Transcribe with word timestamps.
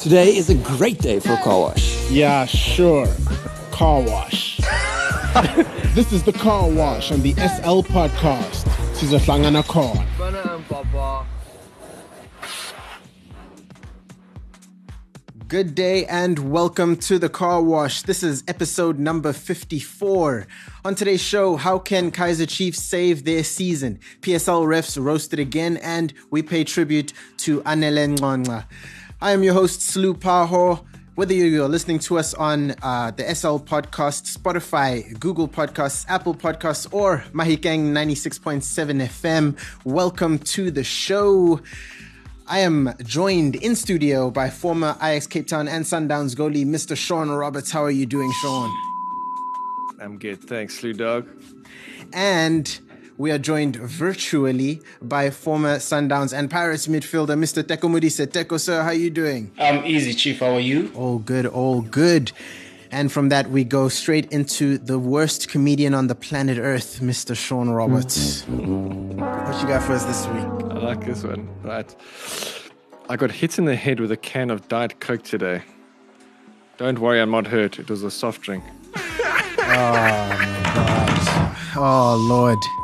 Today 0.00 0.34
is 0.34 0.48
a 0.48 0.54
great 0.54 0.98
day 1.00 1.20
for 1.20 1.34
a 1.34 1.36
car 1.42 1.60
wash. 1.60 2.10
Yeah, 2.10 2.46
sure. 2.46 3.06
Car 3.70 4.00
wash. 4.00 4.56
this 5.94 6.10
is 6.10 6.22
the 6.22 6.32
car 6.32 6.70
wash 6.70 7.12
on 7.12 7.20
the 7.20 7.34
SL 7.34 7.82
podcast. 7.82 8.64
Sizohlangana 8.94 9.62
khona. 9.62 11.26
Good 15.48 15.74
day 15.74 16.06
and 16.06 16.50
welcome 16.50 16.96
to 16.96 17.18
the 17.18 17.28
car 17.28 17.62
wash. 17.62 18.00
This 18.00 18.22
is 18.22 18.42
episode 18.48 18.98
number 18.98 19.34
54. 19.34 20.46
On 20.82 20.94
today's 20.94 21.20
show, 21.20 21.56
how 21.56 21.78
can 21.78 22.10
Kaizer 22.10 22.48
Chiefs 22.48 22.82
save 22.82 23.24
their 23.26 23.44
season? 23.44 24.00
PSL 24.22 24.64
refs 24.64 24.98
roasted 24.98 25.38
again 25.38 25.76
and 25.78 26.14
we 26.30 26.40
pay 26.40 26.64
tribute 26.64 27.12
to 27.36 27.60
Anele 27.64 28.16
Ngcongca. 28.16 28.64
I 29.22 29.32
am 29.32 29.42
your 29.42 29.52
host, 29.52 29.80
Slu 29.80 30.14
Paho. 30.14 30.82
Whether 31.14 31.34
you're 31.34 31.68
listening 31.68 31.98
to 32.00 32.18
us 32.18 32.32
on 32.32 32.74
uh, 32.80 33.10
the 33.10 33.34
SL 33.34 33.58
Podcast, 33.58 34.34
Spotify, 34.34 35.18
Google 35.20 35.46
Podcasts, 35.46 36.06
Apple 36.08 36.34
Podcasts, 36.34 36.90
or 36.90 37.22
Mahikeng 37.34 37.92
96.7 37.92 38.62
FM, 39.08 39.58
welcome 39.84 40.38
to 40.38 40.70
the 40.70 40.82
show. 40.82 41.60
I 42.46 42.60
am 42.60 42.94
joined 43.04 43.56
in 43.56 43.76
studio 43.76 44.30
by 44.30 44.48
former 44.48 44.96
Ajax 45.02 45.26
Cape 45.26 45.48
Town 45.48 45.68
and 45.68 45.84
Sundowns 45.84 46.34
goalie, 46.34 46.64
Mr. 46.64 46.96
Sean 46.96 47.28
Roberts. 47.28 47.70
How 47.70 47.84
are 47.84 47.90
you 47.90 48.06
doing, 48.06 48.32
Sean? 48.40 48.74
I'm 50.00 50.16
good, 50.16 50.42
thanks, 50.42 50.82
Lou 50.82 50.94
Dog. 50.94 51.28
And 52.14 52.80
we 53.20 53.30
are 53.30 53.38
joined 53.38 53.76
virtually 53.76 54.80
by 55.02 55.28
former 55.28 55.76
Sundowns 55.76 56.32
and 56.32 56.50
Pirates 56.50 56.86
midfielder, 56.86 57.36
Mr. 57.36 57.62
Teko 57.62 57.86
Modise. 57.90 58.26
Teko, 58.26 58.58
sir, 58.58 58.80
how 58.80 58.88
are 58.88 58.94
you 58.94 59.10
doing? 59.10 59.52
I'm 59.58 59.84
easy, 59.84 60.14
Chief. 60.14 60.40
How 60.40 60.54
are 60.54 60.58
you? 60.58 60.90
All 60.94 61.18
good, 61.18 61.44
all 61.44 61.82
good. 61.82 62.32
And 62.90 63.12
from 63.12 63.28
that, 63.28 63.50
we 63.50 63.62
go 63.62 63.90
straight 63.90 64.32
into 64.32 64.78
the 64.78 64.98
worst 64.98 65.50
comedian 65.50 65.92
on 65.92 66.06
the 66.06 66.14
planet 66.14 66.56
Earth, 66.56 67.00
Mr. 67.02 67.36
Sean 67.36 67.68
Roberts. 67.68 68.44
what 68.48 69.60
you 69.60 69.68
got 69.68 69.82
for 69.82 69.92
us 69.92 70.06
this 70.06 70.26
week? 70.28 70.72
I 70.72 70.78
like 70.78 71.04
this 71.04 71.22
one. 71.22 71.46
Right. 71.62 71.94
I 73.10 73.16
got 73.16 73.32
hit 73.32 73.58
in 73.58 73.66
the 73.66 73.76
head 73.76 74.00
with 74.00 74.10
a 74.12 74.16
can 74.16 74.50
of 74.50 74.66
Diet 74.68 74.98
Coke 74.98 75.24
today. 75.24 75.62
Don't 76.78 76.98
worry, 76.98 77.20
I'm 77.20 77.30
not 77.30 77.48
hurt. 77.48 77.78
It 77.78 77.90
was 77.90 78.02
a 78.02 78.10
soft 78.10 78.40
drink. 78.40 78.64
oh, 78.96 79.00
my 79.58 80.62
God. 80.74 81.56
Oh, 81.76 82.16
Lord. 82.16 82.79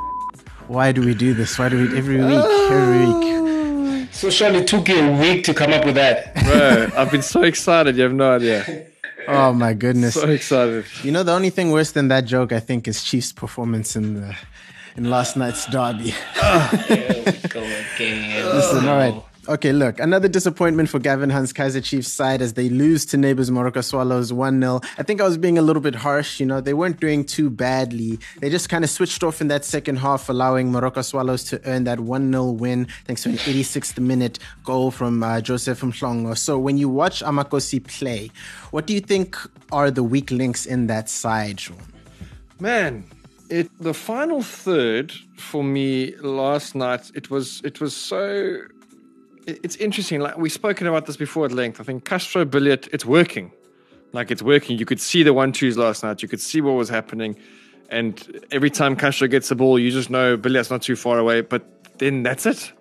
Why 0.68 0.92
do 0.92 1.00
we 1.02 1.14
do 1.14 1.34
this? 1.34 1.58
Why 1.58 1.68
do 1.68 1.76
we 1.78 1.96
every 1.96 2.16
week? 2.16 2.44
Every 2.70 3.06
week. 3.06 4.08
So 4.12 4.30
surely 4.30 4.60
it 4.60 4.66
took 4.68 4.88
you 4.88 4.98
a 4.98 5.20
week 5.20 5.44
to 5.44 5.54
come 5.54 5.72
up 5.72 5.84
with 5.84 5.94
that. 5.96 6.34
Bro, 6.44 6.88
I've 6.96 7.10
been 7.10 7.22
so 7.22 7.42
excited. 7.42 7.96
You 7.96 8.04
have 8.04 8.12
no 8.12 8.36
idea. 8.36 8.86
Oh, 9.28 9.52
my 9.52 9.74
goodness. 9.74 10.14
So 10.14 10.28
excited. 10.28 10.84
You 11.02 11.12
know, 11.12 11.22
the 11.22 11.32
only 11.32 11.50
thing 11.50 11.70
worse 11.70 11.92
than 11.92 12.08
that 12.08 12.24
joke, 12.24 12.52
I 12.52 12.60
think, 12.60 12.88
is 12.88 13.02
Chiefs' 13.02 13.32
performance 13.32 13.96
in 13.96 14.14
the 14.14 14.36
in 14.96 15.10
last 15.10 15.36
night's 15.36 15.66
derby. 15.66 16.10
Here 16.86 17.22
we 17.26 17.48
go 17.48 17.62
again. 17.94 18.46
Listen, 18.54 18.88
all 18.88 18.96
right. 18.96 19.22
Okay, 19.48 19.72
look, 19.72 20.00
another 20.00 20.26
disappointment 20.26 20.88
for 20.88 20.98
Gavin 20.98 21.30
Hunt's 21.30 21.52
Kaizer 21.52 21.82
Chiefs 21.82 22.10
side 22.10 22.42
as 22.42 22.54
they 22.54 22.68
lose 22.68 23.06
to 23.06 23.16
neighbors 23.16 23.48
Moroka 23.48 23.84
Swallows 23.84 24.32
1 24.32 24.60
0. 24.60 24.80
I 24.98 25.04
think 25.04 25.20
I 25.20 25.24
was 25.24 25.38
being 25.38 25.56
a 25.56 25.62
little 25.62 25.80
bit 25.80 25.94
harsh. 25.94 26.40
You 26.40 26.46
know, 26.46 26.60
they 26.60 26.74
weren't 26.74 26.98
doing 26.98 27.24
too 27.24 27.48
badly. 27.48 28.18
They 28.40 28.50
just 28.50 28.68
kind 28.68 28.82
of 28.82 28.90
switched 28.90 29.22
off 29.22 29.40
in 29.40 29.46
that 29.46 29.64
second 29.64 29.96
half, 29.96 30.28
allowing 30.28 30.72
Moroka 30.72 31.04
Swallows 31.04 31.44
to 31.44 31.60
earn 31.64 31.84
that 31.84 32.00
1 32.00 32.32
0 32.32 32.50
win 32.50 32.88
thanks 33.04 33.22
to 33.22 33.28
an 33.28 33.36
86th 33.36 34.00
minute 34.00 34.40
goal 34.64 34.90
from 34.90 35.22
uh, 35.22 35.40
Joseph 35.40 35.80
Mhlongo. 35.80 36.36
So 36.36 36.58
when 36.58 36.76
you 36.76 36.88
watch 36.88 37.22
Amakosi 37.22 37.86
play, 37.86 38.32
what 38.72 38.88
do 38.88 38.94
you 38.94 39.00
think 39.00 39.36
are 39.70 39.92
the 39.92 40.02
weak 40.02 40.32
links 40.32 40.66
in 40.66 40.88
that 40.88 41.08
side, 41.08 41.60
Sean? 41.60 41.78
Man, 42.58 43.04
it 43.48 43.70
the 43.78 43.94
final 43.94 44.42
third 44.42 45.12
for 45.36 45.62
me 45.62 46.16
last 46.16 46.74
night, 46.74 47.12
it 47.14 47.30
was 47.30 47.60
it 47.62 47.80
was 47.80 47.94
so 47.94 48.62
it's 49.46 49.76
interesting. 49.76 50.20
Like 50.20 50.36
we've 50.38 50.52
spoken 50.52 50.86
about 50.86 51.06
this 51.06 51.16
before 51.16 51.44
at 51.46 51.52
length. 51.52 51.80
I 51.80 51.84
think 51.84 52.04
Castro 52.04 52.44
Billiat, 52.44 52.88
it's 52.92 53.04
working. 53.04 53.52
Like 54.12 54.30
it's 54.30 54.42
working. 54.42 54.78
You 54.78 54.86
could 54.86 55.00
see 55.00 55.22
the 55.22 55.32
one 55.32 55.52
twos 55.52 55.76
last 55.76 56.02
night. 56.02 56.22
You 56.22 56.28
could 56.28 56.40
see 56.40 56.60
what 56.60 56.72
was 56.72 56.88
happening. 56.88 57.36
And 57.88 58.44
every 58.50 58.70
time 58.70 58.96
Castro 58.96 59.28
gets 59.28 59.48
the 59.48 59.54
ball, 59.54 59.78
you 59.78 59.90
just 59.90 60.10
know 60.10 60.36
Billiat's 60.36 60.70
not 60.70 60.82
too 60.82 60.96
far 60.96 61.18
away. 61.18 61.40
But 61.42 61.98
then 61.98 62.22
that's 62.22 62.46
it. 62.46 62.72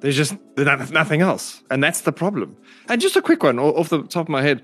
There's 0.00 0.16
just 0.16 0.34
there's 0.56 0.90
nothing 0.90 1.20
else. 1.22 1.62
And 1.70 1.82
that's 1.82 2.02
the 2.02 2.12
problem. 2.12 2.56
And 2.88 3.00
just 3.00 3.16
a 3.16 3.22
quick 3.22 3.42
one 3.42 3.58
off 3.58 3.88
the 3.88 4.02
top 4.04 4.26
of 4.26 4.28
my 4.28 4.42
head. 4.42 4.62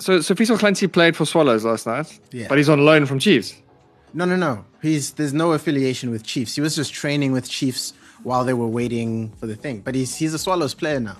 So, 0.00 0.20
so 0.20 0.34
Faisal 0.34 0.58
Clancy 0.58 0.86
played 0.86 1.16
for 1.16 1.24
Swallows 1.26 1.64
last 1.64 1.86
night, 1.86 2.20
Yeah. 2.30 2.46
but 2.48 2.56
he's 2.56 2.68
on 2.68 2.84
loan 2.84 3.04
from 3.06 3.18
Chiefs. 3.18 3.54
No, 4.14 4.24
no, 4.24 4.36
no. 4.36 4.64
He's 4.80 5.12
there's 5.12 5.34
no 5.34 5.52
affiliation 5.52 6.10
with 6.10 6.22
Chiefs. 6.22 6.54
He 6.54 6.60
was 6.60 6.76
just 6.76 6.92
training 6.94 7.32
with 7.32 7.48
Chiefs 7.48 7.92
while 8.22 8.44
they 8.44 8.54
were 8.54 8.66
waiting 8.68 9.30
for 9.38 9.46
the 9.46 9.56
thing. 9.56 9.80
But 9.80 9.94
he's 9.94 10.14
he's 10.16 10.34
a 10.34 10.38
Swallows 10.38 10.74
player 10.74 11.00
now. 11.00 11.16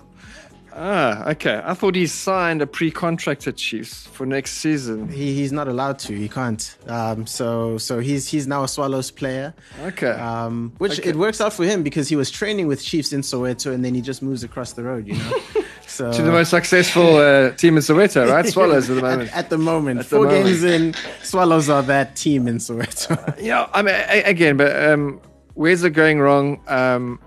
Ah, 0.80 1.30
okay. 1.30 1.60
I 1.64 1.74
thought 1.74 1.96
he 1.96 2.06
signed 2.06 2.62
a 2.62 2.66
pre-contract 2.66 3.48
at 3.48 3.56
Chiefs 3.56 4.06
for 4.06 4.24
next 4.26 4.58
season. 4.58 5.08
He 5.08 5.34
he's 5.34 5.50
not 5.50 5.66
allowed 5.66 5.98
to. 6.00 6.14
He 6.14 6.28
can't. 6.28 6.76
Um, 6.86 7.26
so 7.26 7.78
so 7.78 7.98
he's 7.98 8.28
he's 8.28 8.46
now 8.46 8.62
a 8.62 8.68
Swallows 8.68 9.10
player. 9.10 9.54
Okay. 9.82 10.10
Um, 10.10 10.72
which 10.78 11.00
Okay. 11.00 11.10
it 11.10 11.16
works 11.16 11.40
out 11.40 11.52
for 11.52 11.64
him 11.64 11.82
because 11.82 12.08
he 12.08 12.14
was 12.16 12.30
training 12.30 12.68
with 12.68 12.80
Chiefs 12.84 13.12
in 13.12 13.22
Soweto 13.22 13.72
and 13.72 13.84
then 13.84 13.94
he 13.94 14.00
just 14.00 14.22
moves 14.22 14.44
across 14.44 14.72
the 14.74 14.84
road. 14.84 15.06
You 15.08 15.14
know. 15.14 15.38
So 15.88 16.12
to 16.12 16.20
the 16.22 16.30
most 16.30 16.50
successful 16.50 17.16
uh, 17.16 17.50
team 17.52 17.76
in 17.78 17.82
Soweto, 17.82 18.30
right? 18.30 18.46
Swallows 18.54 18.90
at 18.90 18.96
the 18.96 19.00
moment. 19.02 19.30
at, 19.30 19.36
at 19.44 19.50
the 19.50 19.56
moment, 19.56 20.00
At 20.00 20.04
the 20.04 20.16
four 20.16 20.26
moment. 20.26 20.44
games 20.44 20.62
in, 20.62 20.94
Swallows 21.22 21.70
are 21.70 21.82
that 21.84 22.14
team 22.14 22.46
in 22.46 22.58
Soweto. 22.58 23.16
yeah, 23.40 23.66
I 23.72 23.80
mean, 23.80 23.94
again, 24.26 24.58
but 24.58 24.76
um, 24.90 25.18
where's 25.58 25.82
it 25.82 25.90
going 25.90 26.20
wrong? 26.20 26.60
Um, 26.68 27.18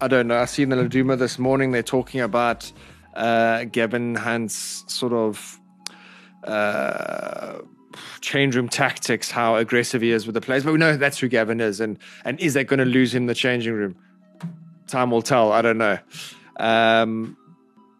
I 0.00 0.08
don't 0.08 0.26
know. 0.26 0.38
I 0.38 0.46
seen 0.46 0.70
the 0.70 0.76
Laduma 0.76 1.18
this 1.18 1.38
morning. 1.38 1.70
They're 1.70 1.82
talking 1.82 2.22
about 2.22 2.72
uh, 3.14 3.64
Gavin 3.64 4.14
Hunt's 4.14 4.84
sort 4.92 5.12
of 5.12 5.60
uh, 6.44 7.58
change 8.22 8.56
room 8.56 8.70
tactics, 8.70 9.30
how 9.30 9.56
aggressive 9.56 10.00
he 10.00 10.10
is 10.12 10.26
with 10.26 10.34
the 10.34 10.40
players. 10.40 10.64
But 10.64 10.72
we 10.72 10.78
know 10.78 10.96
that's 10.96 11.18
who 11.18 11.28
Gavin 11.28 11.60
is, 11.60 11.78
and 11.78 11.98
and 12.24 12.40
is 12.40 12.54
that 12.54 12.64
going 12.68 12.78
to 12.78 12.86
lose 12.86 13.14
him 13.14 13.26
the 13.26 13.34
changing 13.34 13.74
room? 13.74 13.96
Time 14.86 15.10
will 15.10 15.22
tell. 15.22 15.52
I 15.52 15.60
don't 15.60 15.78
know. 15.78 15.98
Um, 16.56 17.36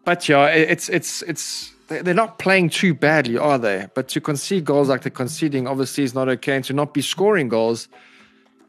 but 0.03 0.27
yeah, 0.27 0.47
it's 0.47 0.89
it's 0.89 1.21
it's 1.23 1.73
they- 1.89 2.01
they're 2.01 2.13
not 2.15 2.39
playing 2.39 2.69
too 2.69 2.95
badly, 2.95 3.37
are 3.37 3.59
they? 3.59 3.85
But 3.93 4.07
to 4.09 4.21
concede 4.21 4.65
goals 4.65 4.89
like 4.89 5.03
they're 5.03 5.11
conceding, 5.11 5.67
obviously, 5.67 6.03
is 6.03 6.15
not 6.15 6.27
okay, 6.27 6.55
and 6.55 6.65
to 6.65 6.73
not 6.73 6.93
be 6.93 7.01
scoring 7.03 7.49
goals 7.49 7.87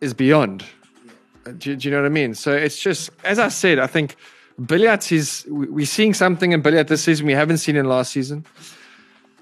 is 0.03 0.13
beyond. 0.13 0.63
Do, 1.59 1.77
do 1.77 1.89
you 1.89 1.91
know 1.95 2.01
what 2.03 2.07
I 2.07 2.11
mean? 2.11 2.35
So 2.35 2.53
it's 2.53 2.79
just, 2.79 3.11
as 3.25 3.39
I 3.39 3.49
said, 3.49 3.79
I 3.79 3.87
think 3.87 4.17
Billiat's 4.61 5.13
is 5.13 5.47
we- 5.49 5.69
we're 5.69 5.87
seeing 5.87 6.15
something 6.15 6.53
in 6.53 6.63
Billiat 6.63 6.89
this 6.89 7.05
season 7.05 7.27
we 7.27 7.35
haven't 7.35 7.59
seen 7.59 7.77
in 7.77 7.87
last 7.87 8.13
season. 8.13 8.45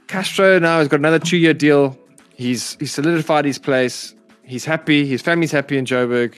Castro 0.07 0.59
now 0.59 0.79
has 0.79 0.89
got 0.89 1.01
another 1.01 1.19
two-year 1.19 1.55
deal. 1.55 1.99
He's 2.35 2.77
he's 2.79 2.93
solidified 2.93 3.45
his 3.45 3.59
place. 3.59 4.15
He's 4.43 4.65
happy. 4.65 5.07
His 5.07 5.23
family's 5.23 5.53
happy 5.53 5.79
in 5.79 5.85
Joburg. 5.87 6.35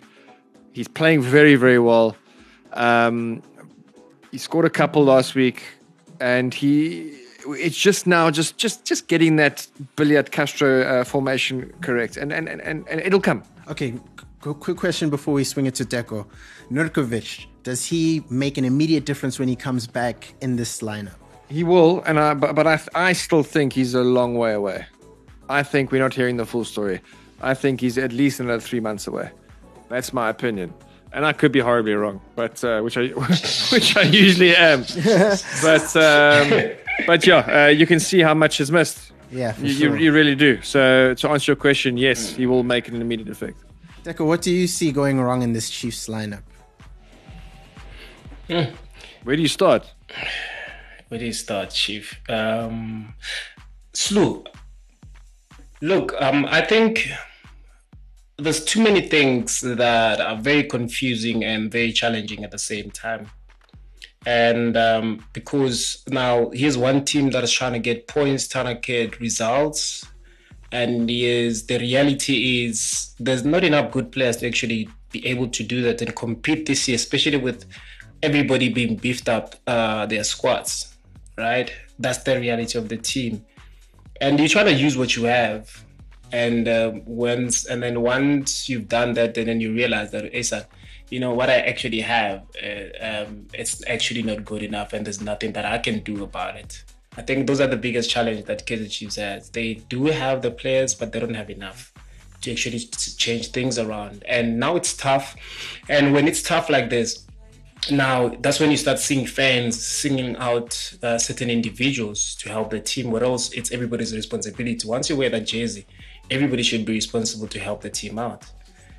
He's 0.73 0.89
playing 0.89 1.23
very 1.23 1.57
very 1.57 1.79
well. 1.79 2.17
Um, 2.75 3.43
he 4.31 4.39
scored 4.39 4.67
a 4.67 4.71
couple 4.71 5.05
last 5.05 5.35
week, 5.35 5.63
and 6.21 6.53
he 6.55 7.19
it's 7.49 7.77
just 7.77 8.07
now 8.07 8.31
just 8.31 8.57
just 8.59 8.85
just 8.85 9.09
getting 9.09 9.37
that 9.37 9.67
Billiat 9.97 10.31
Castro 10.31 10.83
uh, 10.83 11.05
formation 11.05 11.73
correct, 11.81 12.17
and 12.17 12.33
and, 12.33 12.49
and 12.49 12.61
and 12.89 13.01
it'll 13.01 13.21
come. 13.21 13.43
Okay, 13.69 13.95
quick 14.41 14.77
question 14.77 15.11
before 15.11 15.35
we 15.35 15.45
swing 15.45 15.67
it 15.67 15.75
to 15.77 15.85
Teko. 15.85 16.27
Nurkovic, 16.71 17.47
does 17.63 17.85
he 17.85 18.23
make 18.31 18.59
an 18.59 18.65
immediate 18.65 19.05
difference 19.05 19.39
when 19.39 19.49
he 19.49 19.57
comes 19.57 19.87
back 19.87 20.35
in 20.41 20.57
this 20.57 20.81
lineup? 20.83 21.15
He 21.49 21.63
will, 21.65 22.03
and 22.03 22.19
I, 22.19 22.35
but, 22.35 22.55
but 22.55 22.67
I, 22.67 22.81
I 22.95 23.13
still 23.13 23.43
think 23.43 23.73
he's 23.73 23.95
a 23.95 24.03
long 24.03 24.35
way 24.37 24.53
away. 24.53 24.87
I 25.49 25.63
think 25.63 25.93
we're 25.93 26.03
not 26.03 26.13
hearing 26.13 26.37
the 26.37 26.47
full 26.47 26.65
story. 26.65 27.01
I 27.41 27.55
think 27.55 27.81
he's 27.81 27.99
at 27.99 28.13
least 28.13 28.41
another 28.41 28.61
three 28.61 28.81
months 28.81 29.07
away. 29.07 29.31
That's 29.89 30.13
my 30.13 30.29
opinion, 30.29 30.75
and 31.13 31.25
I 31.25 31.33
could 31.33 31.53
be 31.53 31.61
horribly 31.61 31.95
wrong, 31.95 32.21
but 32.35 32.65
uh, 32.65 32.81
which 32.81 32.97
I 32.97 33.07
which 33.73 33.97
I 33.97 34.03
usually 34.03 34.57
am. 34.57 34.81
but 35.63 35.97
um, 35.97 36.73
but 37.07 37.25
yeah, 37.27 37.67
uh, 37.67 37.69
you 37.69 37.87
can 37.87 38.01
see 38.01 38.21
how 38.23 38.35
much 38.35 38.61
is 38.61 38.73
missed. 38.73 39.13
Yeah, 39.31 39.53
for 39.53 39.65
You, 39.67 39.73
sure. 39.73 39.97
you, 39.97 40.05
you 40.05 40.13
really 40.13 40.35
do. 40.35 40.61
So 40.63 41.15
to 41.15 41.29
answer 41.31 41.53
your 41.53 41.57
question, 41.57 41.97
yes, 41.97 42.31
he 42.35 42.47
will 42.47 42.65
make 42.65 42.89
an 42.89 43.01
immediate 43.01 43.29
effect. 43.29 43.59
Teko, 44.07 44.25
what 44.25 44.41
do 44.41 44.53
you 44.53 44.69
see 44.69 44.93
going 44.93 45.21
wrong 45.21 45.43
in 45.43 45.53
this 45.53 45.69
Chiefs 45.69 46.07
lineup? 46.07 46.45
Where 48.47 49.35
do 49.35 49.43
you 49.43 49.49
start? 49.49 49.93
Where 51.09 51.19
do 51.19 51.27
you 51.27 51.33
start, 51.33 51.71
Chief? 51.71 52.21
Um, 52.29 53.15
Slew. 53.93 54.45
Look, 55.81 56.15
um, 56.21 56.47
I 56.49 56.61
think 56.61 57.09
there's 58.39 58.65
too 58.65 58.81
many 58.81 59.01
things 59.01 59.61
that 59.61 60.21
are 60.21 60.37
very 60.37 60.63
confusing 60.63 61.43
and 61.43 61.73
very 61.73 61.93
challenging 61.93 62.45
at 62.45 62.53
the 62.53 62.61
same 62.61 62.93
time. 62.93 63.29
And 64.25 64.77
um, 64.77 65.25
because 65.33 66.05
now 66.09 66.51
here's 66.51 66.79
one 66.79 67.05
team 67.05 67.31
that 67.31 67.43
is 67.43 67.51
trying 67.51 67.73
to 67.73 67.81
get 67.81 68.07
points, 68.07 68.47
trying 68.47 68.73
to 68.73 68.81
get 68.81 69.19
results. 69.19 70.07
And 70.73 71.11
is 71.11 71.67
the 71.67 71.79
reality 71.79 72.67
is 72.67 73.15
there's 73.19 73.45
not 73.45 73.65
enough 73.65 73.93
good 73.93 74.11
players 74.13 74.39
to 74.39 74.49
actually 74.49 74.89
be 75.13 75.27
able 75.27 75.49
to 75.49 75.63
do 75.63 75.83
that 75.83 76.03
and 76.03 76.15
compete 76.15 76.67
this 76.67 76.89
year, 76.89 76.97
especially 76.97 77.39
with 77.39 77.65
everybody 78.23 78.69
being 78.69 78.97
beefed 78.97 79.29
up 79.29 79.55
uh, 79.67 80.07
their 80.07 80.25
squads, 80.25 80.97
right? 81.39 81.73
That's 81.99 82.19
the 82.25 82.39
reality 82.39 82.79
of 82.79 82.89
the 82.89 82.97
team. 82.97 83.45
And 84.21 84.41
you 84.41 84.49
try 84.49 84.65
to 84.65 84.73
use 84.73 84.97
what 84.97 85.17
you 85.17 85.25
have. 85.25 85.85
And 86.33 86.67
uh, 86.67 86.93
once, 87.07 87.67
and 87.67 87.83
then 87.83 88.03
once 88.03 88.69
you've 88.69 88.89
done 88.89 89.15
that, 89.15 89.39
and 89.39 89.47
then 89.47 89.61
you 89.61 89.73
realize 89.73 90.11
that, 90.11 90.45
son, 90.45 90.65
you 91.09 91.21
know 91.21 91.33
what 91.33 91.49
I 91.49 91.59
actually 91.61 92.01
have, 92.01 92.43
uh, 92.61 93.25
um, 93.25 93.47
it's 93.55 93.87
actually 93.89 94.23
not 94.23 94.45
good 94.45 94.63
enough, 94.63 94.93
and 94.93 95.07
there's 95.07 95.21
nothing 95.21 95.53
that 95.53 95.65
I 95.65 95.79
can 95.79 96.01
do 96.01 96.25
about 96.25 96.57
it. 96.57 96.83
I 97.17 97.23
think 97.23 97.47
those 97.47 97.61
are 97.61 97.67
the 97.67 97.77
biggest 97.77 98.11
challenge 98.11 98.45
that 98.45 98.67
Kaizer 98.67 98.91
Chiefs 98.91 99.17
has. 99.17 99.51
They 99.51 99.75
do 99.89 100.05
have 100.07 100.43
the 100.43 100.51
players, 100.51 100.95
but 100.95 101.13
they 101.13 101.21
don't 101.21 101.35
have 101.35 101.51
enough 101.51 101.93
to 102.43 102.53
actually 102.53 102.79
change 102.79 103.49
things 103.49 103.79
around. 103.79 104.23
And 104.29 104.61
now 104.61 104.77
it's 104.77 104.95
tough. 104.95 105.37
And 105.89 106.13
when 106.13 106.29
it's 106.29 106.43
tough 106.43 106.69
like 106.69 106.91
this, 106.91 107.27
now 107.91 108.29
that's 108.41 108.61
when 108.61 108.71
you 108.71 108.77
start 108.77 108.99
seeing 108.99 109.27
fans 109.27 109.83
singing 109.83 110.37
out 110.37 110.95
uh, 111.03 111.19
certain 111.19 111.51
individuals 111.51 112.35
to 112.37 112.49
help 112.49 112.71
the 112.71 112.81
team. 112.81 113.11
What 113.11 113.23
else? 113.23 113.53
It's 113.53 113.73
everybody's 113.73 114.15
responsibility. 114.15 114.87
Once 114.87 115.09
you 115.09 115.17
wear 115.17 115.31
that 115.31 115.47
jersey, 115.47 115.87
everybody 116.31 116.63
should 116.63 116.85
be 116.85 116.93
responsible 116.93 117.47
to 117.49 117.59
help 117.59 117.83
the 117.83 117.91
team 117.91 118.19
out. 118.19 118.45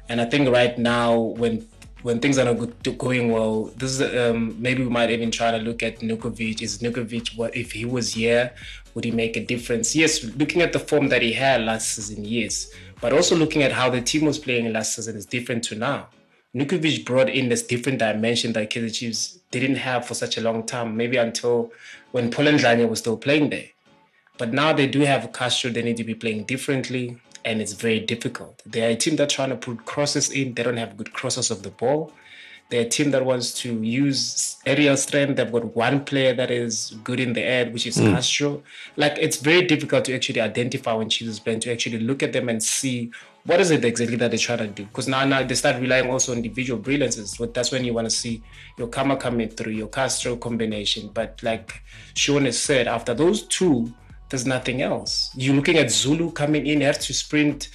And 0.09 0.21
I 0.21 0.25
think 0.25 0.49
right 0.49 0.77
now, 0.77 1.19
when 1.19 1.67
when 2.03 2.19
things 2.19 2.37
are 2.37 2.45
not 2.45 2.97
going 2.97 3.31
well, 3.31 3.65
this 3.77 3.99
is 3.99 4.15
um, 4.15 4.55
maybe 4.61 4.83
we 4.83 4.89
might 4.89 5.09
even 5.09 5.31
try 5.31 5.51
to 5.51 5.57
look 5.57 5.81
at 5.83 5.99
Nurkovic. 5.99 6.61
Is 6.61 6.79
Nurkovic 6.79 7.37
what 7.37 7.55
if 7.55 7.71
he 7.71 7.85
was 7.85 8.13
here? 8.13 8.53
Would 8.93 9.03
he 9.03 9.11
make 9.11 9.35
a 9.37 9.45
difference? 9.45 9.95
Yes, 9.95 10.23
looking 10.23 10.61
at 10.61 10.73
the 10.73 10.79
form 10.79 11.09
that 11.09 11.21
he 11.21 11.33
had 11.33 11.61
last 11.61 11.89
season, 11.89 12.25
yes, 12.25 12.71
but 13.01 13.13
also 13.13 13.35
looking 13.35 13.63
at 13.63 13.71
how 13.71 13.89
the 13.89 14.01
team 14.01 14.25
was 14.25 14.39
playing 14.39 14.71
last 14.71 14.95
season 14.95 15.15
is 15.15 15.25
different 15.25 15.63
to 15.65 15.75
now. 15.75 16.07
Nurkovic 16.55 17.05
brought 17.05 17.29
in 17.29 17.49
this 17.49 17.61
different 17.61 17.99
dimension 17.99 18.53
that 18.53 18.69
Kaizer 18.69 18.93
Chiefs 18.93 19.39
didn't 19.51 19.75
have 19.75 20.07
for 20.07 20.13
such 20.13 20.37
a 20.37 20.41
long 20.41 20.65
time, 20.65 20.97
maybe 20.97 21.17
until 21.17 21.71
when 22.11 22.31
Pollen 22.31 22.55
Ndlanya 22.55 22.89
was 22.89 22.99
still 22.99 23.17
playing 23.17 23.49
there. 23.49 23.67
But 24.37 24.53
now 24.53 24.71
they 24.73 24.87
do 24.87 25.01
have 25.01 25.25
a 25.25 25.27
Castro, 25.27 25.71
they 25.71 25.81
need 25.81 25.97
to 25.97 26.03
be 26.03 26.15
playing 26.15 26.45
differently 26.45 27.17
and 27.45 27.61
it's 27.61 27.73
very 27.73 27.99
difficult. 27.99 28.61
They're 28.65 28.91
a 28.91 28.95
team 28.95 29.15
that's 29.15 29.33
trying 29.33 29.49
to 29.49 29.55
put 29.55 29.85
crosses 29.85 30.29
in. 30.31 30.53
They 30.53 30.63
don't 30.63 30.77
have 30.77 30.97
good 30.97 31.13
crosses 31.13 31.51
of 31.51 31.63
the 31.63 31.69
ball. 31.69 32.11
They're 32.69 32.81
a 32.81 32.89
team 32.89 33.11
that 33.11 33.23
wants 33.23 33.53
to 33.61 33.81
use 33.81 34.57
aerial 34.65 34.97
strength. 34.97 35.37
They've 35.37 35.51
got 35.51 35.73
one 35.75 36.03
player 36.03 36.33
that 36.33 36.51
is 36.51 36.97
good 37.03 37.21
in 37.21 37.31
the 37.31 37.41
air, 37.41 37.69
which 37.69 37.87
is 37.87 37.97
mm. 37.97 38.11
Castro. 38.11 38.61
Like 38.97 39.17
it's 39.17 39.37
very 39.37 39.65
difficult 39.65 40.03
to 40.05 40.15
actually 40.15 40.41
identify 40.41 40.93
when 40.93 41.09
Chiefs 41.09 41.31
is 41.31 41.39
playing, 41.39 41.61
to 41.61 41.71
actually 41.71 41.99
look 41.99 42.23
at 42.23 42.33
them 42.33 42.49
and 42.49 42.61
see 42.61 43.11
what 43.45 43.61
is 43.61 43.71
it 43.71 43.85
exactly 43.85 44.17
that 44.17 44.31
they're 44.31 44.37
trying 44.37 44.57
to 44.57 44.67
do. 44.67 44.83
Because 44.83 45.07
now, 45.07 45.23
now 45.23 45.41
they 45.43 45.55
start 45.55 45.79
relying 45.79 46.09
also 46.09 46.33
on 46.33 46.39
individual 46.39 46.77
brilliances. 46.77 47.37
But 47.37 47.53
that's 47.53 47.71
when 47.71 47.85
you 47.85 47.93
want 47.93 48.07
to 48.07 48.11
see 48.11 48.43
your 48.77 48.89
Khama 48.89 49.15
coming 49.15 49.47
through, 49.47 49.71
your 49.71 49.87
Castro 49.87 50.35
combination. 50.35 51.09
But 51.13 51.41
like 51.43 51.81
Sean 52.15 52.43
has 52.43 52.59
said, 52.59 52.87
after 52.89 53.13
those 53.13 53.43
two, 53.43 53.93
there's 54.29 54.45
nothing 54.45 54.81
else. 54.81 55.29
You're 55.35 55.55
looking 55.55 55.77
at 55.77 55.91
Zulu 55.91 56.31
coming 56.31 56.67
in, 56.67 56.81
have 56.81 56.99
to 56.99 57.13
sprint 57.13 57.69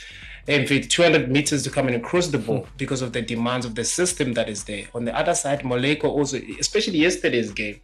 and 0.49 0.91
200 0.91 1.31
meters 1.31 1.63
to 1.63 1.71
come 1.71 1.89
in 1.89 1.95
and 1.95 2.03
cross 2.03 2.29
the 2.29 2.39
ball 2.39 2.61
hmm. 2.61 2.71
because 2.77 3.03
of 3.03 3.13
the 3.13 3.23
demands 3.23 3.67
of 3.67 3.75
the 3.75 3.85
system 3.85 4.35
that 4.35 4.49
is 4.49 4.65
there. 4.65 4.87
On 4.95 5.05
the 5.05 5.17
other 5.17 5.35
side, 5.35 5.61
Moleko 5.61 6.05
also, 6.05 6.41
especially 6.59 6.99
yesterday's 6.99 7.53
game, 7.53 7.81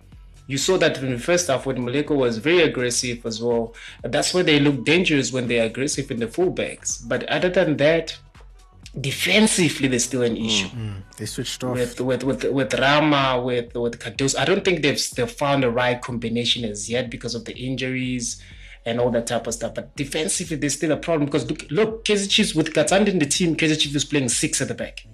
you 0.46 0.56
saw 0.58 0.78
that 0.78 0.98
in 0.98 1.10
the 1.10 1.18
first 1.18 1.48
half 1.48 1.66
when 1.66 1.76
Moleko 1.76 2.16
was 2.16 2.38
very 2.38 2.62
aggressive 2.62 3.24
as 3.26 3.42
well. 3.42 3.74
That's 4.02 4.32
where 4.32 4.42
they 4.42 4.58
look 4.58 4.84
dangerous 4.84 5.32
when 5.32 5.46
they're 5.46 5.66
aggressive 5.66 6.10
in 6.10 6.20
the 6.20 6.26
fullbacks. 6.26 7.06
But 7.06 7.24
other 7.24 7.50
than 7.50 7.76
that, 7.76 8.16
defensively 8.98 9.88
there's 9.88 10.06
still 10.06 10.22
an 10.22 10.38
issue. 10.38 10.68
Mm, 10.68 11.02
they 11.18 11.26
switched 11.26 11.62
off 11.62 11.76
with 11.76 12.00
with 12.00 12.24
with, 12.24 12.44
with 12.44 12.74
Rama, 12.74 13.40
with 13.44 13.74
with 13.74 14.00
Kados. 14.00 14.38
I 14.38 14.46
don't 14.46 14.64
think 14.64 14.80
they've 14.80 15.10
they've 15.16 15.30
found 15.30 15.62
the 15.62 15.70
right 15.70 16.00
combination 16.00 16.64
as 16.64 16.88
yet 16.88 17.10
because 17.10 17.34
of 17.34 17.44
the 17.44 17.54
injuries 17.54 18.42
and 18.88 19.00
all 19.00 19.10
that 19.10 19.26
type 19.26 19.46
of 19.46 19.54
stuff. 19.54 19.74
But 19.74 19.94
defensively, 19.96 20.56
there's 20.56 20.74
still 20.74 20.92
a 20.92 20.96
problem 20.96 21.26
because 21.26 21.48
look, 21.50 21.70
look, 21.70 22.08
with 22.08 22.72
Katsande 22.72 23.08
in 23.08 23.18
the 23.18 23.26
team, 23.26 23.54
Kaizer 23.54 23.78
Chiefs 23.78 23.94
is 23.94 24.04
playing 24.04 24.30
six 24.30 24.60
at 24.60 24.68
the 24.68 24.74
back. 24.74 25.06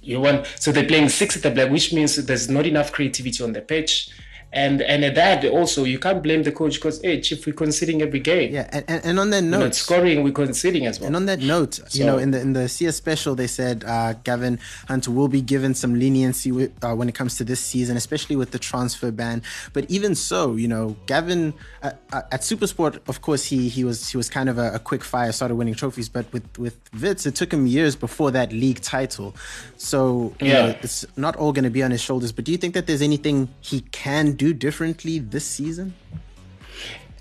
You 0.00 0.20
want 0.20 0.46
so 0.58 0.72
they're 0.72 0.86
playing 0.86 1.08
six 1.10 1.36
at 1.36 1.42
the 1.42 1.50
back, 1.50 1.70
which 1.70 1.92
means 1.92 2.16
there's 2.16 2.48
not 2.48 2.66
enough 2.66 2.92
creativity 2.92 3.42
on 3.42 3.52
the 3.52 3.60
pitch. 3.60 4.10
And 4.52 4.80
and 4.80 5.04
at 5.04 5.14
that 5.16 5.44
also 5.44 5.84
you 5.84 5.98
can't 5.98 6.22
blame 6.22 6.42
the 6.42 6.52
coach 6.52 6.76
because 6.76 7.02
hey 7.02 7.20
chief 7.20 7.46
we're 7.46 7.52
conceding 7.52 8.00
every 8.00 8.20
game. 8.20 8.54
Yeah, 8.54 8.68
and, 8.72 8.84
and, 8.88 9.04
and 9.04 9.20
on 9.20 9.28
that 9.30 9.42
note, 9.44 9.74
scoring 9.74 10.22
we're 10.22 10.32
conceding 10.32 10.86
as 10.86 10.98
well. 10.98 11.08
And 11.08 11.16
on 11.16 11.26
that 11.26 11.40
note, 11.40 11.74
so, 11.74 11.84
you 11.98 12.06
know, 12.06 12.16
in 12.16 12.30
the 12.30 12.40
in 12.40 12.54
the 12.54 12.66
CS 12.66 12.96
special 12.96 13.34
they 13.34 13.46
said 13.46 13.84
uh, 13.86 14.14
Gavin 14.24 14.58
Hunt 14.88 15.06
will 15.06 15.28
be 15.28 15.42
given 15.42 15.74
some 15.74 15.98
leniency 15.98 16.50
with, 16.50 16.72
uh, 16.82 16.94
when 16.94 17.10
it 17.10 17.14
comes 17.14 17.36
to 17.36 17.44
this 17.44 17.60
season, 17.60 17.98
especially 17.98 18.36
with 18.36 18.52
the 18.52 18.58
transfer 18.58 19.10
ban. 19.10 19.42
But 19.74 19.90
even 19.90 20.14
so, 20.14 20.56
you 20.56 20.68
know, 20.68 20.96
Gavin 21.04 21.52
uh, 21.82 21.90
uh 22.14 22.22
at 22.32 22.40
SuperSport, 22.40 23.00
of 23.06 23.20
course, 23.20 23.44
he 23.44 23.68
he 23.68 23.84
was 23.84 24.08
he 24.08 24.16
was 24.16 24.30
kind 24.30 24.48
of 24.48 24.56
a, 24.56 24.72
a 24.72 24.78
quick 24.78 25.04
fire, 25.04 25.30
started 25.30 25.56
winning 25.56 25.74
trophies. 25.74 26.08
But 26.08 26.32
with 26.32 26.58
with 26.58 26.78
Wits, 26.98 27.26
it 27.26 27.34
took 27.34 27.52
him 27.52 27.66
years 27.66 27.96
before 27.96 28.30
that 28.30 28.50
league 28.50 28.80
title. 28.80 29.36
So 29.76 30.32
yeah, 30.40 30.52
know, 30.52 30.76
it's 30.80 31.04
not 31.18 31.36
all 31.36 31.52
going 31.52 31.64
to 31.64 31.70
be 31.70 31.82
on 31.82 31.90
his 31.90 32.00
shoulders. 32.00 32.32
But 32.32 32.46
do 32.46 32.52
you 32.52 32.58
think 32.58 32.72
that 32.72 32.86
there's 32.86 33.02
anything 33.02 33.48
he 33.60 33.82
can 33.92 34.37
do 34.38 34.54
differently 34.54 35.18
this 35.18 35.44
season? 35.44 35.94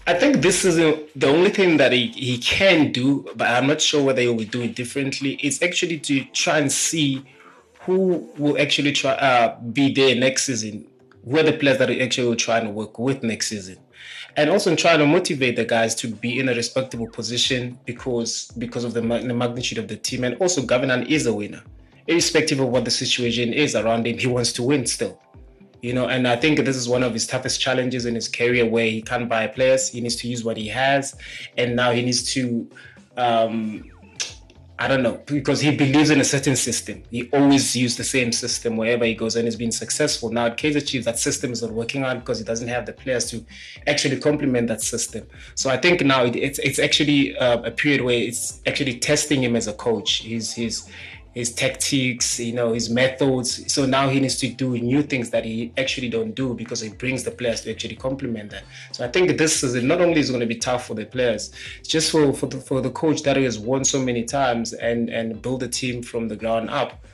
I 0.07 0.13
think 0.13 0.37
this 0.37 0.63
is 0.63 0.77
the 0.77 1.27
only 1.27 1.49
thing 1.49 1.75
that 1.77 1.91
he, 1.91 2.07
he 2.07 2.37
can 2.37 2.93
do, 2.93 3.29
but 3.35 3.49
I'm 3.49 3.67
not 3.67 3.81
sure 3.81 4.01
whether 4.01 4.21
he 4.21 4.29
will 4.29 4.45
do 4.45 4.61
it 4.61 4.73
differently. 4.73 5.37
Is 5.43 5.61
actually 5.61 5.99
to 5.99 6.23
try 6.31 6.59
and 6.59 6.71
see 6.71 7.25
who 7.81 8.29
will 8.37 8.57
actually 8.57 8.93
try 8.93 9.11
uh, 9.11 9.59
be 9.59 9.91
there 9.91 10.15
next 10.15 10.45
season. 10.45 10.87
Who 11.25 11.37
are 11.37 11.43
the 11.43 11.51
players 11.51 11.77
that 11.79 11.89
he 11.89 11.99
actually 11.99 12.29
will 12.29 12.37
try 12.37 12.59
and 12.59 12.73
work 12.73 12.97
with 12.97 13.21
next 13.21 13.47
season, 13.49 13.79
and 14.37 14.49
also 14.49 14.73
trying 14.77 14.99
to 14.99 15.05
motivate 15.05 15.57
the 15.57 15.65
guys 15.65 15.93
to 15.95 16.07
be 16.07 16.39
in 16.39 16.47
a 16.47 16.53
respectable 16.53 17.07
position 17.07 17.77
because 17.85 18.49
because 18.57 18.85
of 18.85 18.93
the, 18.93 19.01
the 19.01 19.33
magnitude 19.33 19.77
of 19.77 19.89
the 19.89 19.97
team, 19.97 20.23
and 20.23 20.37
also 20.37 20.61
Gavin 20.61 20.89
is 21.03 21.25
a 21.25 21.33
winner, 21.33 21.63
irrespective 22.07 22.61
of 22.61 22.69
what 22.69 22.85
the 22.85 22.91
situation 22.91 23.51
is 23.51 23.75
around 23.75 24.07
him. 24.07 24.17
He 24.17 24.27
wants 24.27 24.53
to 24.53 24.63
win 24.63 24.85
still 24.87 25.19
you 25.81 25.94
know 25.94 26.07
and 26.07 26.27
i 26.27 26.35
think 26.35 26.57
this 26.59 26.75
is 26.75 26.89
one 26.89 27.03
of 27.03 27.13
his 27.13 27.27
toughest 27.27 27.60
challenges 27.60 28.05
in 28.05 28.15
his 28.15 28.27
career 28.27 28.65
where 28.65 28.86
he 28.86 29.01
can't 29.01 29.29
buy 29.29 29.48
players. 29.48 29.89
He 29.89 30.01
needs 30.01 30.15
to 30.17 30.27
use 30.27 30.43
what 30.43 30.57
he 30.57 30.67
has. 30.67 31.15
And 31.57 31.75
now 31.75 31.91
he 31.91 32.01
needs 32.03 32.24
to 32.34 32.69
um 33.17 33.84
i 34.79 34.88
don't 34.88 35.01
know 35.01 35.19
because 35.25 35.60
he 35.60 35.75
believes 35.75 36.12
in 36.12 36.19
a 36.22 36.24
certain 36.24 36.55
system. 36.55 37.01
He 37.10 37.29
always 37.31 37.75
used 37.75 37.98
the 37.98 38.03
same 38.03 38.31
system 38.31 38.77
wherever 38.77 39.05
he 39.05 39.15
goes 39.15 39.36
and 39.36 39.46
he's 39.46 39.55
been 39.55 39.72
successful. 39.72 40.31
Now 40.31 40.46
at 40.48 40.57
Kaizer 40.57 40.86
Chiefs 40.86 41.05
that 41.05 41.17
system 41.17 41.51
is 41.51 41.62
not 41.63 41.72
working 41.72 42.03
out 42.03 42.19
because 42.19 42.38
he 42.39 42.46
doesn't 42.46 42.67
have 42.67 42.86
the 42.86 42.93
players 42.93 43.25
to 43.31 43.43
actually 43.88 44.19
complement 44.19 44.67
that 44.67 44.81
system. 44.81 45.27
So 45.55 45.69
i 45.69 45.77
think 45.77 46.01
now 46.01 46.25
it, 46.25 46.36
it's 46.36 46.60
it's 46.60 46.79
actually 46.79 47.38
uh, 47.38 47.62
a 47.62 47.72
period 47.72 48.01
where 48.01 48.19
it's 48.29 48.62
actually 48.67 49.00
testing 49.00 49.43
him 49.43 49.55
as 49.55 49.67
a 49.67 49.74
coach. 49.74 50.17
He's 50.17 50.53
he's 50.53 50.88
his 51.38 51.51
tactics, 51.53 52.39
you 52.39 52.51
know, 52.51 52.74
his 52.74 52.89
methods. 52.89 53.72
So 53.72 53.86
now 53.86 54.10
he 54.10 54.20
needs 54.20 54.38
to 54.38 54.48
do 54.48 54.75
new 54.75 55.03
things 55.03 55.29
that 55.29 55.46
he 55.46 55.72
actually 55.77 56.10
don't 56.10 56.34
do 56.34 56.56
because 56.56 56.82
he 56.82 56.89
brings 56.89 57.24
the 57.24 57.29
players 57.29 57.62
to 57.62 57.72
actually 57.72 57.96
complement 57.96 58.50
that. 58.50 58.63
So 58.91 59.06
I 59.06 59.08
think 59.08 59.38
this 59.38 59.62
is 59.62 59.75
not 59.84 60.01
only 60.01 60.20
is 60.20 60.32
going 60.32 60.39
to 60.39 60.48
be 60.48 60.56
tough 60.56 60.88
for 60.88 60.96
the 60.96 61.06
players, 61.06 61.51
just 61.84 62.12
for 62.12 62.34
for 62.34 62.48
the, 62.48 62.60
for 62.60 62.82
the 62.82 62.89
coach 62.89 63.22
that 63.22 63.38
has 63.38 63.60
won 63.60 63.86
so 63.86 64.00
many 64.01 64.24
times 64.24 64.74
and 64.74 65.10
and 65.10 65.39
build 65.44 65.62
a 65.62 65.67
team 65.67 66.01
from 66.01 66.27
the 66.27 66.36
ground 66.36 66.72
up. 66.72 67.06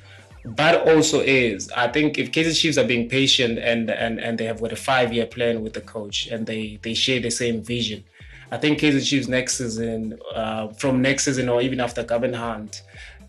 But 0.45 0.87
also 0.87 1.19
is 1.19 1.69
I 1.75 1.89
think 1.89 2.17
if 2.17 2.31
Kaizer 2.31 2.57
Chiefs 2.57 2.77
are 2.77 2.87
being 2.93 3.09
patient 3.09 3.59
and 3.59 3.89
and 3.89 4.21
and 4.21 4.37
they 4.37 4.45
have 4.45 4.61
got 4.61 4.71
a 4.71 4.81
five 4.91 5.11
year 5.11 5.25
plan 5.25 5.61
with 5.63 5.73
the 5.73 5.81
coach 5.81 6.27
and 6.27 6.45
they 6.45 6.79
they 6.81 6.93
share 6.93 7.19
the 7.19 7.31
same 7.31 7.61
vision. 7.61 8.05
I 8.51 8.57
think 8.57 8.79
Kaizer 8.79 9.03
Chiefs 9.03 9.27
next 9.27 9.57
season, 9.57 10.19
uh, 10.35 10.67
from 10.81 11.01
next 11.01 11.25
season 11.25 11.49
or 11.49 11.59
even 11.61 11.79
after 11.79 12.03
Gavin 12.03 12.33
Hunt, 12.33 12.83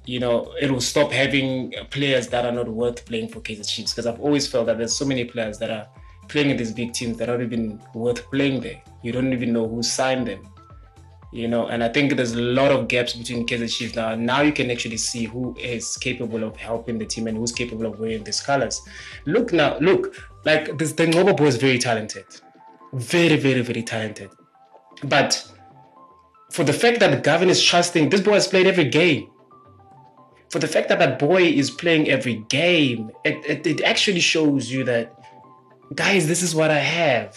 you 0.07 0.21
know, 0.21 0.55
it 0.61 0.71
will 0.71 0.81
stop 0.81 1.11
having 1.11 1.73
players 1.91 2.29
that 2.29 2.45
are 2.45 2.53
not 2.53 2.69
worth 2.69 3.05
playing 3.07 3.29
for 3.29 3.41
Kaizer 3.41 3.67
Chiefs. 3.67 3.93
Because 3.93 4.07
I've 4.07 4.21
always 4.21 4.47
felt 4.47 4.67
that 4.67 4.79
there's 4.79 4.95
so 4.95 5.05
many 5.05 5.25
players 5.25 5.59
that 5.59 5.71
are 5.71 5.87
playing 6.29 6.51
in 6.51 6.57
these 6.57 6.73
big 6.73 6.93
teams 6.93 7.17
that 7.19 7.29
are 7.29 7.39
not 7.39 7.45
even 7.45 7.81
worth 7.95 8.31
playing 8.31 8.61
there. 8.61 8.83
You 9.03 9.13
don't 9.13 9.33
even 9.33 9.53
know 9.53 9.67
who 9.67 9.83
signed 9.83 10.27
them. 10.27 10.43
You 11.33 11.49
know, 11.49 11.67
and 11.67 11.83
I 11.83 11.89
think 11.89 12.15
there's 12.15 12.33
a 12.33 12.41
lot 12.41 12.71
of 12.71 12.87
gaps 12.87 13.15
between 13.15 13.47
Kaizer 13.47 13.69
Chiefs 13.69 13.97
now. 13.97 14.15
Now 14.15 14.43
you 14.43 14.53
can 14.53 14.71
actually 14.71 14.99
see 14.99 15.25
who 15.25 15.57
is 15.59 15.97
capable 15.97 16.45
of 16.45 16.57
helping 16.57 16.99
the 16.99 17.07
team 17.07 17.27
and 17.27 17.37
who's 17.37 17.51
capable 17.51 17.87
of 17.87 17.99
wearing 17.99 18.23
these 18.23 18.41
colors. 18.41 18.81
Look 19.27 19.53
now, 19.53 19.79
look, 19.79 20.15
like 20.45 20.79
this 20.79 20.93
the 20.93 21.07
Ngcobo 21.07 21.37
boy 21.37 21.47
is 21.47 21.57
very 21.57 21.79
talented. 21.79 22.27
Very, 22.93 23.37
very, 23.37 23.63
very 23.63 23.83
talented. 23.83 24.31
But 25.03 25.45
for 26.53 26.63
the 26.63 26.73
fact 26.73 27.01
that 27.01 27.25
Gavin 27.25 27.51
is 27.51 27.61
trusting, 27.61 28.11
this 28.11 28.21
boy 28.21 28.35
has 28.35 28.47
played 28.47 28.69
every 28.69 28.85
game 28.85 29.29
for 30.55 30.61
the 30.61 30.69
fact 30.69 30.89
that 30.89 31.01
that 31.01 31.19
boy 31.19 31.43
is 31.43 31.69
playing 31.69 32.09
every 32.09 32.37
game, 32.49 33.11
it, 33.25 33.45
it, 33.45 33.67
it 33.67 33.81
actually 33.81 34.21
shows 34.21 34.71
you 34.71 34.85
that, 34.85 35.13
guys, 35.97 36.29
this 36.29 36.45
is 36.45 36.55
what 36.55 36.71
I 36.71 36.79
have. 36.79 37.37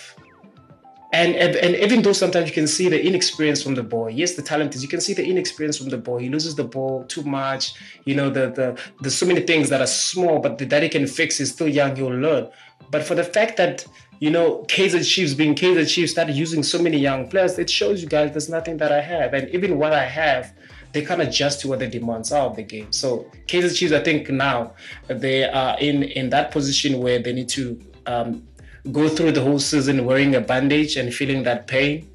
And, 1.12 1.34
and, 1.36 1.56
and 1.56 1.76
even 1.78 2.04
though 2.04 2.14
sometimes 2.14 2.48
you 2.48 2.54
can 2.54 2.68
see 2.68 2.90
the 2.90 3.04
inexperience 3.04 3.64
from 3.64 3.74
the 3.74 3.82
boy, 3.82 4.10
yes, 4.10 4.36
the 4.36 4.44
talent 4.44 4.76
is. 4.76 4.84
You 4.84 4.88
can 4.88 5.02
see 5.02 5.16
the 5.16 5.26
inexperience 5.26 5.80
from 5.80 5.90
the 5.90 5.98
boy. 5.98 6.20
He 6.20 6.30
loses 6.30 6.54
the 6.54 6.64
ball 6.64 7.06
too 7.06 7.24
much. 7.24 7.74
You 8.06 8.14
know, 8.14 8.30
the 8.30 8.52
the 8.52 8.80
there's 9.02 9.16
so 9.16 9.26
many 9.26 9.42
things 9.42 9.70
that 9.70 9.82
are 9.82 9.88
small, 9.88 10.38
but 10.38 10.60
that 10.60 10.84
he 10.84 10.90
can 10.90 11.08
fix. 11.08 11.40
He's 11.40 11.52
still 11.54 11.68
young. 11.68 11.96
He'll 11.96 12.10
learn. 12.10 12.52
But 12.92 13.02
for 13.02 13.16
the 13.16 13.24
fact 13.24 13.58
that 13.58 13.84
you 14.20 14.30
know 14.30 14.64
Kaizer 14.68 15.04
Chiefs 15.04 15.34
being 15.34 15.56
Kaizer 15.56 15.88
Chiefs 15.92 16.12
started 16.12 16.36
using 16.36 16.62
so 16.62 16.80
many 16.80 17.00
young 17.00 17.28
players, 17.30 17.58
it 17.58 17.68
shows 17.68 18.04
you 18.04 18.08
guys 18.08 18.30
there's 18.34 18.50
nothing 18.50 18.78
that 18.78 18.92
I 18.92 19.02
have, 19.02 19.34
and 19.34 19.50
even 19.50 19.80
what 19.80 19.94
I 19.94 20.06
have, 20.06 20.54
they 20.94 21.03
can't 21.03 21.22
adjust 21.22 21.62
to 21.62 21.67
what 21.67 21.79
the 21.79 21.88
demands 21.88 22.32
are 22.32 22.48
of 22.48 22.56
the 22.56 22.63
game. 22.63 22.91
So 22.91 23.29
Kaizer 23.48 23.75
Chiefs, 23.75 23.94
I 23.94 24.03
think 24.03 24.29
now 24.29 24.74
they 25.08 25.44
are 25.44 25.77
in 25.79 26.03
in 26.03 26.29
that 26.29 26.51
position 26.51 27.00
where 27.00 27.20
they 27.20 27.34
need 27.34 27.50
to. 27.50 27.79
Um, 28.06 28.48
go 28.91 29.10
through 29.10 29.34
the 29.34 29.41
whole 29.41 29.60
season 29.60 30.06
wearing 30.06 30.34
a 30.36 30.39
bandage 30.39 30.96
and 30.96 31.13
feeling 31.13 31.44
that 31.44 31.67
pain 31.67 32.10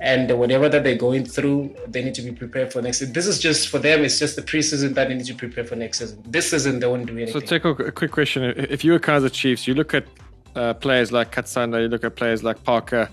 and 0.00 0.38
whatever 0.38 0.68
that 0.68 0.84
they're 0.84 0.96
going 0.96 1.24
through 1.24 1.74
they 1.88 2.02
need 2.02 2.14
to 2.14 2.22
be 2.22 2.32
prepared 2.32 2.72
for 2.72 2.82
next 2.82 2.98
season 2.98 3.14
this 3.14 3.26
is 3.26 3.38
just 3.38 3.68
for 3.68 3.78
them 3.78 4.04
it's 4.04 4.18
just 4.18 4.36
the 4.36 4.42
preseason 4.42 4.94
that 4.94 5.08
they 5.08 5.14
need 5.14 5.24
to 5.24 5.34
prepare 5.34 5.64
for 5.64 5.76
next 5.76 5.98
season 5.98 6.22
this 6.26 6.50
season 6.50 6.78
they 6.80 6.86
won't 6.86 7.06
do 7.06 7.16
anything 7.16 7.32
so 7.32 7.40
take 7.40 7.64
a, 7.64 7.70
a 7.70 7.92
quick 7.92 8.10
question 8.10 8.42
if 8.56 8.84
you 8.84 8.92
were 8.92 8.98
Kaizer 8.98 9.32
Chiefs 9.32 9.66
you 9.66 9.74
look 9.74 9.94
at 9.94 10.04
uh, 10.54 10.74
players 10.74 11.12
like 11.12 11.32
Katsande 11.34 11.80
you 11.80 11.88
look 11.88 12.04
at 12.04 12.16
players 12.16 12.42
like 12.42 12.62
Parker 12.64 13.08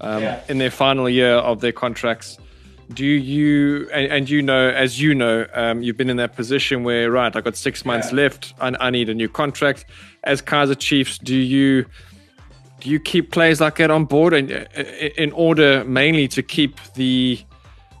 um, 0.00 0.22
yeah. 0.22 0.42
in 0.48 0.58
their 0.58 0.70
final 0.70 1.08
year 1.08 1.34
of 1.34 1.60
their 1.60 1.72
contracts 1.72 2.38
do 2.92 3.06
you 3.06 3.88
and, 3.90 4.12
and 4.12 4.30
you 4.30 4.40
know 4.42 4.70
as 4.70 5.00
you 5.00 5.14
know 5.14 5.46
um, 5.54 5.82
you've 5.82 5.96
been 5.96 6.10
in 6.10 6.16
that 6.16 6.36
position 6.36 6.84
where 6.84 7.10
right 7.10 7.34
i 7.34 7.40
got 7.40 7.56
six 7.56 7.84
months 7.84 8.10
yeah. 8.10 8.16
left 8.16 8.54
I, 8.60 8.74
I 8.80 8.90
need 8.90 9.08
a 9.08 9.14
new 9.14 9.28
contract. 9.28 9.84
As 10.24 10.42
Kaizer 10.42 10.78
Chiefs 10.78 11.18
do 11.18 11.36
you 11.36 11.86
do 12.80 12.90
you 12.90 13.00
keep 13.00 13.32
players 13.32 13.60
like 13.60 13.76
that 13.76 13.90
on 13.90 14.04
board 14.04 14.32
and 14.32 14.52
uh, 14.52 14.82
in 15.16 15.32
order 15.32 15.84
mainly 15.84 16.28
to 16.28 16.42
keep 16.42 16.78
the 16.94 17.40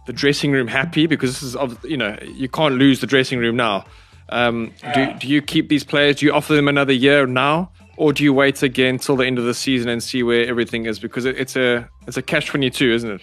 the 0.06 0.12
dressing 0.12 0.52
room 0.52 0.68
happy? 0.68 1.06
Because 1.06 1.30
this 1.32 1.42
is 1.42 1.56
of 1.56 1.84
you 1.84 1.96
know 1.96 2.18
you 2.22 2.48
can't 2.48 2.76
lose 2.76 3.00
the 3.00 3.06
dressing 3.06 3.38
room 3.38 3.56
now. 3.56 3.84
Um, 4.28 4.72
do, 4.94 5.12
do 5.20 5.28
you 5.28 5.40
keep 5.40 5.68
these 5.68 5.84
players? 5.84 6.16
Do 6.16 6.26
you 6.26 6.32
offer 6.32 6.54
them 6.54 6.66
another 6.68 6.92
year 6.92 7.26
now? 7.26 7.70
Or 7.96 8.12
do 8.12 8.24
you 8.24 8.32
wait 8.34 8.62
again 8.62 8.98
till 8.98 9.16
the 9.16 9.24
end 9.24 9.38
of 9.38 9.44
the 9.44 9.54
season 9.54 9.88
and 9.88 10.02
see 10.02 10.22
where 10.22 10.46
everything 10.46 10.84
is? 10.84 10.98
Because 10.98 11.24
it's 11.24 11.56
a 11.56 11.88
it's 12.06 12.16
a 12.16 12.22
catch 12.22 12.46
22 12.46 12.92
isn't 12.92 13.10
it 13.10 13.20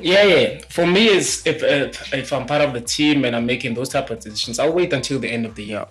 yeah, 0.00 0.24
yeah. 0.24 0.58
For 0.68 0.86
me, 0.86 1.08
is 1.08 1.46
if, 1.46 1.62
if 1.62 2.14
if 2.14 2.32
I'm 2.32 2.46
part 2.46 2.62
of 2.62 2.72
the 2.72 2.80
team 2.80 3.24
and 3.24 3.34
I'm 3.36 3.46
making 3.46 3.74
those 3.74 3.88
type 3.88 4.10
of 4.10 4.20
decisions, 4.20 4.58
I'll 4.58 4.72
wait 4.72 4.92
until 4.92 5.18
the 5.18 5.28
end 5.28 5.46
of 5.46 5.54
the 5.54 5.64
year 5.64 5.86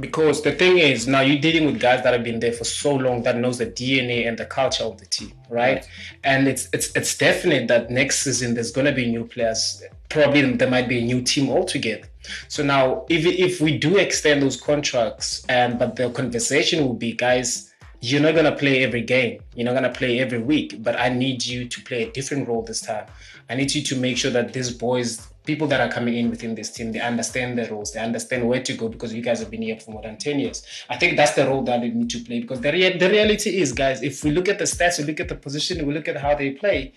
because 0.00 0.42
the 0.42 0.52
thing 0.52 0.78
is 0.78 1.06
now 1.06 1.20
you're 1.20 1.40
dealing 1.40 1.66
with 1.66 1.80
guys 1.80 2.02
that 2.04 2.12
have 2.12 2.22
been 2.22 2.40
there 2.40 2.52
for 2.52 2.64
so 2.64 2.94
long 2.94 3.22
that 3.22 3.36
knows 3.36 3.58
the 3.58 3.66
DNA 3.66 4.28
and 4.28 4.38
the 4.38 4.44
culture 4.44 4.84
of 4.84 4.98
the 4.98 5.06
team, 5.06 5.32
right? 5.48 5.76
right. 5.76 5.88
And 6.24 6.46
it's 6.48 6.68
it's 6.72 6.94
it's 6.94 7.16
definite 7.16 7.68
that 7.68 7.90
next 7.90 8.20
season 8.20 8.54
there's 8.54 8.70
gonna 8.70 8.92
be 8.92 9.10
new 9.10 9.24
players. 9.24 9.82
Probably 10.08 10.52
there 10.52 10.70
might 10.70 10.88
be 10.88 10.98
a 11.00 11.04
new 11.04 11.22
team 11.22 11.50
altogether. 11.50 12.08
So 12.48 12.62
now 12.62 13.06
if 13.08 13.24
if 13.26 13.60
we 13.60 13.78
do 13.78 13.96
extend 13.96 14.42
those 14.42 14.60
contracts, 14.60 15.44
and 15.48 15.78
but 15.78 15.96
the 15.96 16.10
conversation 16.10 16.86
will 16.86 16.94
be, 16.94 17.12
guys, 17.12 17.72
you're 18.00 18.20
not 18.20 18.34
gonna 18.34 18.54
play 18.56 18.84
every 18.84 19.02
game. 19.02 19.40
You're 19.54 19.66
not 19.66 19.74
gonna 19.74 19.92
play 19.92 20.20
every 20.20 20.38
week, 20.38 20.82
but 20.82 20.98
I 20.98 21.08
need 21.08 21.44
you 21.44 21.66
to 21.68 21.82
play 21.82 22.04
a 22.04 22.10
different 22.10 22.48
role 22.48 22.62
this 22.62 22.80
time. 22.80 23.06
I 23.50 23.54
need 23.54 23.74
you 23.74 23.82
to 23.82 23.96
make 23.96 24.16
sure 24.16 24.30
that 24.30 24.52
these 24.52 24.70
boys 24.70 25.28
people 25.48 25.66
that 25.66 25.80
are 25.80 25.90
coming 25.90 26.14
in 26.14 26.28
within 26.28 26.54
this 26.54 26.70
team, 26.70 26.92
they 26.92 27.00
understand 27.00 27.58
the 27.58 27.64
roles, 27.70 27.94
they 27.94 28.00
understand 28.00 28.46
where 28.46 28.62
to 28.62 28.74
go 28.74 28.86
because 28.86 29.14
you 29.14 29.22
guys 29.22 29.40
have 29.40 29.50
been 29.50 29.62
here 29.62 29.80
for 29.80 29.92
more 29.92 30.02
than 30.02 30.18
10 30.18 30.40
years. 30.40 30.62
I 30.90 30.98
think 30.98 31.16
that's 31.16 31.32
the 31.32 31.46
role 31.46 31.62
that 31.62 31.80
they 31.80 31.88
need 31.88 32.10
to 32.10 32.22
play 32.22 32.40
because 32.40 32.60
the, 32.60 32.70
rea- 32.70 32.98
the 32.98 33.08
reality 33.08 33.58
is, 33.58 33.72
guys, 33.72 34.02
if 34.02 34.22
we 34.22 34.30
look 34.30 34.46
at 34.46 34.58
the 34.58 34.66
stats, 34.66 34.98
we 34.98 35.04
look 35.06 35.20
at 35.20 35.28
the 35.28 35.34
position, 35.34 35.86
we 35.86 35.94
look 35.94 36.06
at 36.06 36.18
how 36.18 36.34
they 36.34 36.50
play, 36.50 36.92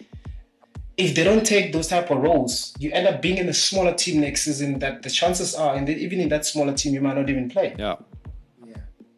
if 0.98 1.16
they 1.16 1.24
don't 1.24 1.46
take 1.46 1.72
those 1.72 1.88
type 1.88 2.12
of 2.12 2.18
roles, 2.18 2.76
you 2.78 2.92
end 2.92 3.08
up 3.08 3.22
being 3.22 3.38
in 3.38 3.48
a 3.48 3.54
smaller 3.54 3.94
team 3.94 4.20
next 4.20 4.42
season 4.44 4.80
that 4.80 5.02
the 5.02 5.10
chances 5.10 5.56
are, 5.56 5.74
and 5.76 5.88
even 5.90 6.20
in 6.20 6.28
that 6.28 6.46
smaller 6.46 6.74
team, 6.74 6.94
you 6.94 7.00
might 7.00 7.16
not 7.16 7.30
even 7.30 7.50
play. 7.50 7.74
Yeah. 7.80 7.96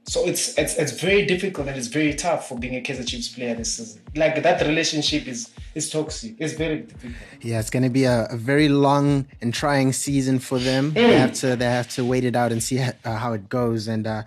So 0.06 0.26
it's 0.28 0.58
it's 0.58 0.76
it's 0.76 0.92
very 0.92 1.26
difficult 1.26 1.68
and 1.68 1.78
it's 1.78 1.88
very 1.88 2.14
tough 2.14 2.50
for 2.50 2.58
being 2.60 2.76
a 2.76 2.82
Kaizer 2.82 3.08
Chiefs 3.08 3.30
player 3.30 3.56
this 3.56 3.76
season. 3.78 4.02
Like 4.16 4.44
that 4.44 4.62
relationship 4.62 5.28
is 5.28 5.50
is 5.76 5.90
toxic. 5.90 6.36
It's 6.40 6.54
very 6.54 6.80
difficult. 6.80 7.14
Yeah, 7.42 7.60
it's 7.60 7.70
going 7.70 7.84
to 7.84 7.90
be 7.90 8.04
a, 8.04 8.28
a, 8.30 8.36
very 8.36 8.70
long 8.70 9.26
and 9.42 9.54
trying 9.54 9.94
season 9.94 10.40
for 10.40 10.60
them. 10.60 10.92
Mm. 10.92 10.96
They 10.96 11.18
have 11.18 11.34
to 11.34 11.56
they 11.56 11.66
have 11.66 11.90
to 11.96 12.04
wait 12.04 12.26
it 12.26 12.36
out 12.36 12.52
and 12.52 12.62
see 12.62 12.78
how, 12.78 12.92
uh, 13.06 13.16
how 13.16 13.34
it 13.34 13.48
goes. 13.48 13.88
And 13.88 14.06
uh, 14.06 14.24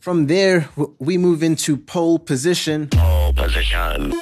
from 0.00 0.26
there, 0.26 0.68
we 0.98 1.16
move 1.16 1.42
into 1.42 1.76
pole 1.76 2.18
position. 2.18 2.88
Pole 2.88 3.32
position. 3.32 4.12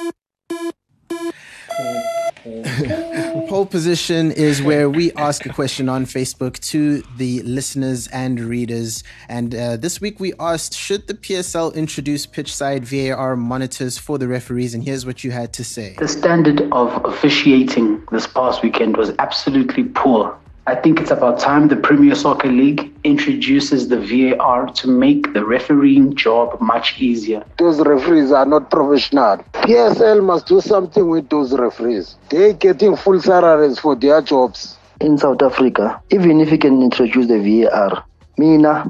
Pole 3.53 3.67
position 3.67 4.33
is 4.33 4.63
where 4.63 4.89
we 4.89 5.13
ask 5.13 5.45
a 5.45 5.51
question 5.51 5.87
on 5.87 6.07
Facebook 6.07 6.59
to 6.71 7.03
the 7.19 7.43
listeners 7.43 8.07
and 8.07 8.41
readers. 8.41 9.05
And 9.29 9.55
uh, 9.55 9.77
this 9.77 10.01
week 10.01 10.19
we 10.19 10.33
asked 10.41 10.73
Should 10.73 11.07
the 11.07 11.13
PSL 11.13 11.75
introduce 11.75 12.25
pitch 12.25 12.51
side 12.51 12.83
VAR 12.87 13.37
monitors 13.37 13.99
for 13.99 14.17
the 14.17 14.27
referees? 14.27 14.73
And 14.73 14.83
here's 14.83 15.05
what 15.05 15.23
you 15.23 15.33
had 15.33 15.53
to 15.53 15.65
say 15.65 15.97
The 15.99 16.09
standard 16.09 16.63
of 16.73 17.05
officiating 17.05 18.03
this 18.11 18.27
past 18.27 18.63
weekend 18.63 18.97
was 18.97 19.13
absolutely 19.19 19.85
poor. 19.85 20.35
I 20.65 20.77
think 20.77 21.01
it's 21.01 21.11
about 21.11 21.41
time 21.41 21.67
the 21.67 21.75
Premier 21.75 22.15
Soccer 22.15 22.47
League 22.47 22.93
introduces 23.03 23.89
the 23.89 23.99
VAR 23.99 24.67
to 24.75 24.87
make 24.87 25.33
the 25.33 25.45
refereeing 25.45 26.15
job 26.15 26.61
much 26.61 27.01
easier. 27.01 27.45
Those 27.59 27.81
referees 27.81 28.31
are 28.31 28.47
not 28.47 28.71
professional. 28.71 29.39
PSL 29.55 30.23
must 30.23 30.47
do 30.47 30.61
something 30.61 31.09
with 31.09 31.29
those 31.31 31.53
referees. 31.53 32.17
They're 32.31 32.53
getting 32.53 32.95
full 32.97 33.21
salaries 33.21 33.81
for 33.81 33.97
their 33.97 34.23
jobs. 34.23 34.77
In 35.01 35.19
South 35.19 35.43
Africa, 35.43 36.01
even 36.11 36.41
if 36.41 36.53
you 36.53 36.59
can 36.59 36.81
introduce 36.81 37.27
the 37.27 37.41
VAR, 37.41 38.05
Mina, 38.39 38.89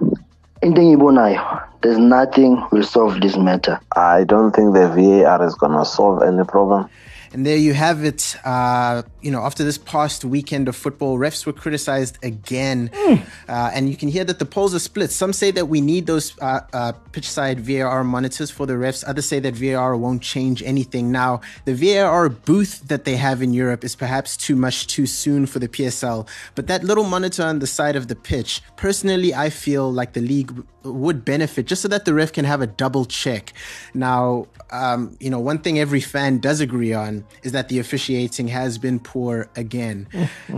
there's 0.61 1.99
nothing 1.99 2.63
will 2.71 2.83
solve 2.83 3.21
this 3.23 3.37
matter. 3.39 3.81
I 3.97 4.25
don't 4.25 4.53
think 4.53 4.75
the 4.75 4.89
VAR 4.89 5.45
is 5.47 5.55
going 5.55 5.77
to 5.79 5.87
solve 5.87 6.23
any 6.23 6.45
problem. 6.45 6.91
And 7.33 7.47
there 7.47 7.57
you 7.57 7.73
have 7.73 8.05
it. 8.05 8.37
Uh, 8.45 9.03
you 9.23 9.31
know, 9.31 9.43
after 9.43 9.65
this 9.65 9.79
past 9.79 10.25
weekend 10.25 10.69
of 10.69 10.77
football, 10.77 11.19
refs 11.19 11.47
were 11.47 11.53
criticized 11.53 12.19
again. 12.23 12.91
Mm. 12.91 13.27
Uh, 13.49 13.71
and 13.73 13.89
you 13.89 13.97
can 13.97 14.09
hear 14.09 14.25
that 14.25 14.39
the 14.39 14.45
polls 14.45 14.75
are 14.75 14.79
split. 14.79 15.11
Some 15.11 15.33
say 15.33 15.51
that 15.53 15.67
we 15.67 15.81
need 15.81 16.07
those 16.07 16.39
uh, 16.41 16.61
uh 16.73 16.93
pitch 17.13 17.29
side 17.29 17.61
VAR 17.61 18.05
monitors 18.05 18.51
for 18.51 18.67
the 18.67 18.75
refs. 18.75 19.03
Others 19.07 19.27
say 19.27 19.41
that 19.41 19.55
VAR 19.55 19.97
won't 19.97 20.23
change 20.23 20.63
anything. 20.63 21.11
Now, 21.11 21.41
the 21.65 21.75
VAR 21.75 22.29
booth 22.29 22.87
that 22.89 23.05
they 23.05 23.17
have 23.17 23.43
in 23.43 23.55
Europe 23.55 23.85
is 23.85 23.97
perhaps 23.97 24.37
too 24.37 24.57
much 24.57 24.87
too 24.87 25.07
soon 25.07 25.47
for 25.47 25.59
the 25.59 25.69
PSL. 25.69 26.29
But 26.55 26.67
that 26.67 26.85
little 26.85 27.05
monitor 27.05 27.45
on 27.45 27.61
the 27.61 27.67
side 27.67 27.97
of 27.97 28.09
the 28.09 28.17
pitch, 28.17 28.63
personally, 28.77 29.35
I 29.35 29.49
feel 29.51 29.91
like 29.91 30.13
the 30.13 30.21
league 30.21 30.53
would 30.85 31.25
benefit 31.25 31.67
just 31.67 31.83
so 31.83 31.89
that 31.89 32.05
the 32.05 32.15
ref 32.15 32.33
can 32.33 32.45
have 32.45 32.61
a 32.61 32.67
double 32.67 33.05
check. 33.05 33.53
Now, 33.95 34.47
um, 34.71 35.17
you 35.21 35.31
know, 35.31 35.41
one 35.41 35.59
thing 35.59 35.79
every 35.79 36.01
fan 36.01 36.39
does 36.39 36.61
agree 36.61 36.93
on 36.93 37.25
is 37.43 37.53
that 37.53 37.69
the 37.69 37.79
officiating 37.79 38.49
has 38.49 38.79
been 38.79 38.99
poor 38.99 39.49
again. 39.57 40.09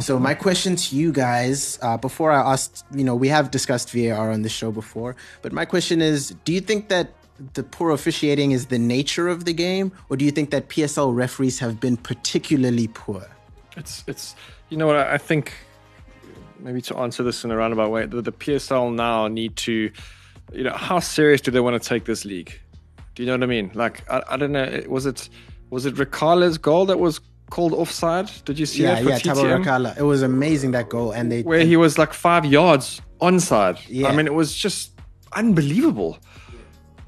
so, 0.01 0.19
my 0.19 0.35
question 0.35 0.77
to 0.77 0.97
you 0.97 1.13
guys, 1.13 1.79
uh, 1.83 1.97
before 1.97 2.31
I 2.31 2.53
asked, 2.53 2.85
you 2.93 3.05
know, 3.05 3.15
we 3.15 3.29
have 3.29 3.51
discussed 3.51 3.91
VAR 3.91 4.31
on 4.31 4.43
the 4.43 4.49
show 4.49 4.71
before, 4.71 5.17
but 5.43 5.53
my 5.53 5.65
question 5.65 6.01
is 6.01 6.35
do 6.45 6.53
you 6.53 6.61
think 6.61 6.89
that 6.89 7.13
the 7.55 7.63
poor 7.63 7.91
officiating 7.91 8.53
is 8.53 8.67
the 8.67 8.79
nature 8.79 9.29
of 9.29 9.45
the 9.45 9.53
game, 9.53 9.93
or 10.09 10.17
do 10.17 10.25
you 10.25 10.31
think 10.31 10.51
that 10.51 10.69
PSL 10.69 11.15
referees 11.15 11.59
have 11.59 11.81
been 11.81 11.97
particularly 11.97 12.89
poor? 12.89 13.27
It's, 13.77 14.05
it's, 14.07 14.37
you 14.69 14.77
know 14.77 14.87
what, 14.87 14.97
I 14.97 15.19
think 15.19 15.53
maybe 16.59 16.81
to 16.83 16.97
answer 16.97 17.23
this 17.23 17.45
in 17.45 17.51
a 17.51 17.57
roundabout 17.57 17.91
way, 17.91 18.07
the, 18.07 18.23
the 18.23 18.33
PSL 18.33 18.95
now 18.95 19.29
need 19.29 19.57
to, 19.57 19.91
you 20.53 20.65
know, 20.65 20.73
how 20.73 20.99
serious 20.99 21.41
do 21.41 21.51
they 21.51 21.61
want 21.61 21.81
to 21.81 21.89
take 21.89 22.05
this 22.05 22.25
league? 22.25 22.59
Do 23.15 23.23
you 23.23 23.27
know 23.27 23.35
what 23.35 23.43
I 23.43 23.47
mean? 23.47 23.71
Like, 23.75 24.09
I, 24.11 24.23
I 24.31 24.37
don't 24.37 24.53
know. 24.53 24.83
Was 24.89 25.07
it 25.07 25.29
was 25.71 25.87
it 25.87 25.95
Rakhale's 25.95 26.59
goal 26.59 26.87
that 26.87 26.99
was 26.99 27.21
called 27.51 27.73
offside? 27.73 28.31
Did 28.45 28.59
you 28.59 28.67
see 28.67 28.83
yeah, 28.83 29.01
that? 29.01 29.05
Yeah, 29.05 29.19
TTM? 29.19 29.35
Thabo 29.35 29.65
Rakhale. 29.65 29.99
It 29.99 30.03
was 30.03 30.23
amazing 30.23 30.73
that 30.73 30.89
goal, 30.89 31.13
and 31.13 31.31
they 31.31 31.43
where 31.43 31.65
he 31.65 31.77
was 31.77 31.99
like 31.99 32.13
five 32.13 32.45
yards 32.45 33.01
onside. 33.21 33.81
Yeah. 33.89 34.09
I 34.09 34.17
mean, 34.17 34.27
it 34.27 34.35
was 34.35 34.55
just 34.55 34.93
unbelievable. 35.33 36.19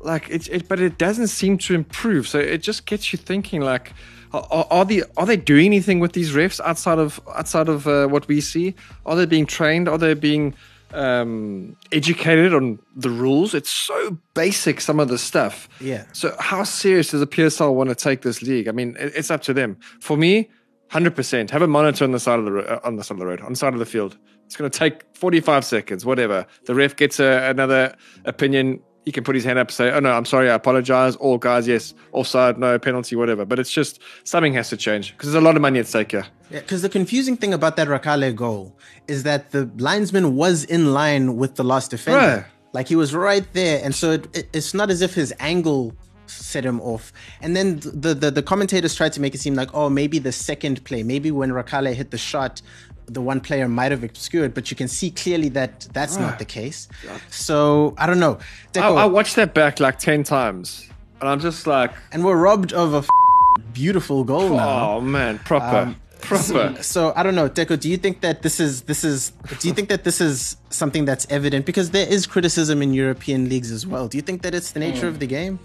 Like 0.01 0.29
it, 0.31 0.49
it, 0.49 0.69
but 0.69 0.81
it 0.81 0.99
doesn't 0.99 1.29
seem 1.29 1.59
to 1.59 1.75
improve. 1.75 2.29
So 2.29 2.39
it 2.39 2.59
just 2.59 2.87
gets 2.87 3.13
you 3.13 3.19
thinking, 3.19 3.61
like, 3.61 3.93
are, 4.33 4.67
are 4.71 4.85
they 4.85 5.03
are 5.17 5.27
they 5.27 5.37
doing 5.37 5.67
anything 5.67 6.01
with 6.01 6.13
these 6.13 6.33
refs 6.33 6.61
outside 6.61 6.99
of 6.99 7.21
outside 7.35 7.69
of 7.69 7.87
uh, 7.87 8.07
what 8.07 8.29
we 8.29 8.41
see? 8.41 8.75
Are 9.05 9.17
they 9.17 9.27
being 9.27 9.47
trained? 9.47 9.89
Are 9.89 9.99
they 9.99 10.15
being 10.15 10.55
um, 10.95 11.77
educated 11.91 12.55
on 12.55 12.79
the 12.95 13.11
rules. 13.11 13.55
It's 13.55 13.71
so 13.71 14.17
basic, 14.35 14.81
some 14.81 15.01
of 15.01 15.09
the 15.09 15.19
stuff. 15.19 15.69
Yeah. 15.81 16.05
So, 16.13 16.35
how 16.39 16.63
serious 16.63 17.11
does 17.11 17.21
the 17.21 17.27
PSL 17.27 17.75
want 17.75 17.91
to 17.91 17.97
take 17.97 18.23
this 18.23 18.41
league? 18.41 18.69
I 18.69 18.73
mean, 18.73 18.97
it's 18.99 19.31
up 19.31 19.43
to 19.43 19.53
them. 19.53 19.79
For 20.01 20.17
me, 20.17 20.49
Hundred 20.89 21.17
percent. 21.17 21.51
Have 21.51 21.63
a 21.63 21.67
monitor 21.67 22.05
on 22.05 22.13
the 22.13 22.21
side 22.21 22.39
of 22.39 22.45
the 22.45 22.53
ro- 22.53 22.63
uh, 22.63 22.81
on 22.85 22.97
the 22.97 23.03
side 23.03 23.15
of 23.15 23.19
the 23.19 23.27
road, 23.27 23.41
on 23.41 23.51
the 23.51 23.57
side 23.57 23.73
of 23.73 23.81
the 23.81 23.87
field. 23.87 24.17
It's 24.45 24.55
going 24.55 24.71
to 24.71 24.79
take 24.79 25.03
forty-five 25.15 25.65
seconds, 25.65 26.07
whatever. 26.07 26.47
The 26.67 26.77
ref 26.77 26.95
gets 26.95 27.19
a, 27.19 27.51
another 27.51 27.97
opinion. 28.25 28.81
He 29.07 29.13
can 29.13 29.23
put 29.25 29.35
his 29.37 29.45
hand 29.45 29.59
up, 29.59 29.69
and 29.69 29.75
say, 29.75 29.91
"Oh 29.93 30.01
no, 30.01 30.11
I'm 30.13 30.25
sorry, 30.25 30.51
I 30.51 30.55
apologize." 30.55 31.15
All 31.17 31.39
guys, 31.39 31.67
yes, 31.69 31.95
offside, 32.13 32.59
no 32.59 32.77
penalty, 32.79 33.15
whatever. 33.17 33.45
But 33.45 33.59
it's 33.61 33.71
just 33.71 34.01
something 34.25 34.53
has 34.55 34.69
to 34.71 34.77
change 34.77 35.13
because 35.13 35.31
there's 35.33 35.41
a 35.41 35.45
lot 35.47 35.55
of 35.57 35.63
money 35.63 35.79
at 35.79 35.87
stake 35.87 36.11
here. 36.11 36.27
Yeah, 36.51 36.61
because 36.61 36.83
the 36.83 36.89
confusing 36.89 37.37
thing 37.37 37.55
about 37.55 37.77
that 37.77 37.87
Rakhale 37.87 38.35
goal 38.35 38.77
is 39.07 39.23
that 39.23 39.53
the 39.53 39.71
linesman 39.79 40.35
was 40.35 40.65
in 40.65 40.93
line 40.93 41.37
with 41.37 41.55
the 41.55 41.63
last 41.65 41.93
defender. 41.93 42.19
Right. 42.39 42.45
Like 42.73 42.89
he 42.89 42.97
was 42.97 43.15
right 43.15 43.47
there, 43.53 43.81
and 43.85 43.95
so 43.95 44.11
it, 44.11 44.37
it- 44.37 44.49
it's 44.53 44.75
not 44.75 44.91
as 44.91 45.01
if 45.03 45.15
his 45.15 45.33
angle 45.39 45.95
set 46.27 46.65
him 46.67 46.81
off. 46.81 47.13
And 47.41 47.55
then 47.55 47.77
the, 47.79 48.13
the 48.13 48.33
the 48.33 48.43
commentators 48.43 48.97
tried 48.97 49.13
to 49.13 49.21
make 49.21 49.37
it 49.37 49.41
seem 49.41 49.55
like, 49.55 49.71
oh, 49.73 49.89
maybe 49.89 50.19
the 50.19 50.33
second 50.33 50.83
play, 50.85 51.05
maybe 51.05 51.31
when 51.31 51.51
Rakhale 51.53 51.95
hit 51.95 52.11
the 52.11 52.19
shot, 52.19 52.61
the 53.07 53.21
one 53.21 53.41
player 53.41 53.69
might 53.69 53.93
have 53.93 54.05
obscured, 54.05 54.55
but 54.55 54.71
you 54.71 54.77
can 54.77 54.89
see 54.89 55.11
clearly 55.11 55.49
that 55.51 55.89
that's 55.93 56.17
not 56.17 56.35
ah. 56.35 56.37
the 56.39 56.45
case. 56.45 56.89
So 57.31 57.95
I 57.99 58.07
don't 58.07 58.21
know. 58.21 58.39
I, 58.75 58.79
Teko, 58.79 58.97
I 58.97 59.07
watched 59.07 59.37
that 59.37 59.55
back 59.55 59.81
like 59.81 59.99
ten 59.99 60.23
times, 60.23 60.89
and 61.21 61.29
I'm 61.29 61.41
just 61.41 61.67
like, 61.67 61.93
and 62.13 62.25
we're 62.25 62.37
robbed 62.37 62.73
of 62.73 62.95
a 62.95 62.99
f- 62.99 63.09
beautiful 63.73 64.25
goal 64.25 64.51
now. 64.51 64.91
oh 64.91 65.01
man, 65.01 65.39
proper, 65.41 65.77
um, 65.77 65.97
proper. 66.21 66.83
So 66.83 67.13
I 67.17 67.23
don't 67.23 67.35
know, 67.35 67.49
Teko. 67.49 67.79
Do 67.79 67.89
you 67.89 67.97
think 67.97 68.21
that 68.21 68.43
this 68.43 68.61
is 68.61 68.83
this 68.83 69.05
is? 69.05 69.31
Do 69.61 69.69
you 69.69 69.75
think 69.75 69.89
that 69.89 70.05
this 70.05 70.21
is 70.21 70.57
something 70.71 71.05
that's 71.05 71.27
evident 71.31 71.67
because 71.67 71.91
there 71.91 72.09
is 72.09 72.27
criticism 72.27 72.83
in 72.83 72.93
European 72.93 73.49
leagues 73.49 73.71
as 73.71 73.87
well? 73.87 74.09
Do 74.09 74.19
you 74.19 74.23
think 74.23 74.43
that 74.43 74.55
it's 74.55 74.73
the 74.73 74.81
nature 74.81 75.09
hmm. 75.09 75.15
of 75.15 75.21
the 75.21 75.27
game? 75.27 75.59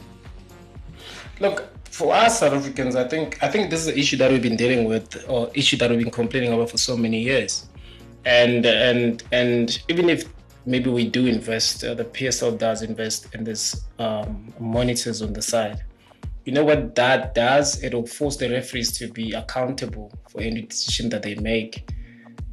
Look, 1.39 1.67
for 1.91 2.13
us 2.13 2.39
South 2.39 2.53
Africans, 2.53 2.95
I 2.95 3.07
think 3.07 3.38
I 3.43 3.50
think 3.50 3.69
this 3.69 3.81
is 3.81 3.88
an 3.88 3.98
issue 3.98 4.17
that 4.17 4.31
we've 4.31 4.41
been 4.41 4.55
dealing 4.55 4.86
with, 4.86 5.24
or 5.27 5.51
issue 5.53 5.77
that 5.77 5.89
we've 5.89 6.00
been 6.00 6.10
complaining 6.12 6.53
about 6.53 6.69
for 6.69 6.77
so 6.77 6.95
many 6.95 7.19
years, 7.21 7.67
and 8.25 8.65
and 8.65 9.24
and 9.31 9.83
even 9.89 10.10
if 10.10 10.25
maybe 10.65 10.89
we 10.89 11.07
do 11.07 11.27
invest, 11.27 11.83
uh, 11.83 11.93
the 11.93 12.05
PSL 12.05 12.57
does 12.57 12.81
invest 12.81 13.33
in 13.36 13.43
this 13.43 13.83
um, 14.00 14.53
monitors 14.60 15.21
on 15.21 15.33
the 15.33 15.41
side. 15.41 15.83
You 16.45 16.53
know 16.53 16.63
what 16.63 16.95
that 16.95 17.36
does? 17.36 17.83
It'll 17.83 18.07
force 18.07 18.38
the 18.38 18.50
referees 18.50 18.91
to 18.93 19.07
be 19.07 19.33
accountable 19.33 20.12
for 20.29 20.41
any 20.41 20.62
decision 20.63 21.10
that 21.10 21.24
they 21.24 21.36
make. 21.36 21.91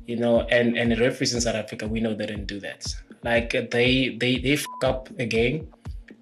You 0.07 0.17
know, 0.17 0.41
and 0.51 0.77
and 0.77 0.91
the 0.91 0.97
referees 0.97 1.33
in 1.33 1.41
South 1.41 1.55
Africa, 1.55 1.87
we 1.87 2.01
know 2.01 2.13
they 2.13 2.27
didn't 2.27 2.47
do 2.47 2.59
that. 2.61 2.87
Like 3.23 3.53
they 3.53 4.17
they 4.19 4.39
they 4.39 4.55
f- 4.55 4.67
up 4.83 5.09
a 5.19 5.27
game 5.27 5.69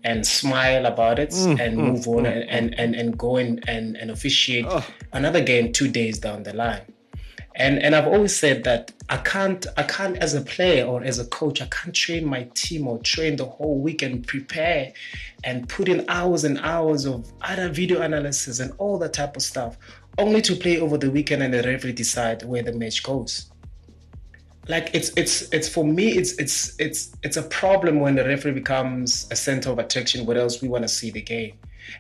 and 0.07 0.25
smile 0.25 0.87
about 0.87 1.19
it 1.19 1.31
mm, 1.31 1.61
and 1.61 1.77
mm, 1.77 1.93
move 1.93 2.07
on 2.07 2.25
mm. 2.25 2.33
and, 2.33 2.49
and, 2.49 2.75
and, 2.79 2.95
and 2.95 3.19
go 3.19 3.37
in 3.37 3.61
and, 3.67 3.97
and 3.97 4.11
officiate 4.11 4.65
oh. 4.69 4.87
another 5.13 5.43
game 5.43 5.73
two 5.73 5.89
days 5.89 6.19
down 6.19 6.45
the 6.45 6.55
line. 6.55 6.83
And 7.59 7.79
and 7.79 7.95
I've 7.97 8.07
always 8.07 8.37
said 8.37 8.65
that 8.65 8.93
I 9.09 9.17
can't 9.17 9.67
I 9.79 9.83
can't 9.85 10.19
as 10.19 10.35
a 10.35 10.43
player 10.43 10.85
or 10.85 11.03
as 11.03 11.19
a 11.19 11.25
coach 11.29 11.63
I 11.63 11.67
can't 11.67 11.95
train 11.95 12.27
my 12.27 12.47
team 12.53 12.87
or 12.87 12.99
train 12.99 13.37
the 13.37 13.47
whole 13.47 13.79
week 13.81 14.03
and 14.03 14.27
prepare 14.27 14.93
and 15.43 15.67
put 15.67 15.89
in 15.89 16.05
hours 16.09 16.45
and 16.45 16.59
hours 16.59 17.07
of 17.07 17.33
other 17.41 17.71
video 17.71 18.03
analysis 18.03 18.61
and 18.61 18.73
all 18.77 18.99
that 18.99 19.15
type 19.15 19.37
of 19.37 19.43
stuff 19.43 19.79
only 20.19 20.43
to 20.43 20.55
play 20.55 20.79
over 20.79 20.99
the 20.99 21.11
weekend 21.11 21.43
and 21.43 21.55
the 21.55 21.63
referee 21.63 21.93
decide 21.93 22.43
where 22.43 22.63
the 22.63 22.75
match 22.75 23.03
goes 23.03 23.51
like 24.69 24.91
it's 24.93 25.11
it's 25.17 25.43
it's 25.53 25.69
for 25.69 25.85
me 25.85 26.09
it's 26.09 26.33
it's 26.35 26.75
it's 26.81 27.17
it's 27.23 27.37
a 27.37 27.43
problem 27.43 28.01
when 28.01 28.17
the 28.17 28.25
referee 28.25 28.53
becomes 28.53 29.29
a 29.31 29.37
center 29.37 29.71
of 29.71 29.79
attraction 29.79 30.27
what 30.27 30.37
else 30.37 30.61
we 30.61 30.69
want 30.69 30.83
to 30.83 30.89
see 30.89 31.11
the 31.11 31.23
game. 31.23 31.55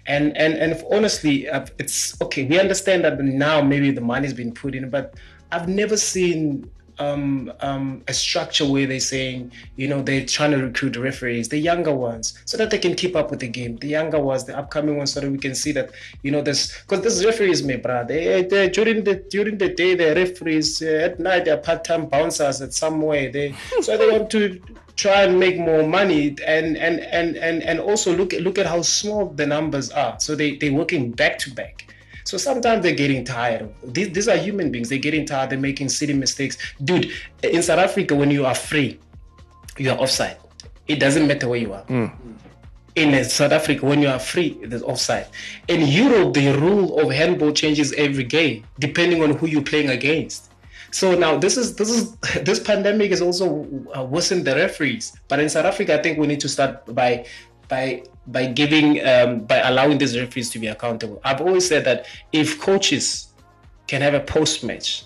And 0.06 0.36
and 0.36 0.54
and 0.54 0.82
honestly 0.90 1.46
it's 1.78 2.20
okay 2.20 2.44
we 2.44 2.58
understand 2.58 3.04
that 3.04 3.20
now 3.20 3.60
maybe 3.60 3.92
the 3.92 4.00
money's 4.00 4.34
been 4.34 4.52
put 4.52 4.74
in 4.74 4.90
but 4.90 5.14
i've 5.52 5.68
never 5.68 5.96
seen 5.96 6.68
um, 6.98 7.52
um, 7.60 8.02
a 8.08 8.14
structure 8.14 8.64
where 8.64 8.86
they're 8.86 9.00
saying, 9.00 9.52
you 9.76 9.88
know, 9.88 10.02
they're 10.02 10.24
trying 10.24 10.52
to 10.52 10.58
recruit 10.58 10.96
referees, 10.96 11.48
the 11.48 11.58
younger 11.58 11.94
ones, 11.94 12.38
so 12.44 12.56
that 12.56 12.70
they 12.70 12.78
can 12.78 12.94
keep 12.94 13.14
up 13.16 13.30
with 13.30 13.40
the 13.40 13.48
game. 13.48 13.76
The 13.76 13.88
younger 13.88 14.20
ones, 14.20 14.44
the 14.44 14.56
upcoming 14.56 14.96
ones, 14.96 15.12
so 15.12 15.20
that 15.20 15.30
we 15.30 15.38
can 15.38 15.54
see 15.54 15.72
that, 15.72 15.90
you 16.22 16.30
know, 16.30 16.42
there's 16.42 16.72
because 16.82 17.02
this 17.02 17.24
referees, 17.24 17.62
me, 17.62 17.76
brother, 17.76 18.14
they, 18.14 18.42
they, 18.42 18.68
during 18.68 19.04
the 19.04 19.16
during 19.30 19.58
the 19.58 19.68
day 19.68 19.94
they're 19.94 20.14
referees, 20.14 20.82
uh, 20.82 20.86
at 20.86 21.20
night 21.20 21.44
they're 21.44 21.56
part-time 21.58 22.06
bouncers 22.06 22.60
at 22.60 22.72
some 22.72 23.02
way. 23.02 23.28
They 23.28 23.54
so 23.80 23.96
they 23.96 24.10
want 24.10 24.30
to 24.30 24.60
try 24.96 25.22
and 25.22 25.38
make 25.38 25.58
more 25.58 25.86
money 25.86 26.34
and 26.46 26.76
and 26.76 27.00
and 27.00 27.36
and 27.36 27.62
and 27.62 27.80
also 27.80 28.16
look 28.16 28.32
at 28.32 28.40
look 28.42 28.58
at 28.58 28.66
how 28.66 28.82
small 28.82 29.26
the 29.26 29.46
numbers 29.46 29.90
are. 29.90 30.18
So 30.18 30.34
they 30.34 30.56
they're 30.56 30.72
working 30.72 31.12
back 31.12 31.38
to 31.40 31.54
back. 31.54 31.85
So 32.26 32.36
sometimes 32.36 32.82
they're 32.82 32.94
getting 32.94 33.24
tired. 33.24 33.72
These, 33.84 34.10
these 34.10 34.28
are 34.28 34.36
human 34.36 34.72
beings. 34.72 34.88
They're 34.88 34.98
getting 34.98 35.24
tired. 35.24 35.50
They're 35.50 35.60
making 35.60 35.90
silly 35.90 36.12
mistakes. 36.12 36.58
Dude, 36.82 37.12
in 37.44 37.62
South 37.62 37.78
Africa, 37.78 38.16
when 38.16 38.32
you 38.32 38.44
are 38.44 38.54
free, 38.54 38.98
you 39.78 39.92
are 39.92 39.98
offside. 39.98 40.36
It 40.88 40.96
doesn't 40.96 41.26
matter 41.28 41.48
where 41.48 41.60
you 41.60 41.72
are. 41.72 41.84
In 42.96 43.24
South 43.24 43.52
Africa, 43.52 43.86
when 43.86 44.02
you 44.02 44.08
are 44.08 44.18
free, 44.18 44.58
there's 44.64 44.82
offside. 44.82 45.28
In 45.68 45.82
Europe, 45.86 46.34
the 46.34 46.52
rule 46.58 46.98
of 46.98 47.12
handball 47.12 47.52
changes 47.52 47.92
every 47.92 48.24
game, 48.24 48.64
depending 48.80 49.22
on 49.22 49.36
who 49.36 49.46
you're 49.46 49.62
playing 49.62 49.90
against. 49.90 50.50
So 50.90 51.14
now 51.16 51.36
this 51.36 51.56
is 51.56 51.76
this 51.76 51.90
is 51.90 52.16
this 52.42 52.58
pandemic 52.58 53.10
is 53.10 53.20
also 53.20 53.68
uh, 53.96 54.02
worsened 54.02 54.46
the 54.46 54.56
referees. 54.56 55.12
But 55.28 55.40
in 55.40 55.48
South 55.48 55.66
Africa, 55.66 55.98
I 55.98 56.02
think 56.02 56.18
we 56.18 56.26
need 56.26 56.40
to 56.40 56.48
start 56.48 56.92
by 56.94 57.26
by 57.68 58.02
by 58.26 58.46
giving 58.46 59.04
um, 59.06 59.40
by 59.40 59.58
allowing 59.58 59.98
these 59.98 60.18
referees 60.18 60.50
to 60.50 60.58
be 60.58 60.66
accountable. 60.66 61.20
I've 61.24 61.40
always 61.40 61.66
said 61.66 61.84
that 61.84 62.06
if 62.32 62.60
coaches 62.60 63.28
can 63.86 64.02
have 64.02 64.14
a 64.14 64.20
post 64.20 64.64
match, 64.64 65.04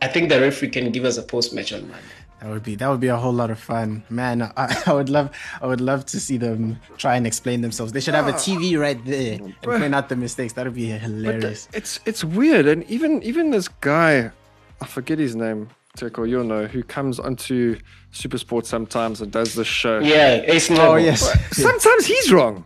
I 0.00 0.08
think 0.08 0.28
the 0.28 0.40
referee 0.40 0.70
can 0.70 0.90
give 0.92 1.04
us 1.04 1.18
a 1.18 1.22
post 1.22 1.54
match 1.54 1.72
on 1.72 1.82
Monday. 1.82 2.02
That 2.40 2.50
would 2.50 2.62
be 2.64 2.74
that 2.74 2.88
would 2.88 2.98
be 3.00 3.06
a 3.08 3.16
whole 3.16 3.32
lot 3.32 3.50
of 3.50 3.58
fun, 3.60 4.02
man. 4.10 4.42
I, 4.42 4.82
I 4.86 4.92
would 4.92 5.08
love 5.08 5.30
I 5.60 5.66
would 5.66 5.80
love 5.80 6.06
to 6.06 6.18
see 6.18 6.38
them 6.38 6.80
try 6.96 7.16
and 7.16 7.26
explain 7.26 7.60
themselves. 7.60 7.92
They 7.92 8.00
should 8.00 8.14
have 8.14 8.26
a 8.26 8.32
TV 8.32 8.78
right 8.78 9.02
there 9.04 9.34
and 9.34 9.60
point 9.62 9.94
out 9.94 10.08
the 10.08 10.16
mistakes. 10.16 10.54
That 10.54 10.64
would 10.64 10.74
be 10.74 10.90
But 10.90 11.02
hilarious. 11.02 11.68
it's 11.72 12.00
it's 12.04 12.24
weird, 12.24 12.66
and 12.66 12.82
even 12.90 13.22
even 13.22 13.50
this 13.50 13.68
guy, 13.68 14.32
I 14.80 14.86
forget 14.86 15.18
his 15.20 15.36
name, 15.36 15.68
Teko, 15.96 16.26
you'll 16.28 16.44
know, 16.44 16.66
who 16.66 16.82
comes 16.82 17.18
onto 17.20 17.76
Supersport 18.12 18.64
sometimes 18.64 19.20
and 19.20 19.30
does 19.30 19.54
this 19.54 19.66
show. 19.66 19.98
Yeah, 20.00 20.40
Ace 20.46 20.70
Oh 20.70 20.74
Noble. 20.74 21.00
yes, 21.00 21.20
Sometimes 21.54 22.06
he's 22.06 22.32
wrong. 22.32 22.64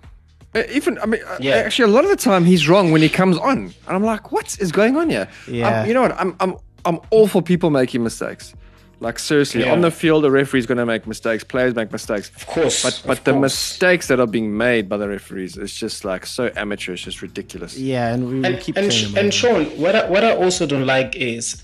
Uh, 0.54 0.62
Even 0.70 0.96
I 1.00 1.06
mean, 1.06 1.20
uh, 1.26 1.36
Yeah. 1.40 1.54
actually, 1.56 1.90
a 1.90 1.94
lot 1.94 2.04
of 2.04 2.10
the 2.10 2.16
time 2.16 2.44
he's 2.44 2.68
wrong 2.68 2.92
when 2.92 3.02
he 3.02 3.08
comes 3.08 3.36
on, 3.38 3.58
and 3.58 3.72
I'm 3.96 4.04
like, 4.04 4.30
what 4.30 4.56
is 4.60 4.70
going 4.70 4.96
on 4.96 5.10
here? 5.10 5.28
Yeah. 5.50 5.80
I'm, 5.82 5.88
you 5.88 5.94
know 5.94 6.02
what? 6.02 6.12
I'm 6.20 6.36
I'm 6.38 6.54
I'm 6.84 7.00
all 7.10 7.26
for 7.26 7.42
people 7.42 7.70
making 7.70 8.02
mistakes. 8.04 8.54
Like 9.00 9.18
seriously, 9.18 9.62
Yeah. 9.62 9.72
on 9.72 9.80
the 9.82 9.90
field, 9.90 10.22
the 10.24 10.30
referee's 10.30 10.64
going 10.64 10.78
to 10.78 10.86
make 10.86 11.06
mistakes. 11.06 11.44
Players 11.44 11.74
make 11.74 11.92
mistakes. 11.92 12.30
Of 12.34 12.46
course, 12.46 12.82
But 12.82 13.02
but 13.06 13.24
the 13.24 13.32
course. 13.32 13.42
mistakes 13.42 14.06
that 14.06 14.20
are 14.20 14.26
being 14.26 14.56
made 14.56 14.88
by 14.88 14.96
the 14.96 15.08
referees 15.08 15.58
is 15.58 15.74
just 15.74 16.04
like 16.04 16.24
so 16.24 16.50
amateur. 16.56 16.92
It's 16.92 17.02
just 17.02 17.20
ridiculous. 17.22 17.76
yeah, 17.76 18.14
and 18.14 18.26
we, 18.28 18.40
we 18.40 18.46
and, 18.46 18.60
keep 18.60 18.76
and, 18.78 18.90
saying 18.92 19.18
and. 19.18 19.34
Sean, 19.34 19.64
what 19.80 19.96
I, 19.96 20.08
what 20.08 20.22
I 20.24 20.34
also 20.36 20.64
don't 20.64 20.86
like 20.86 21.14
is 21.16 21.62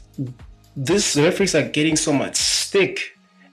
these 0.77 1.17
referees 1.17 1.55
are 1.55 1.69
getting 1.69 1.97
so 1.97 2.13
much 2.13 2.37
stick, 2.37 3.01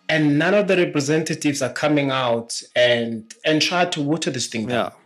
and 0.08 0.40
none 0.40 0.54
of 0.54 0.68
the 0.68 0.78
representatives 0.78 1.62
are 1.62 1.74
coming 1.74 2.12
out 2.12 2.62
and 2.76 3.34
and 3.46 3.62
try 3.62 3.86
to 3.86 4.02
water 4.02 4.32
this 4.32 4.48
thing 4.48 4.68
down. 4.68 4.92
Yeah. 4.92 4.98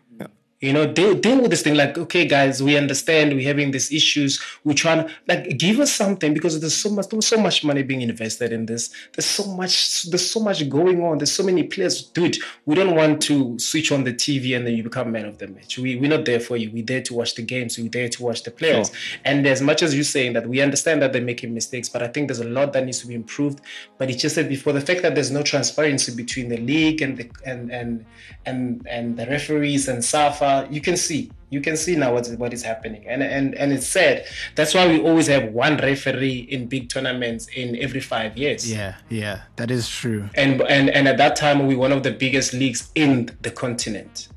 You 0.63 0.71
know, 0.71 0.88
deal 0.88 1.13
deal 1.13 1.41
with 1.41 1.52
this 1.52 1.62
thing. 1.62 1.76
Like, 1.76 1.97
okay, 1.97 2.26
guys, 2.26 2.63
we 2.63 2.78
understand 2.78 3.34
we're 3.34 3.45
having 3.45 3.71
these 3.71 3.91
issues. 3.91 4.41
We're 4.63 4.73
trying 4.76 5.06
to 5.06 5.13
like 5.28 5.58
give 5.58 5.82
us 5.82 5.91
something 5.91 6.34
because 6.34 6.58
there's 6.62 6.73
so 6.73 6.89
much 6.89 7.10
there's 7.10 7.28
so 7.28 7.38
much 7.38 7.65
money 7.65 7.84
being 7.84 8.02
invested 8.02 8.54
in 8.54 8.65
this. 8.65 8.89
There's 9.12 9.26
so 9.26 9.43
much 9.43 10.04
there's 10.04 10.32
so 10.32 10.39
much 10.39 10.69
going 10.69 11.04
on. 11.04 11.17
There's 11.17 11.34
so 11.34 11.43
many 11.43 11.63
players. 11.63 12.04
Dude, 12.04 12.38
we 12.65 12.76
don't 12.76 12.95
want 12.95 13.21
to 13.23 13.60
switch 13.60 13.91
on 13.91 14.06
the 14.06 14.13
TV 14.13 14.56
and 14.56 14.65
then 14.65 14.76
you 14.76 14.84
become 14.84 15.12
man 15.12 15.26
of 15.26 15.38
the 15.38 15.47
match. 15.47 15.78
We 15.78 15.97
we're 15.97 16.10
not 16.10 16.23
there 16.23 16.39
for 16.39 16.56
you. 16.56 16.71
We're 16.71 16.86
there 16.86 17.02
to 17.02 17.13
watch 17.13 17.36
the 17.36 17.41
games. 17.41 17.78
We're 17.78 17.89
there 17.89 18.08
to 18.08 18.23
watch 18.23 18.43
the 18.43 18.52
players. 18.52 18.89
And 19.26 19.45
as 19.45 19.62
much 19.62 19.84
as 19.84 19.93
you're 19.93 20.06
saying 20.06 20.32
that 20.32 20.47
we 20.47 20.62
understand 20.62 21.02
that 21.02 21.12
they're 21.12 21.21
making 21.21 21.54
mistakes, 21.54 21.89
but 21.89 22.02
I 22.02 22.08
think 22.08 22.30
there's 22.30 22.39
a 22.39 22.47
lot 22.47 22.71
that 22.71 22.86
needs 22.86 22.99
to 23.02 23.08
be 23.08 23.15
improved. 23.15 23.60
But 23.97 24.10
it 24.10 24.15
just 24.15 24.36
said 24.36 24.47
before 24.47 24.71
the 24.71 24.80
fact 24.80 25.02
that 25.02 25.13
there's 25.13 25.30
no 25.30 25.43
transparency 25.43 26.15
between 26.15 26.47
the 26.47 26.58
league 26.58 27.02
and 27.02 27.17
the 27.17 27.30
and 27.45 27.69
and 27.69 28.06
and 28.45 28.88
and 28.89 29.17
the 29.17 29.26
referees 29.26 29.89
and 29.89 30.04
SAFA, 30.06 30.52
you 30.69 30.81
can 30.87 30.97
see 30.97 31.31
you 31.49 31.61
can 31.61 31.77
see 31.77 31.95
now 31.95 32.11
what, 32.15 32.25
what 32.41 32.51
is 32.57 32.63
happening 32.71 33.03
and 33.07 33.21
and 33.21 33.53
and 33.61 33.71
it's 33.75 33.85
sad 33.87 34.15
that's 34.55 34.73
why 34.75 34.83
we 34.87 34.97
always 35.07 35.27
have 35.27 35.45
one 35.65 35.75
referee 35.77 36.39
in 36.55 36.65
big 36.75 36.89
tournaments 36.93 37.43
in 37.61 37.67
every 37.85 37.99
five 38.13 38.31
years 38.43 38.61
Yeah, 38.77 38.95
yeah, 39.09 39.37
that 39.57 39.69
is 39.77 39.85
true. 39.99 40.23
and 40.43 40.61
and 40.75 40.89
and 40.97 41.07
at 41.11 41.17
that 41.23 41.35
time 41.35 41.57
we 41.67 41.75
were 41.75 41.81
one 41.87 41.91
of 41.97 42.01
the 42.07 42.11
biggest 42.25 42.49
leagues 42.53 42.81
in 42.95 43.29
the 43.45 43.51
continent 43.51 44.29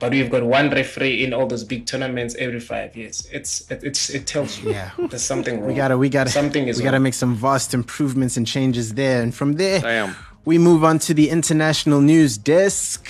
but 0.00 0.10
we've 0.10 0.32
got 0.36 0.42
one 0.42 0.68
referee 0.70 1.22
in 1.24 1.32
all 1.32 1.46
those 1.46 1.62
big 1.72 1.86
tournaments 1.86 2.34
every 2.46 2.58
five 2.72 2.90
years 2.96 3.28
it's 3.38 3.52
it, 3.70 3.78
it's 3.84 4.10
it 4.10 4.26
tells 4.26 4.58
you 4.60 4.70
Yeah. 4.72 4.90
there's 5.10 5.22
something 5.34 5.54
wrong. 5.60 5.68
We 5.68 5.74
gotta, 5.82 5.96
we 5.96 6.08
gotta, 6.08 6.30
something 6.30 6.66
is 6.66 6.78
we 6.78 6.82
gotta 6.82 6.96
wrong. 6.96 7.04
make 7.04 7.14
some 7.14 7.34
vast 7.36 7.72
improvements 7.72 8.36
and 8.36 8.44
changes 8.56 8.94
there. 8.94 9.22
And 9.22 9.32
from 9.32 9.50
there, 9.62 9.78
Damn. 9.80 10.16
we 10.44 10.58
move 10.58 10.82
on 10.82 10.98
to 11.06 11.14
the 11.14 11.26
international 11.30 12.00
news 12.00 12.36
desk. 12.36 13.06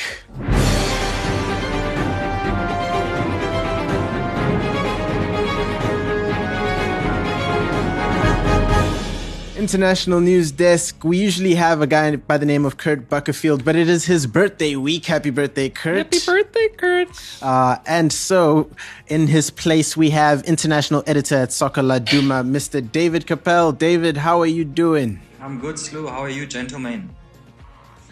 International 9.63 10.19
News 10.19 10.51
Desk. 10.51 11.05
We 11.05 11.19
usually 11.19 11.55
have 11.55 11.81
a 11.83 11.87
guy 11.87 12.17
by 12.17 12.37
the 12.37 12.45
name 12.45 12.65
of 12.65 12.79
Kurt 12.79 13.09
Buckerfield, 13.09 13.65
but 13.65 13.77
it 13.77 13.89
is 13.89 14.05
his 14.05 14.27
birthday 14.27 14.75
week. 14.75 15.07
Happy 15.07 15.31
birthday, 15.31 15.69
Kurt. 15.69 15.99
Happy 15.99 16.19
birthday, 16.27 16.69
Kurt. 16.77 17.09
Uh, 17.41 17.77
and 17.87 18.13
so, 18.13 18.69
in 19.07 19.29
his 19.29 19.51
place, 19.51 19.97
we 19.97 20.11
have 20.11 20.43
international 20.43 21.05
editor 21.07 21.37
at 21.37 21.53
Soccer 21.53 21.81
Laduma, 21.81 22.45
Mr. 22.45 22.83
David 22.91 23.29
Capel. 23.29 23.71
David, 23.71 24.17
how 24.17 24.41
are 24.41 24.47
you 24.47 24.65
doing? 24.65 25.21
I'm 25.41 25.61
good, 25.61 25.79
Slew. 25.79 26.09
How 26.09 26.23
are 26.23 26.29
you, 26.29 26.45
gentlemen? 26.45 27.09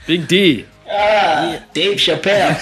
Big 0.06 0.28
D. 0.28 0.66
Ah, 0.88 1.64
Dave 1.72 1.96
Chappelle. 1.98 2.54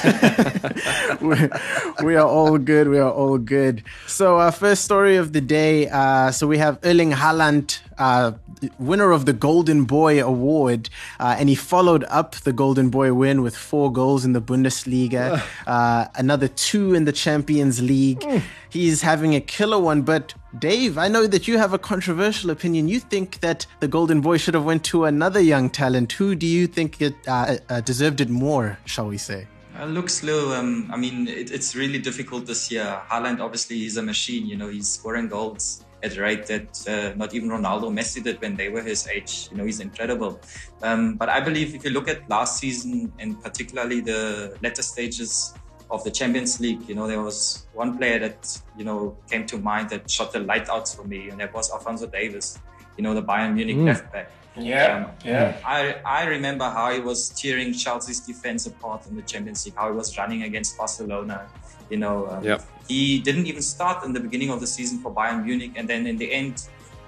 we 2.05 2.17
are 2.17 2.27
all 2.27 2.57
good. 2.57 2.89
We 2.89 2.99
are 2.99 3.13
all 3.13 3.37
good. 3.37 3.85
So, 4.07 4.39
our 4.39 4.53
first 4.53 4.85
story 4.85 5.17
of 5.17 5.35
the 5.35 5.43
day. 5.43 5.89
Uh, 5.89 6.31
so, 6.31 6.47
we 6.47 6.57
have 6.57 6.79
Erling 6.83 7.13
Haaland, 7.13 7.81
uh, 7.99 8.33
winner 8.79 9.13
of 9.13 9.27
the 9.27 9.33
Golden 9.33 9.85
Boy 9.85 10.23
Award, 10.23 10.91
uh, 11.21 11.37
and 11.39 11.49
he 11.49 11.55
followed 11.55 12.05
up 12.09 12.37
the 12.37 12.53
Golden 12.53 12.91
Boy 12.91 13.13
win 13.13 13.43
with 13.43 13.57
four 13.57 13.93
goals 13.93 14.25
in 14.25 14.33
the 14.33 14.41
Bundesliga, 14.41 15.43
uh, 15.67 16.07
another 16.15 16.49
two 16.49 16.95
in 16.95 17.05
the 17.05 17.13
Champions 17.13 17.83
League. 17.83 18.25
He's 18.71 19.03
having 19.03 19.35
a 19.35 19.41
killer 19.41 19.79
one, 19.79 20.03
but 20.03 20.35
Dave, 20.59 20.99
I 20.99 21.09
know 21.09 21.27
that 21.27 21.47
you 21.49 21.59
have 21.59 21.73
a 21.73 21.79
controversial 21.79 22.51
opinion. 22.51 22.89
You 22.89 23.01
think 23.01 23.41
that 23.41 23.67
the 23.81 23.89
Golden 23.89 24.21
Boy 24.21 24.39
should 24.39 24.55
have 24.55 24.65
went 24.65 24.85
to 24.85 25.05
another 25.05 25.41
young 25.41 25.71
talent. 25.71 26.13
Who 26.13 26.35
do 26.35 26.47
you 26.47 26.67
think 26.67 27.01
it 27.01 27.15
uh, 27.27 27.57
uh, 27.69 27.81
deserved 27.81 28.21
it 28.21 28.31
more? 28.31 28.79
Shall 28.85 29.09
we 29.09 29.19
say? 29.19 29.47
Uh, 29.79 29.85
look, 29.85 30.11
slow. 30.11 30.55
Um, 30.55 30.91
I 30.93 30.97
mean, 30.97 31.29
it, 31.29 31.53
it's 31.53 31.77
really 31.77 31.99
difficult 31.99 32.47
this 32.47 32.71
year. 32.71 33.01
Haaland, 33.09 33.41
obviously, 33.41 33.77
he's 33.79 33.97
a 33.97 34.03
machine. 34.03 34.47
You 34.47 34.57
know, 34.57 34.69
he's 34.69 34.89
scoring 34.89 35.29
goals 35.29 35.85
at 36.03 36.17
a 36.17 36.23
rate 36.23 36.47
that 36.47 36.89
uh, 36.89 37.17
not 37.17 37.35
even 37.35 37.49
Ronaldo, 37.49 37.93
Messi 37.93 38.23
did 38.23 38.41
when 38.41 38.57
they 38.57 38.69
were 38.69 38.83
his 38.83 39.09
age. 39.09 39.49
You 39.51 39.57
know, 39.57 39.65
he's 39.65 39.81
incredible. 39.81 40.41
Um, 40.83 41.17
but 41.17 41.29
I 41.29 41.41
believe 41.41 41.75
if 41.75 41.85
you 41.85 41.91
look 41.91 42.09
at 42.09 42.29
last 42.29 42.59
season 42.59 43.13
and 43.19 43.43
particularly 43.43 44.01
the 44.01 44.57
latter 44.63 44.83
stages 44.83 45.55
of 45.91 46.05
the 46.05 46.11
Champions 46.11 46.61
League, 46.61 46.89
you 46.89 46.95
know, 46.95 47.07
there 47.07 47.23
was 47.23 47.67
one 47.73 47.97
player 47.97 48.19
that, 48.19 48.61
you 48.77 48.85
know, 48.85 49.17
came 49.29 49.47
to 49.47 49.59
mind 49.59 49.91
that 49.91 50.09
shot 50.11 50.33
the 50.33 50.41
light 50.41 50.69
out 50.69 50.89
for 50.89 51.05
me, 51.05 51.31
and 51.31 51.41
that 51.41 51.53
was 51.53 51.71
Alphonso 51.71 52.07
Davies, 52.07 52.59
you 52.99 53.03
know, 53.05 53.15
the 53.15 53.23
Bayern 53.23 53.55
Munich 53.55 53.77
Mm. 53.79 53.87
left 53.91 54.13
back. 54.13 54.29
Yeah, 54.57 54.97
Um, 54.97 55.11
yeah. 55.25 55.57
I, 55.65 55.81
I 56.05 56.21
remember 56.27 56.65
how 56.69 56.93
he 56.93 56.99
was 57.11 57.29
tearing 57.41 57.73
Chelsea's 57.73 58.19
defense 58.31 58.67
apart 58.67 59.07
in 59.09 59.15
the 59.15 59.23
Champions 59.23 59.65
League, 59.65 59.77
how 59.81 59.87
he 59.91 59.97
was 59.97 60.19
running 60.19 60.43
against 60.43 60.77
Barcelona. 60.77 61.47
You 61.93 61.99
know, 62.05 62.17
um, 62.31 62.43
Yep. 62.45 62.61
he 62.89 63.21
didn't 63.21 63.47
even 63.47 63.63
start 63.63 64.05
in 64.05 64.13
the 64.13 64.21
beginning 64.27 64.51
of 64.51 64.59
the 64.61 64.67
season 64.67 64.99
for 65.03 65.11
Bayern 65.15 65.45
Munich, 65.45 65.73
and 65.77 65.89
then 65.89 66.07
in 66.13 66.17
the 66.23 66.29
end, 66.41 66.55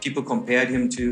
people 0.01 0.23
compared 0.23 0.69
him 0.77 0.89
to, 0.91 1.05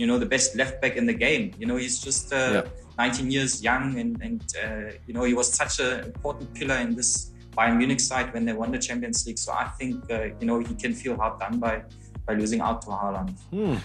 you 0.00 0.06
know, 0.08 0.16
the 0.18 0.30
best 0.34 0.56
left 0.56 0.80
back 0.82 0.96
in 0.96 1.04
the 1.06 1.12
game. 1.26 1.44
You 1.60 1.66
know, 1.68 1.76
he's 1.76 2.00
just 2.08 2.32
uh, 2.32 2.38
Yep. 2.64 2.74
19 2.98 3.30
years 3.30 3.62
young, 3.62 3.84
and 4.00 4.12
and 4.26 4.40
uh, 4.64 4.90
you 5.06 5.12
know, 5.14 5.24
he 5.30 5.34
was 5.40 5.48
such 5.62 5.74
an 5.86 5.92
important 6.10 6.46
pillar 6.58 6.76
in 6.86 6.96
this 6.96 7.10
Bayern 7.56 7.76
Munich 7.76 8.00
side 8.00 8.28
when 8.34 8.44
they 8.46 8.54
won 8.62 8.72
the 8.72 8.78
Champions 8.88 9.18
League. 9.26 9.38
So 9.46 9.52
I 9.52 9.66
think, 9.78 9.94
uh, 10.10 10.16
you 10.40 10.46
know, 10.48 10.58
he 10.68 10.74
can 10.82 10.94
feel 11.02 11.14
hard 11.20 11.38
done 11.44 11.56
by 11.66 11.74
by 12.28 12.34
losing 12.34 12.60
out 12.60 12.82
to 12.82 12.88
Haaland. 12.88 13.34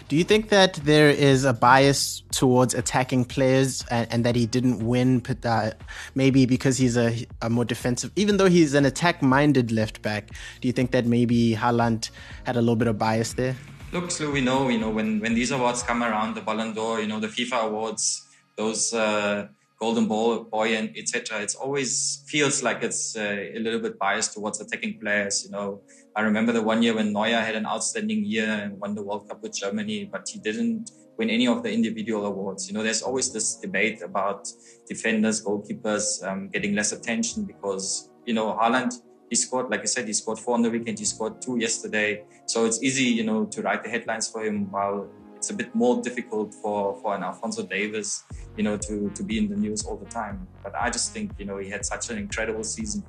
Do 0.10 0.16
you 0.16 0.26
think 0.26 0.50
that 0.50 0.74
there 0.84 1.10
is 1.10 1.46
a 1.46 1.54
bias 1.54 2.24
towards 2.32 2.74
attacking 2.74 3.24
players 3.26 3.86
and, 3.90 4.06
and 4.12 4.26
that 4.26 4.36
he 4.36 4.46
didn't 4.46 4.86
win, 4.86 5.24
uh, 5.46 5.72
maybe 6.14 6.46
because 6.46 6.78
he's 6.78 6.98
a, 6.98 7.26
a 7.42 7.50
more 7.50 7.64
defensive, 7.64 8.12
even 8.18 8.38
though 8.38 8.50
he's 8.50 8.74
an 8.74 8.86
attack 8.86 9.22
minded 9.22 9.72
left 9.72 10.02
back? 10.02 10.32
Do 10.60 10.68
you 10.68 10.74
think 10.74 10.92
that 10.92 11.06
maybe 11.06 11.56
Haaland 11.56 12.10
had 12.44 12.58
a 12.58 12.60
little 12.60 12.76
bit 12.76 12.90
of 12.90 12.98
bias 12.98 13.34
there? 13.34 13.56
Look, 13.94 14.12
so 14.12 14.30
we 14.30 14.42
know, 14.42 14.68
you 14.68 14.80
know, 14.80 14.90
when, 14.90 15.22
when 15.22 15.34
these 15.36 15.52
awards 15.52 15.82
come 15.82 16.04
around, 16.04 16.36
the 16.36 16.42
Ballon 16.42 16.74
d'Or, 16.74 17.00
you 17.00 17.08
know, 17.08 17.20
the 17.20 17.28
FIFA 17.28 17.68
awards, 17.68 18.28
those 18.58 18.94
uh, 18.94 19.48
Golden 19.80 20.08
Ball 20.08 20.44
Boy 20.44 20.76
and 20.76 20.96
etc. 20.98 21.42
It's 21.42 21.56
always 21.56 22.24
feels 22.26 22.64
like 22.64 22.84
it's 22.84 23.16
uh, 23.16 23.52
a 23.54 23.60
little 23.60 23.80
bit 23.80 24.00
biased 24.00 24.34
towards 24.34 24.60
attacking 24.60 25.00
players. 25.00 25.46
You 25.46 25.52
know, 25.52 25.82
I 26.16 26.22
remember 26.22 26.52
the 26.52 26.62
one 26.62 26.84
year 26.84 26.96
when 26.96 27.12
Neuer 27.12 27.42
had 27.42 27.56
an 27.56 27.66
outstanding 27.66 28.24
year 28.24 28.50
and 28.50 28.80
won 28.80 28.94
the 28.94 29.04
World 29.04 29.28
Cup 29.28 29.42
with 29.42 29.56
Germany, 29.56 30.06
but 30.12 30.28
he 30.28 30.40
didn't 30.40 30.92
win 31.18 31.30
any 31.30 31.48
of 31.48 31.64
the 31.64 31.72
individual 31.72 32.26
awards. 32.26 32.68
You 32.68 32.74
know, 32.76 32.84
there's 32.84 33.02
always 33.02 33.34
this 33.34 33.56
debate 33.56 34.02
about 34.02 34.48
defenders, 34.88 35.44
goalkeepers 35.44 36.24
um, 36.28 36.50
getting 36.50 36.76
less 36.76 36.92
attention 36.92 37.46
because 37.46 38.10
you 38.26 38.34
know 38.34 38.58
Haaland 38.60 38.94
he 39.34 39.36
scored, 39.36 39.72
like 39.72 39.82
I 39.82 39.86
said, 39.86 40.06
he 40.06 40.14
scored 40.14 40.38
four 40.38 40.54
on 40.54 40.62
the 40.62 40.70
weekend. 40.70 41.00
He 41.00 41.06
scored 41.06 41.42
two 41.42 41.58
yesterday. 41.58 42.24
So 42.46 42.66
it's 42.66 42.84
easy, 42.84 43.06
you 43.06 43.24
know, 43.24 43.46
to 43.46 43.64
write 43.64 43.84
the 43.84 43.90
headlines 43.90 44.28
for 44.28 44.46
him. 44.46 44.70
While 44.70 45.10
it's 45.36 45.50
a 45.50 45.56
bit 45.56 45.74
more 45.74 46.04
difficult 46.04 46.54
for 46.54 47.02
for 47.02 47.16
an 47.16 47.24
Alphonso 47.24 47.64
Davies, 47.66 48.24
you 48.56 48.64
know, 48.64 48.78
to 48.78 49.10
to 49.10 49.24
be 49.24 49.40
in 49.40 49.50
the 49.50 49.56
news 49.56 49.86
all 49.88 49.98
the 49.98 50.06
time. 50.06 50.48
But 50.64 50.76
I 50.76 50.92
just 50.92 51.14
think, 51.14 51.32
you 51.40 51.46
know, 51.46 51.58
he 51.58 51.68
had 51.68 51.84
such 51.84 52.12
an 52.12 52.20
incredible 52.20 52.64
season. 52.64 53.04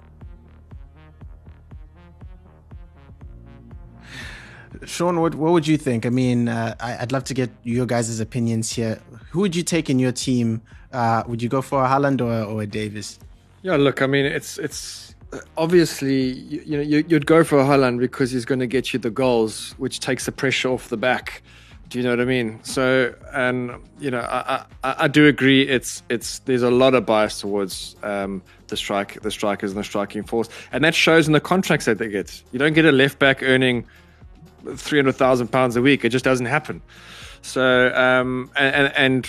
Sean, 4.84 5.20
what, 5.20 5.34
what 5.34 5.52
would 5.52 5.66
you 5.66 5.76
think? 5.76 6.06
I 6.06 6.10
mean, 6.10 6.48
uh, 6.48 6.74
I, 6.80 6.98
I'd 6.98 7.12
love 7.12 7.24
to 7.24 7.34
get 7.34 7.50
your 7.62 7.86
guys' 7.86 8.20
opinions 8.20 8.72
here. 8.72 9.00
Who 9.30 9.40
would 9.40 9.56
you 9.56 9.62
take 9.62 9.90
in 9.90 9.98
your 9.98 10.12
team? 10.12 10.62
Uh, 10.92 11.22
would 11.26 11.42
you 11.42 11.48
go 11.48 11.62
for 11.62 11.84
a 11.84 11.88
Haaland 11.88 12.20
or, 12.20 12.48
or 12.48 12.62
a 12.62 12.66
Davies? 12.66 13.18
Yeah, 13.62 13.76
look, 13.76 14.02
I 14.02 14.06
mean, 14.06 14.26
it's 14.26 14.58
it's 14.58 15.14
obviously 15.56 16.32
you, 16.32 16.62
you 16.64 16.76
know 16.76 16.82
you, 16.82 17.04
you'd 17.08 17.26
go 17.26 17.42
for 17.44 17.58
a 17.58 17.64
Haaland 17.64 17.98
because 17.98 18.30
he's 18.30 18.44
going 18.44 18.60
to 18.60 18.66
get 18.66 18.92
you 18.92 18.98
the 18.98 19.10
goals, 19.10 19.74
which 19.78 20.00
takes 20.00 20.26
the 20.26 20.32
pressure 20.32 20.68
off 20.68 20.88
the 20.88 20.96
back. 20.96 21.42
Do 21.88 21.98
you 21.98 22.04
know 22.04 22.10
what 22.10 22.20
I 22.20 22.24
mean? 22.24 22.60
So, 22.64 23.14
and 23.32 23.70
you 23.98 24.10
know, 24.10 24.20
I, 24.20 24.64
I, 24.82 24.94
I 25.00 25.08
do 25.08 25.26
agree. 25.26 25.62
It's 25.62 26.02
it's 26.08 26.40
there's 26.40 26.62
a 26.62 26.70
lot 26.70 26.94
of 26.94 27.06
bias 27.06 27.40
towards 27.40 27.96
um, 28.02 28.42
the 28.68 28.76
strike, 28.76 29.20
the 29.22 29.30
strikers, 29.30 29.70
and 29.72 29.80
the 29.80 29.84
striking 29.84 30.24
force, 30.24 30.48
and 30.72 30.82
that 30.84 30.94
shows 30.94 31.26
in 31.26 31.32
the 31.32 31.40
contracts 31.40 31.86
that 31.86 31.98
they 31.98 32.08
get. 32.08 32.42
You 32.52 32.58
don't 32.58 32.72
get 32.72 32.84
a 32.84 32.92
left 32.92 33.18
back 33.18 33.42
earning 33.42 33.86
three 34.76 34.98
hundred 34.98 35.16
thousand 35.16 35.48
pounds 35.48 35.76
a 35.76 35.82
week. 35.82 36.04
It 36.04 36.10
just 36.10 36.24
doesn't 36.24 36.46
happen. 36.46 36.82
So, 37.42 37.94
um, 37.94 38.50
and, 38.56 38.74
and 38.74 38.96
and 38.96 39.28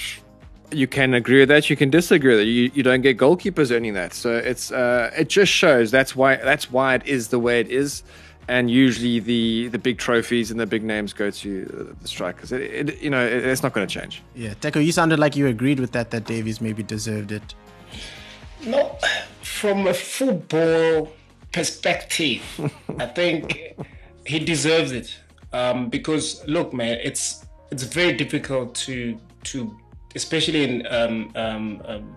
you 0.71 0.87
can 0.87 1.13
agree 1.13 1.39
with 1.39 1.49
that. 1.49 1.69
You 1.69 1.75
can 1.75 1.89
disagree 1.89 2.31
with 2.31 2.39
that. 2.39 2.45
You, 2.45 2.71
you 2.73 2.83
don't 2.83 3.01
get 3.01 3.17
goalkeepers 3.17 3.75
earning 3.75 3.93
that. 3.93 4.13
So 4.13 4.35
it's 4.35 4.71
uh, 4.71 5.11
it 5.17 5.29
just 5.29 5.51
shows 5.51 5.91
that's 5.91 6.15
why 6.15 6.35
that's 6.37 6.71
why 6.71 6.95
it 6.95 7.05
is 7.05 7.29
the 7.29 7.39
way 7.39 7.59
it 7.59 7.69
is. 7.69 8.03
And 8.47 8.69
usually 8.69 9.19
the 9.19 9.69
the 9.69 9.79
big 9.79 9.97
trophies 9.97 10.51
and 10.51 10.59
the 10.59 10.65
big 10.65 10.83
names 10.83 11.13
go 11.13 11.31
to 11.31 11.95
the 12.01 12.07
strikers. 12.07 12.51
It, 12.51 12.61
it, 12.89 13.01
you 13.01 13.09
know, 13.09 13.25
it, 13.25 13.45
it's 13.45 13.63
not 13.63 13.73
going 13.73 13.87
to 13.87 13.99
change. 13.99 14.21
Yeah, 14.35 14.53
Teko, 14.53 14.83
you 14.83 14.91
sounded 14.91 15.19
like 15.19 15.35
you 15.35 15.47
agreed 15.47 15.79
with 15.79 15.93
that, 15.93 16.11
that 16.11 16.25
Davies 16.25 16.61
maybe 16.61 16.83
deserved 16.83 17.31
it. 17.31 17.55
No, 18.63 18.97
from 19.41 19.87
a 19.87 19.93
football 19.93 21.11
perspective, 21.51 22.41
I 22.99 23.07
think 23.07 23.75
he 24.25 24.39
deserves 24.39 24.91
it. 24.91 25.17
Um, 25.55 25.87
because 25.89 26.45
look, 26.47 26.73
man, 26.73 26.97
it's 27.01 27.45
it's 27.71 27.83
very 27.83 28.11
difficult 28.11 28.75
to 28.85 29.17
to 29.45 29.73
especially 30.13 30.63
in 30.65 30.85
um, 30.87 31.31
um, 31.35 31.81
um, 31.85 32.15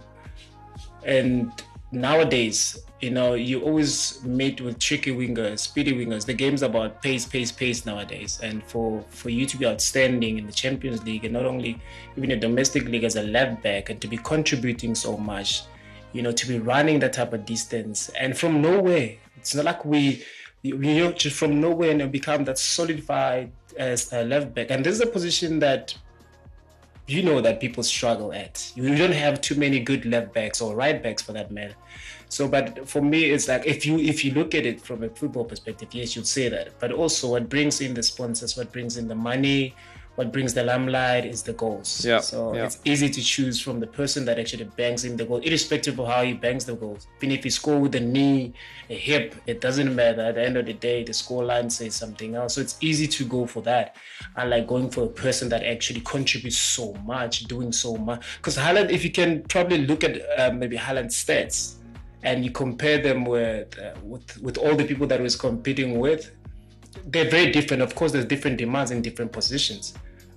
and 1.05 1.53
nowadays, 1.93 2.81
you 3.01 3.11
know, 3.11 3.35
you 3.35 3.63
always 3.63 4.25
meet 4.25 4.61
with 4.61 4.81
tricky 4.81 5.13
wingers, 5.13 5.61
speedy 5.61 5.93
wingers. 5.93 6.27
The 6.27 6.35
game's 6.35 6.63
about 6.63 7.01
pace, 7.01 7.27
pace, 7.27 7.53
pace 7.53 7.87
nowadays. 7.87 8.41
And 8.43 8.65
for 8.65 9.05
for 9.11 9.31
you 9.31 9.47
to 9.47 9.57
be 9.57 9.67
outstanding 9.67 10.39
in 10.39 10.47
the 10.47 10.53
Champions 10.53 11.05
League 11.05 11.25
and 11.25 11.33
not 11.33 11.47
only 11.47 11.81
even 12.17 12.31
the 12.31 12.37
domestic 12.37 12.87
league 12.87 13.05
as 13.05 13.15
a 13.15 13.23
left 13.23 13.63
back 13.63 13.89
and 13.89 14.01
to 14.01 14.09
be 14.09 14.17
contributing 14.17 14.97
so 14.97 15.17
much, 15.17 15.63
you 16.13 16.23
know, 16.23 16.33
to 16.33 16.49
be 16.49 16.59
running 16.59 16.99
that 16.99 17.13
type 17.13 17.33
of 17.33 17.47
distance 17.47 18.09
and 18.19 18.37
from 18.37 18.61
nowhere. 18.61 19.15
It's 19.37 19.55
not 19.55 19.65
like 19.65 19.85
we 19.85 20.25
just 20.63 21.37
from 21.37 21.61
nowhere 21.61 21.91
and 21.91 22.13
become 22.13 22.45
that 22.45 22.59
solidified 22.59 23.53
uh, 23.79 23.83
as 23.83 24.13
a 24.13 24.21
uh, 24.21 24.25
left 24.25 24.55
back. 24.55 24.71
And 24.71 24.85
this 24.85 24.95
is 24.95 25.01
a 25.01 25.07
position 25.07 25.59
that 25.61 25.95
you 27.07 27.23
know 27.23 27.41
that 27.41 27.59
people 27.61 27.83
struggle 27.83 28.33
at. 28.33 28.71
You 28.75 28.95
don't 28.95 29.13
have 29.13 29.41
too 29.41 29.55
many 29.55 29.81
good 29.81 30.05
left 30.05 30.35
backs 30.35 30.61
or 30.61 30.77
right 30.77 31.03
backs 31.03 31.23
for 31.23 31.33
that 31.33 31.51
matter. 31.51 31.75
So, 32.29 32.47
but 32.47 32.87
for 32.87 33.01
me, 33.01 33.25
it's 33.25 33.49
like 33.49 33.67
if 33.67 33.87
you 33.87 33.99
if 33.99 34.25
you 34.25 34.33
look 34.33 34.55
at 34.55 34.67
it 34.67 34.81
from 34.81 35.03
a 35.03 35.09
football 35.09 35.45
perspective, 35.45 35.89
yes, 35.93 36.15
you'd 36.15 36.27
say 36.27 36.49
that. 36.51 36.79
But 36.79 36.93
also, 36.93 37.31
what 37.31 37.49
brings 37.49 37.81
in 37.81 37.95
the 37.95 38.03
sponsors, 38.03 38.57
what 38.57 38.71
brings 38.73 38.99
in 38.99 39.09
the 39.09 39.15
money, 39.15 39.75
what 40.19 40.33
brings 40.33 40.53
the 40.53 40.65
limelight 40.65 41.25
is 41.25 41.45
the 41.45 41.53
goals. 41.53 42.05
Yeah, 42.05 42.19
So 42.19 42.53
yeah. 42.53 42.65
it's 42.65 42.81
easy 42.85 43.09
to 43.09 43.23
choose 43.23 43.61
from 43.61 43.79
the 43.79 43.87
person 43.87 44.25
that 44.25 44.37
actually 44.37 44.65
bangs 44.65 45.05
in 45.05 45.17
the 45.17 45.25
goal, 45.25 45.39
irrespective 45.39 45.97
of 46.01 46.09
how 46.09 46.25
he 46.25 46.33
bangs 46.33 46.65
the 46.65 46.75
goals. 46.75 47.07
Even 47.19 47.31
if 47.31 47.45
he 47.45 47.51
score 47.51 47.79
with 47.79 47.95
a 47.95 48.01
knee, 48.01 48.53
a 48.91 48.99
hip, 48.99 49.37
it 49.47 49.61
doesn't 49.61 49.95
matter. 49.95 50.23
At 50.23 50.35
the 50.35 50.45
end 50.45 50.57
of 50.57 50.67
the 50.67 50.73
day, 50.73 51.05
the 51.05 51.15
score 51.15 51.45
line 51.45 51.71
says 51.71 51.95
something 51.95 52.35
else. 52.35 52.55
So 52.55 52.61
it's 52.61 52.77
easy 52.81 53.07
to 53.07 53.25
go 53.27 53.47
for 53.47 53.63
that. 53.63 53.95
Unlike 54.35 54.67
going 54.67 54.91
for 54.91 55.05
a 55.05 55.09
person 55.09 55.49
that 55.51 55.63
actually 55.63 56.01
contributes 56.01 56.59
so 56.59 56.95
much, 57.07 57.45
doing 57.45 57.71
so 57.71 57.97
much. 57.97 58.39
Because 58.39 58.57
Haaland, 58.57 58.91
if 58.91 59.05
you 59.05 59.13
can 59.13 59.45
probably 59.45 59.87
look 59.87 60.03
at 60.03 60.21
uh, 60.37 60.51
maybe 60.53 60.77
Haaland's 60.77 61.15
stats 61.15 61.77
and 62.25 62.45
you 62.45 62.51
compare 62.51 62.99
them 63.01 63.25
with, 63.25 63.79
uh, 63.79 63.95
with 64.03 64.43
with 64.43 64.59
all 64.59 64.75
the 64.75 64.85
people 64.85 65.07
that 65.07 65.21
he 65.21 65.23
was 65.23 65.37
competing 65.37 66.01
with, 66.01 66.33
they're 67.07 67.31
very 67.31 67.53
different. 67.53 67.85
Of 67.85 67.95
course, 67.95 68.11
there's 68.11 68.25
different 68.25 68.59
demands 68.59 68.91
in 68.91 69.01
different 69.01 69.31
positions. 69.31 69.95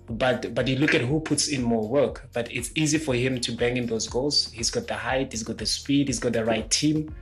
But 0.09 0.53
but 0.53 0.67
you 0.67 0.77
look 0.77 0.93
at 0.93 1.01
who 1.01 1.19
puts 1.19 1.47
in 1.47 1.63
more 1.63 1.87
work. 1.87 2.29
But 2.33 2.51
it's 2.51 2.71
easy 2.75 2.97
for 2.97 3.13
him 3.13 3.39
to 3.41 3.51
bang 3.51 3.77
in 3.77 3.85
those 3.85 4.07
goals. 4.07 4.51
He's 4.51 4.69
got 4.69 4.87
the 4.87 4.95
height, 4.95 5.31
he's 5.31 5.43
got 5.43 5.57
the 5.57 5.65
speed, 5.65 6.07
he's 6.07 6.19
got 6.19 6.33
the 6.33 6.43
right 6.43 6.69
team. 6.69 7.13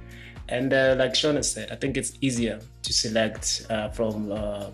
And 0.47 0.73
uh, 0.73 0.95
like 0.97 1.15
has 1.15 1.51
said, 1.51 1.71
I 1.71 1.75
think 1.75 1.95
it's 1.95 2.13
easier 2.21 2.59
to 2.81 2.93
select 2.93 3.67
uh, 3.69 3.89
from 3.89 4.31
uh, 4.31 4.71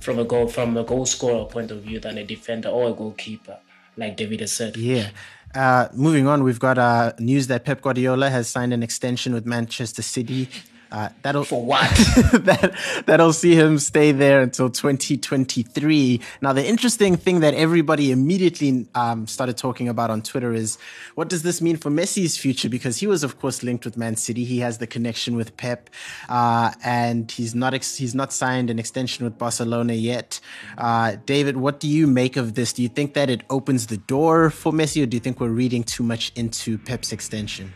from 0.00 0.18
a 0.18 0.24
goal 0.24 0.46
from 0.46 0.76
a 0.76 0.84
goal 0.84 1.06
scorer 1.06 1.46
point 1.46 1.70
of 1.70 1.82
view 1.82 2.00
than 2.00 2.18
a 2.18 2.24
defender 2.24 2.68
or 2.68 2.90
a 2.90 2.92
goalkeeper, 2.92 3.58
like 3.96 4.16
David 4.16 4.40
has 4.40 4.52
said. 4.52 4.76
Yeah. 4.76 5.10
Uh, 5.54 5.88
moving 5.94 6.28
on, 6.28 6.44
we've 6.44 6.60
got 6.60 6.78
uh, 6.78 7.12
news 7.18 7.48
that 7.48 7.64
Pep 7.64 7.80
Guardiola 7.80 8.30
has 8.30 8.48
signed 8.48 8.72
an 8.72 8.82
extension 8.82 9.34
with 9.34 9.46
Manchester 9.46 10.02
City. 10.02 10.48
Uh, 10.92 11.08
that'll 11.22 11.44
for 11.44 11.64
what? 11.64 11.88
that 12.32 12.74
that'll 13.06 13.32
see 13.32 13.54
him 13.54 13.78
stay 13.78 14.12
there 14.12 14.40
until 14.40 14.68
2023. 14.68 16.20
Now, 16.40 16.52
the 16.52 16.66
interesting 16.66 17.16
thing 17.16 17.40
that 17.40 17.54
everybody 17.54 18.10
immediately 18.10 18.86
um, 18.94 19.26
started 19.26 19.56
talking 19.56 19.88
about 19.88 20.10
on 20.10 20.22
Twitter 20.22 20.52
is 20.52 20.78
what 21.14 21.28
does 21.28 21.42
this 21.42 21.60
mean 21.60 21.76
for 21.76 21.90
Messi's 21.90 22.36
future? 22.36 22.68
Because 22.68 22.98
he 22.98 23.06
was, 23.06 23.22
of 23.22 23.38
course, 23.38 23.62
linked 23.62 23.84
with 23.84 23.96
Man 23.96 24.16
City. 24.16 24.44
He 24.44 24.58
has 24.60 24.78
the 24.78 24.86
connection 24.86 25.36
with 25.36 25.56
Pep, 25.56 25.90
uh, 26.28 26.72
and 26.84 27.30
he's 27.30 27.54
not 27.54 27.72
ex- 27.72 27.96
he's 27.96 28.14
not 28.14 28.32
signed 28.32 28.70
an 28.70 28.78
extension 28.78 29.24
with 29.24 29.38
Barcelona 29.38 29.92
yet. 29.92 30.40
Uh, 30.76 31.16
David, 31.24 31.56
what 31.56 31.78
do 31.78 31.88
you 31.88 32.06
make 32.06 32.36
of 32.36 32.54
this? 32.54 32.72
Do 32.72 32.82
you 32.82 32.88
think 32.88 33.14
that 33.14 33.30
it 33.30 33.42
opens 33.48 33.86
the 33.86 33.96
door 33.96 34.50
for 34.50 34.72
Messi, 34.72 35.02
or 35.02 35.06
do 35.06 35.16
you 35.16 35.20
think 35.20 35.40
we're 35.40 35.48
reading 35.48 35.84
too 35.84 36.02
much 36.02 36.32
into 36.34 36.78
Pep's 36.78 37.12
extension? 37.12 37.72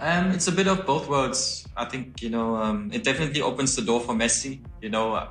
Um, 0.00 0.30
it's 0.30 0.46
a 0.46 0.52
bit 0.52 0.68
of 0.68 0.86
both 0.86 1.08
worlds. 1.08 1.66
I 1.76 1.84
think 1.84 2.22
you 2.22 2.30
know 2.30 2.56
um, 2.56 2.90
it 2.92 3.02
definitely 3.02 3.42
opens 3.42 3.74
the 3.74 3.82
door 3.82 4.00
for 4.00 4.14
Messi. 4.14 4.60
You 4.80 4.90
know, 4.90 5.28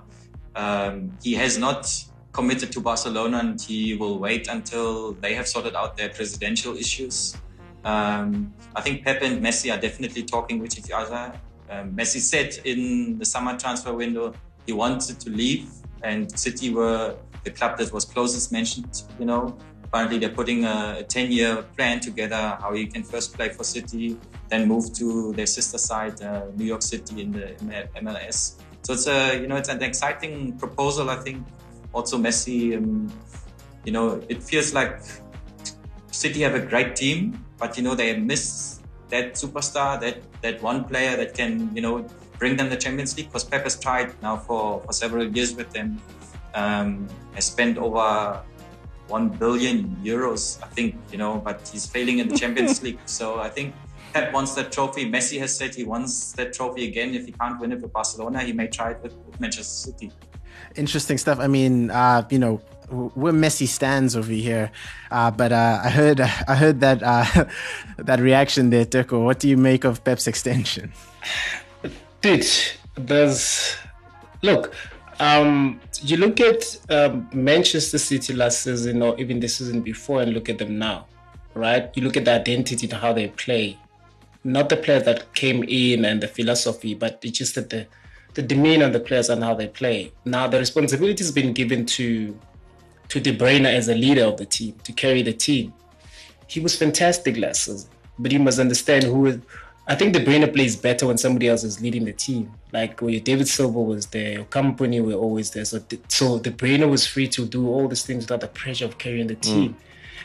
um, 0.55 1.17
he 1.23 1.33
has 1.35 1.57
not 1.57 1.87
committed 2.33 2.71
to 2.73 2.81
Barcelona, 2.81 3.39
and 3.39 3.61
he 3.61 3.95
will 3.95 4.19
wait 4.19 4.47
until 4.49 5.13
they 5.13 5.33
have 5.35 5.47
sorted 5.47 5.75
out 5.75 5.95
their 5.95 6.09
presidential 6.09 6.75
issues. 6.75 7.37
Um, 7.85 8.53
I 8.75 8.81
think 8.81 9.05
Pep 9.05 9.21
and 9.21 9.41
Messi 9.41 9.73
are 9.73 9.79
definitely 9.79 10.23
talking 10.23 10.59
with 10.59 10.77
each 10.77 10.91
other. 10.91 11.33
Um, 11.69 11.95
Messi 11.95 12.19
said 12.19 12.57
in 12.65 13.17
the 13.19 13.25
summer 13.25 13.57
transfer 13.57 13.93
window 13.93 14.33
he 14.65 14.73
wanted 14.73 15.19
to 15.21 15.29
leave, 15.29 15.69
and 16.03 16.29
City 16.37 16.73
were 16.73 17.15
the 17.45 17.51
club 17.51 17.77
that 17.77 17.93
was 17.93 18.03
closest 18.03 18.51
mentioned. 18.51 19.03
You 19.17 19.25
know, 19.25 19.57
apparently 19.87 20.19
they're 20.19 20.37
putting 20.41 20.65
a, 20.65 20.97
a 20.99 21.03
10 21.03 21.31
year 21.31 21.63
plan 21.75 21.99
together 21.99 22.57
how 22.61 22.73
he 22.73 22.85
can 22.85 23.03
first 23.03 23.33
play 23.33 23.49
for 23.49 23.63
City, 23.63 24.17
then 24.49 24.67
move 24.67 24.93
to 24.93 25.33
their 25.33 25.45
sister 25.45 25.77
side, 25.77 26.21
uh, 26.21 26.45
New 26.55 26.65
York 26.65 26.81
City 26.81 27.21
in 27.21 27.31
the, 27.31 27.57
in 27.59 27.67
the, 27.67 27.87
MLS. 28.01 28.55
So 28.83 28.93
it's 28.93 29.07
a, 29.07 29.39
you 29.39 29.47
know, 29.47 29.55
it's 29.55 29.69
an 29.69 29.81
exciting 29.81 30.57
proposal. 30.57 31.09
I 31.09 31.17
think 31.17 31.45
also 31.93 32.17
Messi, 32.17 32.77
um, 32.77 33.11
you 33.85 33.91
know, 33.91 34.21
it 34.27 34.43
feels 34.43 34.73
like 34.73 34.99
City 36.11 36.41
have 36.41 36.55
a 36.55 36.61
great 36.61 36.95
team, 36.95 37.43
but 37.57 37.77
you 37.77 37.83
know, 37.83 37.95
they 37.95 38.17
miss 38.17 38.79
that 39.09 39.33
superstar, 39.33 39.99
that, 40.01 40.17
that 40.41 40.61
one 40.61 40.83
player 40.83 41.15
that 41.15 41.33
can, 41.33 41.73
you 41.73 41.81
know, 41.81 42.05
bring 42.39 42.55
them 42.57 42.69
the 42.69 42.77
Champions 42.77 43.15
League 43.17 43.27
because 43.27 43.43
Pep 43.43 43.63
has 43.63 43.79
tried 43.79 44.21
now 44.21 44.37
for, 44.37 44.81
for 44.85 44.93
several 44.93 45.25
years 45.35 45.55
with 45.55 45.71
them, 45.71 46.01
um, 46.53 47.07
has 47.33 47.45
spent 47.45 47.77
over 47.77 48.41
1 49.07 49.29
billion 49.29 49.95
euros, 50.03 50.61
I 50.63 50.67
think, 50.67 50.95
you 51.11 51.17
know, 51.17 51.41
but 51.43 51.67
he's 51.71 51.85
failing 51.85 52.19
in 52.19 52.27
the 52.27 52.37
Champions 52.37 52.81
League. 52.85 52.99
So 53.05 53.39
I 53.39 53.49
think 53.49 53.73
Pep 54.13 54.33
wants 54.33 54.55
that 54.55 54.71
trophy. 54.71 55.09
Messi 55.09 55.39
has 55.39 55.55
said 55.55 55.75
he 55.75 55.83
wants 55.83 56.33
that 56.33 56.53
trophy 56.53 56.87
again. 56.87 57.13
If 57.13 57.25
he 57.25 57.31
can't 57.31 57.59
win 57.59 57.71
it 57.71 57.81
with 57.81 57.93
Barcelona, 57.93 58.43
he 58.43 58.53
may 58.53 58.67
try 58.67 58.91
it 58.91 58.99
with, 59.01 59.15
with 59.25 59.39
Manchester 59.39 59.91
City. 59.91 60.11
Interesting 60.75 61.17
stuff. 61.17 61.39
I 61.39 61.47
mean, 61.47 61.91
uh, 61.91 62.27
you 62.29 62.39
know, 62.39 62.61
we're 62.89 63.33
Messi 63.33 63.67
stands 63.67 64.15
over 64.15 64.31
here, 64.31 64.71
uh, 65.11 65.29
but 65.31 65.51
uh, 65.51 65.81
I 65.83 65.89
heard 65.89 66.21
I 66.47 66.55
heard 66.55 66.79
that 66.79 67.03
uh, 67.03 67.45
that 67.97 68.19
reaction 68.19 68.69
there, 68.69 68.85
Teko. 68.85 69.23
What 69.23 69.39
do 69.39 69.49
you 69.49 69.57
make 69.57 69.83
of 69.83 70.03
Pep's 70.03 70.27
extension? 70.27 70.93
Dude, 72.21 72.47
there's 72.95 73.75
look. 74.41 74.73
Um, 75.19 75.79
you 76.01 76.17
look 76.17 76.39
at 76.39 76.77
um, 76.89 77.29
Manchester 77.33 77.97
City 77.97 78.33
last 78.33 78.61
season, 78.61 79.01
or 79.01 79.19
even 79.19 79.39
the 79.39 79.47
season 79.47 79.81
before, 79.81 80.21
and 80.21 80.33
look 80.33 80.49
at 80.49 80.59
them 80.59 80.77
now, 80.77 81.07
right? 81.53 81.89
You 81.95 82.03
look 82.03 82.17
at 82.17 82.25
the 82.25 82.33
identity 82.33 82.87
and 82.87 82.93
how 82.93 83.13
they 83.13 83.29
play, 83.29 83.77
not 84.43 84.69
the 84.69 84.77
players 84.77 85.03
that 85.03 85.33
came 85.33 85.63
in 85.63 86.05
and 86.05 86.21
the 86.21 86.27
philosophy, 86.27 86.93
but 86.93 87.19
it's 87.23 87.37
just 87.37 87.55
that 87.55 87.69
the 87.69 87.87
the 88.35 88.43
demeanor 88.43 88.85
of 88.85 88.93
the 88.93 88.99
players 88.99 89.29
and 89.29 89.43
how 89.43 89.55
they 89.55 89.67
play. 89.67 90.11
Now 90.23 90.47
the 90.47 90.59
responsibility 90.59 91.23
has 91.23 91.31
been 91.31 91.53
given 91.53 91.87
to 91.87 92.37
to 93.09 93.19
De 93.19 93.35
Bruyne 93.35 93.65
as 93.65 93.89
a 93.89 93.95
leader 93.95 94.25
of 94.25 94.37
the 94.37 94.45
team 94.45 94.75
to 94.83 94.91
carry 94.91 95.23
the 95.23 95.33
team. 95.33 95.73
He 96.47 96.59
was 96.59 96.75
fantastic 96.75 97.37
last 97.37 97.63
season, 97.63 97.89
but 98.19 98.31
you 98.31 98.39
must 98.39 98.59
understand 98.59 99.03
who. 99.05 99.41
I 99.89 99.95
think 99.95 100.13
De 100.13 100.23
Bruyne 100.23 100.51
plays 100.53 100.75
better 100.75 101.07
when 101.07 101.17
somebody 101.17 101.47
else 101.47 101.63
is 101.63 101.81
leading 101.81 102.03
the 102.03 102.13
team. 102.13 102.51
Like 102.73 103.01
when 103.01 103.23
David 103.23 103.47
Silva 103.47 103.79
was 103.79 104.07
there, 104.07 104.33
your 104.33 104.45
company 104.45 104.99
were 104.99 105.13
always 105.13 105.51
there. 105.51 105.63
So, 105.63 105.81
so 106.09 106.39
De 106.39 106.51
Bruyne 106.51 106.89
was 106.89 107.07
free 107.07 107.27
to 107.29 107.45
do 107.45 107.69
all 107.69 107.87
these 107.87 108.05
things 108.05 108.25
without 108.25 108.41
the 108.41 108.49
pressure 108.49 108.85
of 108.85 108.97
carrying 108.97 109.27
the 109.27 109.35
team. 109.35 109.73
Mm. 109.73 109.75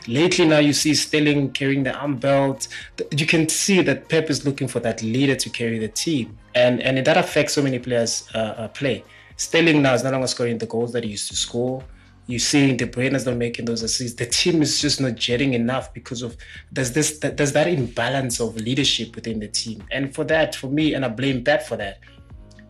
Lately, 0.07 0.45
now 0.45 0.59
you 0.59 0.73
see 0.73 0.93
Sterling 0.93 1.51
carrying 1.51 1.83
the 1.83 1.93
arm 1.93 2.17
belt. 2.17 2.67
You 3.11 3.25
can 3.25 3.47
see 3.47 3.81
that 3.83 4.09
Pep 4.09 4.29
is 4.29 4.45
looking 4.45 4.67
for 4.67 4.81
that 4.81 5.01
leader 5.01 5.35
to 5.35 5.49
carry 5.49 5.79
the 5.79 5.87
team, 5.87 6.37
and 6.55 6.81
and 6.81 6.97
that 7.05 7.15
affects 7.15 7.53
so 7.53 7.61
many 7.61 7.79
players' 7.79 8.27
uh, 8.35 8.37
uh, 8.37 8.67
play. 8.67 9.05
Sterling 9.37 9.81
now 9.81 9.93
is 9.93 10.03
no 10.03 10.11
longer 10.11 10.27
scoring 10.27 10.57
the 10.57 10.65
goals 10.65 10.91
that 10.91 11.05
he 11.05 11.11
used 11.11 11.29
to 11.29 11.37
score. 11.37 11.83
You 12.25 12.39
see 12.39 12.75
De 12.75 12.85
Bruyne 12.85 13.15
is 13.15 13.25
not 13.25 13.35
making 13.35 13.65
those 13.65 13.81
assists. 13.81 14.17
The 14.17 14.25
team 14.25 14.61
is 14.61 14.79
just 14.79 15.01
not 15.01 15.15
jetting 15.15 15.53
enough 15.53 15.93
because 15.93 16.21
of 16.21 16.37
there's 16.71 16.91
this 16.93 17.19
there's 17.19 17.51
that 17.51 17.67
imbalance 17.67 18.39
of 18.39 18.55
leadership 18.55 19.15
within 19.15 19.39
the 19.39 19.49
team, 19.49 19.83
and 19.91 20.13
for 20.15 20.23
that, 20.25 20.55
for 20.55 20.67
me, 20.67 20.93
and 20.93 21.03
I 21.03 21.09
blame 21.09 21.43
Pep 21.43 21.63
for 21.63 21.77
that 21.77 21.99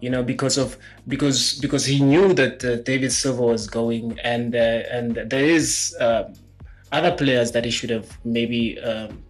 you 0.04 0.10
know, 0.10 0.22
because 0.22 0.58
of 0.58 0.78
because 1.08 1.58
because 1.60 1.86
he 1.86 2.02
knew 2.02 2.34
that 2.34 2.62
uh, 2.66 2.76
David 2.84 3.14
Silva 3.14 3.42
was 3.42 3.68
going, 3.68 4.20
and 4.20 4.54
uh, 4.54 4.84
and 4.92 5.16
there 5.16 5.46
is 5.46 5.96
uh, 5.98 6.24
other 6.92 7.16
players 7.16 7.54
that 7.54 7.64
he 7.64 7.72
should 7.72 7.90
have 7.90 8.18
maybe 8.26 8.78
um, 8.82 9.24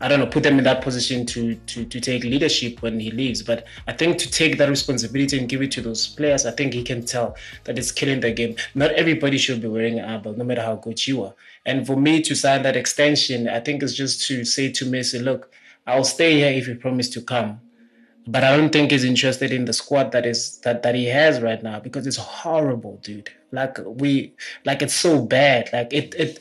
I 0.00 0.08
don't 0.08 0.18
know 0.18 0.26
put 0.26 0.42
them 0.42 0.58
in 0.58 0.64
that 0.64 0.82
position 0.82 1.26
to 1.26 1.54
to 1.54 1.84
to 1.84 2.00
take 2.00 2.24
leadership 2.24 2.82
when 2.82 2.98
he 3.00 3.10
leaves. 3.10 3.42
But 3.42 3.66
I 3.86 3.92
think 3.92 4.18
to 4.18 4.30
take 4.30 4.58
that 4.58 4.68
responsibility 4.68 5.38
and 5.38 5.48
give 5.48 5.62
it 5.62 5.70
to 5.72 5.80
those 5.80 6.06
players, 6.08 6.46
I 6.46 6.52
think 6.52 6.72
he 6.72 6.82
can 6.82 7.04
tell 7.04 7.36
that 7.64 7.78
it's 7.78 7.92
killing 7.92 8.20
the 8.20 8.32
game. 8.32 8.56
Not 8.74 8.92
everybody 8.92 9.38
should 9.38 9.60
be 9.60 9.68
wearing 9.68 9.98
an 9.98 10.08
arbel, 10.08 10.36
no 10.36 10.44
matter 10.44 10.62
how 10.62 10.76
good 10.76 11.06
you 11.06 11.24
are. 11.24 11.34
And 11.66 11.86
for 11.86 11.96
me 11.96 12.22
to 12.22 12.34
sign 12.34 12.62
that 12.62 12.76
extension, 12.76 13.48
I 13.48 13.60
think 13.60 13.82
it's 13.82 13.94
just 13.94 14.26
to 14.28 14.44
say 14.44 14.70
to 14.72 14.84
Messi, 14.86 15.22
look, 15.22 15.52
I'll 15.86 16.04
stay 16.04 16.34
here 16.38 16.50
if 16.50 16.66
you 16.68 16.76
promise 16.76 17.08
to 17.10 17.20
come 17.20 17.60
but 18.26 18.44
I 18.44 18.56
don't 18.56 18.70
think 18.70 18.90
he's 18.90 19.04
interested 19.04 19.50
in 19.50 19.64
the 19.64 19.72
squad 19.72 20.12
that 20.12 20.26
is 20.26 20.58
that 20.58 20.82
that 20.82 20.94
he 20.94 21.06
has 21.06 21.40
right 21.40 21.62
now 21.62 21.80
because 21.80 22.06
it's 22.06 22.16
horrible, 22.16 22.98
dude. 23.02 23.30
Like 23.50 23.78
we 23.84 24.34
like 24.64 24.82
it's 24.82 24.94
so 24.94 25.22
bad. 25.24 25.70
Like 25.72 25.92
it 25.92 26.14
it. 26.14 26.38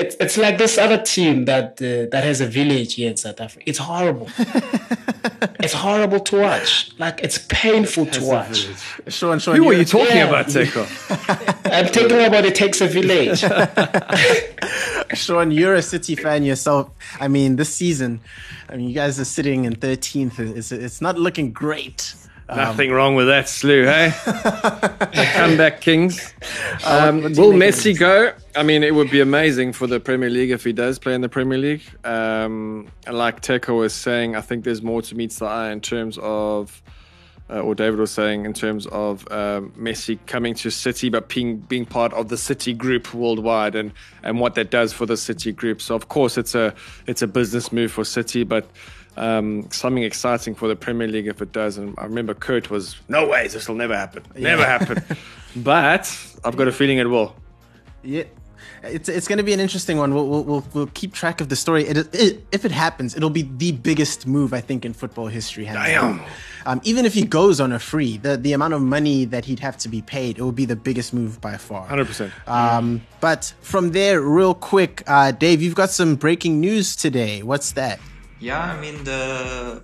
It's, 0.00 0.16
it's 0.16 0.36
like 0.38 0.56
this 0.58 0.78
other 0.78 1.00
team 1.00 1.44
that 1.44 1.72
uh, 1.82 2.08
that 2.12 2.24
has 2.24 2.40
a 2.40 2.46
village 2.46 2.94
here 2.94 3.10
in 3.10 3.16
South 3.16 3.40
Africa. 3.40 3.64
It's 3.66 3.78
horrible. 3.78 4.28
it's 5.60 5.74
horrible 5.74 6.20
to 6.20 6.40
watch. 6.40 6.90
Like 6.98 7.20
it's 7.22 7.38
painful 7.48 8.06
to 8.06 8.24
watch. 8.24 8.66
Sean, 9.08 9.38
Sean, 9.38 9.56
Who 9.56 9.68
are 9.70 9.74
you 9.74 9.84
talking 9.84 10.16
yeah. 10.16 10.28
about, 10.28 10.46
Teko? 10.46 10.84
I'm 11.72 11.86
talking 11.86 12.24
about 12.24 12.44
it 12.44 12.54
takes 12.54 12.80
a 12.80 12.86
village. 12.86 13.44
Sean, 15.14 15.50
you're 15.50 15.74
a 15.74 15.82
City 15.82 16.16
fan 16.16 16.44
yourself. 16.44 16.90
I 17.20 17.28
mean, 17.28 17.56
this 17.56 17.74
season, 17.74 18.20
I 18.68 18.76
mean, 18.76 18.88
you 18.88 18.94
guys 18.94 19.20
are 19.20 19.24
sitting 19.24 19.64
in 19.64 19.74
13th. 19.74 20.38
It's, 20.56 20.72
it's 20.72 21.00
not 21.00 21.18
looking 21.18 21.52
great. 21.52 22.14
Nothing 22.54 22.90
um, 22.90 22.96
wrong 22.96 23.14
with 23.14 23.26
that, 23.28 23.48
Slew, 23.48 23.84
hey? 23.84 24.12
the 24.24 25.28
comeback 25.34 25.80
kings. 25.80 26.34
Um, 26.84 27.22
will 27.22 27.52
Messi 27.52 27.96
go? 27.96 28.32
I 28.56 28.62
mean, 28.62 28.82
it 28.82 28.94
would 28.94 29.10
be 29.10 29.20
amazing 29.20 29.72
for 29.72 29.86
the 29.86 30.00
Premier 30.00 30.30
League 30.30 30.50
if 30.50 30.64
he 30.64 30.72
does 30.72 30.98
play 30.98 31.14
in 31.14 31.20
the 31.20 31.28
Premier 31.28 31.58
League. 31.58 31.82
Um, 32.04 32.88
like 33.10 33.40
Teko 33.40 33.78
was 33.78 33.94
saying, 33.94 34.36
I 34.36 34.40
think 34.40 34.64
there's 34.64 34.82
more 34.82 35.02
to 35.02 35.14
meet 35.14 35.32
the 35.32 35.46
eye 35.46 35.70
in 35.70 35.80
terms 35.80 36.18
of 36.20 36.82
uh, 37.50 37.60
or 37.60 37.74
David 37.74 37.98
was 37.98 38.10
saying 38.10 38.44
in 38.44 38.52
terms 38.52 38.86
of 38.88 39.26
um, 39.32 39.72
Messi 39.72 40.18
coming 40.26 40.54
to 40.54 40.70
City, 40.70 41.08
but 41.08 41.28
being 41.28 41.58
being 41.58 41.84
part 41.84 42.12
of 42.12 42.28
the 42.28 42.36
City 42.36 42.72
group 42.72 43.12
worldwide, 43.12 43.74
and 43.74 43.92
and 44.22 44.38
what 44.38 44.54
that 44.54 44.70
does 44.70 44.92
for 44.92 45.04
the 45.04 45.16
City 45.16 45.52
group. 45.52 45.82
So 45.82 45.94
of 45.94 46.08
course 46.08 46.38
it's 46.38 46.54
a 46.54 46.74
it's 47.06 47.22
a 47.22 47.26
business 47.26 47.72
move 47.72 47.92
for 47.92 48.04
City, 48.04 48.44
but. 48.44 48.68
Um, 49.16 49.68
something 49.70 50.02
exciting 50.02 50.54
for 50.54 50.68
the 50.68 50.76
Premier 50.76 51.08
League 51.08 51.26
if 51.26 51.42
it 51.42 51.52
does. 51.52 51.78
And 51.78 51.94
I 51.98 52.04
remember 52.04 52.34
Kurt 52.34 52.70
was, 52.70 52.96
no 53.08 53.26
ways, 53.26 53.52
this 53.52 53.68
will 53.68 53.74
never 53.74 53.96
happen. 53.96 54.24
Never 54.36 54.62
yeah. 54.62 54.78
happen. 54.78 55.16
but 55.56 56.16
I've 56.44 56.56
got 56.56 56.68
a 56.68 56.72
feeling 56.72 56.98
it 56.98 57.08
will. 57.08 57.34
Yeah. 58.02 58.24
it's 58.82 59.08
it's 59.08 59.28
going 59.28 59.38
to 59.38 59.44
be 59.44 59.52
an 59.52 59.60
interesting 59.60 59.98
one. 59.98 60.14
We'll, 60.14 60.26
we'll, 60.26 60.64
we'll, 60.72 60.86
keep 60.88 61.12
track 61.12 61.40
of 61.40 61.48
the 61.48 61.56
story. 61.56 61.84
It, 61.84 62.14
it, 62.14 62.46
if 62.52 62.64
it 62.64 62.70
happens, 62.70 63.14
it'll 63.14 63.30
be 63.30 63.42
the 63.42 63.72
biggest 63.72 64.26
move 64.26 64.54
I 64.54 64.60
think 64.60 64.84
in 64.84 64.92
football 64.92 65.26
history. 65.26 65.64
Damn. 65.64 66.20
Um, 66.66 66.80
even 66.84 67.06
if 67.06 67.14
he 67.14 67.24
goes 67.24 67.60
on 67.60 67.72
a 67.72 67.78
free, 67.78 68.18
the 68.18 68.36
the 68.36 68.52
amount 68.52 68.74
of 68.74 68.82
money 68.82 69.24
that 69.26 69.44
he'd 69.44 69.60
have 69.60 69.76
to 69.78 69.88
be 69.88 70.02
paid, 70.02 70.38
it 70.38 70.42
will 70.42 70.52
be 70.52 70.64
the 70.64 70.76
biggest 70.76 71.12
move 71.12 71.40
by 71.40 71.56
far. 71.56 71.86
Hundred 71.86 72.06
percent. 72.06 72.32
Um, 72.46 73.02
but 73.20 73.52
from 73.60 73.92
there, 73.92 74.20
real 74.20 74.54
quick, 74.54 75.02
uh, 75.06 75.32
Dave, 75.32 75.62
you've 75.62 75.74
got 75.74 75.90
some 75.90 76.16
breaking 76.16 76.60
news 76.60 76.96
today. 76.96 77.42
What's 77.42 77.72
that? 77.72 78.00
Yeah, 78.40 78.60
I 78.60 78.80
mean 78.80 79.04
the 79.04 79.82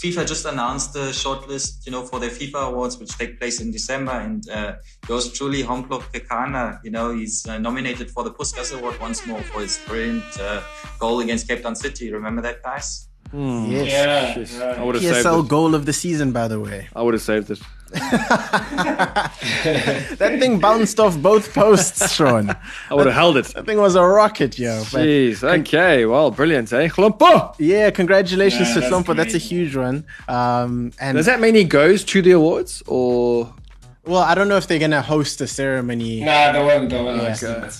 FIFA 0.00 0.26
just 0.26 0.46
announced 0.46 0.94
the 0.94 1.10
shortlist, 1.10 1.84
you 1.84 1.92
know, 1.92 2.02
for 2.02 2.18
their 2.18 2.30
FIFA 2.30 2.68
awards, 2.68 2.98
which 2.98 3.16
take 3.18 3.38
place 3.38 3.60
in 3.60 3.70
December. 3.70 4.12
And 4.12 4.48
uh, 4.48 4.74
yours 5.08 5.30
truly, 5.32 5.62
Hlompho 5.62 6.00
Kekana, 6.12 6.80
you 6.82 6.90
know, 6.90 7.12
he's 7.14 7.46
uh, 7.46 7.58
nominated 7.58 8.10
for 8.10 8.24
the 8.24 8.30
Puskas 8.30 8.76
Award 8.76 8.98
once 8.98 9.26
more 9.26 9.42
for 9.42 9.60
his 9.60 9.78
brilliant 9.86 10.24
uh, 10.40 10.62
goal 10.98 11.20
against 11.20 11.46
Cape 11.48 11.62
Town 11.62 11.76
City. 11.76 12.10
Remember 12.10 12.40
that, 12.42 12.62
guys? 12.62 13.08
Mm. 13.32 13.70
Yes. 13.70 13.86
Yeah, 13.92 14.34
Jeez, 14.34 14.58
yeah. 14.58 14.80
I 14.80 14.84
would 14.84 14.94
have 14.96 15.04
saved 15.04 15.26
PSL 15.26 15.44
it. 15.44 15.48
goal 15.48 15.74
of 15.74 15.84
the 15.86 15.92
season, 15.92 16.32
by 16.32 16.48
the 16.48 16.58
way. 16.58 16.88
I 16.96 17.02
would 17.02 17.14
have 17.14 17.22
saved 17.22 17.50
it. 17.50 17.60
That 20.20 20.36
thing 20.38 20.58
bounced 20.60 21.00
off 21.00 21.16
both 21.18 21.52
posts, 21.54 22.12
Sean. 22.14 22.50
I 22.90 22.94
would 22.94 23.06
have 23.06 23.14
held 23.14 23.36
it. 23.36 23.46
That 23.46 23.66
thing 23.66 23.78
was 23.78 23.94
a 23.94 24.02
rocket, 24.02 24.58
yo. 24.58 24.82
But 24.92 25.02
Jeez. 25.06 25.42
Okay. 25.60 26.06
Well, 26.06 26.30
brilliant, 26.30 26.72
eh? 26.72 26.88
Hlompho! 26.88 27.54
yeah, 27.58 27.90
congratulations 27.90 28.68
Yeah, 28.68 28.74
to 28.74 28.80
that's 28.80 28.92
Hlompho. 28.92 29.16
That's 29.16 29.34
a 29.34 29.38
huge 29.38 29.76
one. 29.76 30.04
Um, 30.28 30.92
and 31.00 31.16
Does 31.16 31.26
that 31.26 31.40
mean 31.40 31.54
he 31.54 31.64
goes 31.64 32.04
to 32.04 32.22
the 32.22 32.32
awards 32.32 32.82
or? 32.86 33.52
Well, 34.04 34.22
I 34.22 34.34
don't 34.34 34.48
know 34.48 34.56
if 34.56 34.66
they're 34.66 34.78
gonna 34.78 35.02
host 35.02 35.40
a 35.42 35.46
ceremony. 35.46 36.20
Nah, 36.24 36.52
the 36.52 36.64
one, 36.64 36.88
the 36.88 37.02
one. 37.02 37.16
Yeah. 37.18 37.34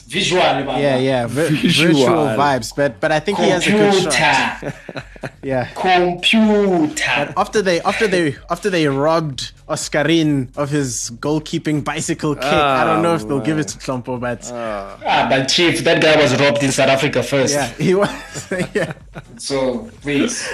Visual. 0.07 0.43
Yeah, 0.43 0.99
yeah, 0.99 1.27
vir- 1.27 1.49
Visual. 1.49 1.95
virtual 1.95 2.27
vibes, 2.37 2.77
but 2.77 3.01
but 3.01 3.11
I 3.11 3.21
think 3.21 3.39
he 3.39 3.49
has 3.49 3.67
a 3.67 3.71
good 3.71 4.13
shot. 4.13 4.75
Yeah. 5.43 5.67
Computer. 5.75 7.35
After 7.37 7.61
they 7.61 7.81
after 7.83 8.07
they 8.07 8.37
after 8.49 8.71
they 8.71 8.87
robbed 8.89 9.53
Oscarine 9.69 10.49
of 10.57 10.71
his 10.71 11.11
goalkeeping 11.21 11.85
bicycle 11.85 12.35
kick, 12.35 12.45
I 12.45 12.85
don't 12.85 13.03
know 13.03 13.15
if 13.15 13.27
they'll 13.29 13.41
give 13.41 13.59
it 13.59 13.69
to 13.69 13.79
Hlompho, 13.79 14.19
but 14.21 14.51
Ah, 14.53 15.27
but 15.29 15.47
chief, 15.47 15.85
that 15.85 16.01
guy 16.03 16.17
was 16.21 16.39
robbed 16.41 16.63
in 16.63 16.73
South 16.73 16.89
Africa 16.89 17.23
first. 17.23 17.53
yeah, 17.55 17.69
he 17.73 17.95
was. 17.95 18.11
yeah. 18.75 18.93
So 19.37 19.91
please, 20.03 20.49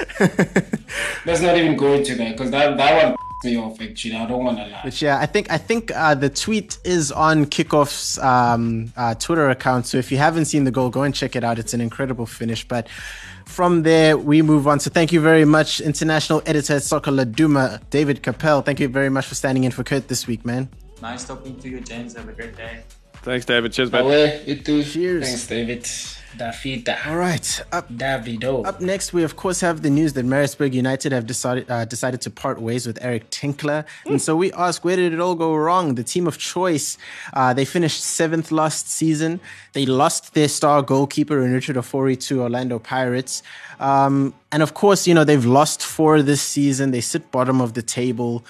let's 1.26 1.40
not 1.40 1.56
even 1.56 1.76
go 1.76 1.94
into 1.94 2.14
that 2.16 2.32
because 2.36 2.50
that 2.50 2.76
that 2.76 3.04
one 3.04 3.12
me 3.12 3.16
off. 3.44 3.80
Actually, 3.80 4.16
I 4.16 4.26
don't 4.26 4.44
want 4.44 4.58
to 4.58 4.64
lie. 4.66 4.80
But 4.82 5.00
yeah, 5.00 5.18
I 5.18 5.26
think 5.26 5.50
I 5.50 5.58
think 5.58 5.92
uh, 5.94 6.14
the 6.14 6.30
tweet 6.30 6.78
is 6.84 7.12
on 7.12 7.46
Kickoff's 7.46 8.18
um, 8.18 8.92
uh, 8.96 9.14
Twitter 9.14 9.50
account. 9.50 9.86
So 9.86 9.98
if 9.98 10.10
you 10.10 10.18
haven't 10.18 10.46
seen 10.46 10.64
the 10.64 10.70
goal, 10.70 10.90
go 10.90 11.02
and 11.02 11.14
check 11.14 11.36
it 11.36 11.44
out. 11.44 11.58
It's 11.58 11.74
an 11.74 11.80
incredible 11.80 12.26
finish. 12.26 12.66
But 12.66 12.88
from 13.44 13.82
there, 13.82 14.16
we 14.16 14.42
move 14.42 14.66
on. 14.66 14.80
So 14.80 14.90
thank 14.90 15.12
you 15.12 15.20
very 15.20 15.44
much, 15.44 15.80
international 15.80 16.42
editor 16.46 16.74
at 16.74 16.82
Soccer 16.82 17.10
Laduma, 17.10 17.80
David 17.90 18.22
Capel. 18.22 18.62
Thank 18.62 18.80
you 18.80 18.88
very 18.88 19.10
much 19.10 19.26
for 19.26 19.34
standing 19.34 19.64
in 19.64 19.70
for 19.70 19.84
Kurt 19.84 20.08
this 20.08 20.26
week, 20.26 20.44
man. 20.44 20.68
Nice 21.02 21.24
talking 21.24 21.58
to 21.60 21.68
you, 21.68 21.80
James. 21.80 22.16
Have 22.16 22.28
a 22.28 22.32
great 22.32 22.56
day. 22.56 22.82
Thanks, 23.22 23.44
David. 23.44 23.72
Cheers, 23.72 23.92
mate. 23.92 24.46
You 24.46 24.56
too. 24.56 24.82
Cheers. 24.82 25.26
Thanks, 25.26 25.46
David. 25.46 25.88
Dafita. 26.36 27.06
All 27.06 27.16
right, 27.16 27.62
up 27.72 27.88
Davido. 27.88 28.66
Up 28.66 28.80
next, 28.80 29.12
we 29.12 29.22
of 29.22 29.36
course 29.36 29.60
have 29.60 29.82
the 29.82 29.90
news 29.90 30.12
that 30.14 30.24
Maritzburg 30.24 30.74
United 30.74 31.12
have 31.12 31.26
decided 31.26 31.70
uh, 31.70 31.84
decided 31.84 32.20
to 32.22 32.30
part 32.30 32.60
ways 32.60 32.86
with 32.86 32.98
Eric 33.00 33.30
Tinkler, 33.30 33.84
and 34.04 34.20
so 34.20 34.36
we 34.36 34.52
ask, 34.52 34.84
where 34.84 34.96
did 34.96 35.12
it 35.12 35.20
all 35.20 35.34
go 35.34 35.54
wrong? 35.54 35.94
The 35.94 36.04
team 36.04 36.26
of 36.26 36.38
choice, 36.38 36.98
uh, 37.32 37.54
they 37.54 37.64
finished 37.64 38.02
seventh 38.02 38.52
last 38.52 38.90
season. 38.90 39.40
They 39.72 39.86
lost 39.86 40.34
their 40.34 40.48
star 40.48 40.82
goalkeeper 40.82 41.40
Richard 41.40 41.76
Ofori 41.76 42.18
to 42.26 42.42
Orlando 42.42 42.78
Pirates, 42.78 43.42
um, 43.80 44.34
and 44.52 44.62
of 44.62 44.74
course, 44.74 45.06
you 45.06 45.14
know 45.14 45.24
they've 45.24 45.46
lost 45.46 45.82
four 45.82 46.22
this 46.22 46.42
season. 46.42 46.90
They 46.90 47.00
sit 47.00 47.30
bottom 47.30 47.60
of 47.60 47.74
the 47.74 47.82
table. 47.82 48.44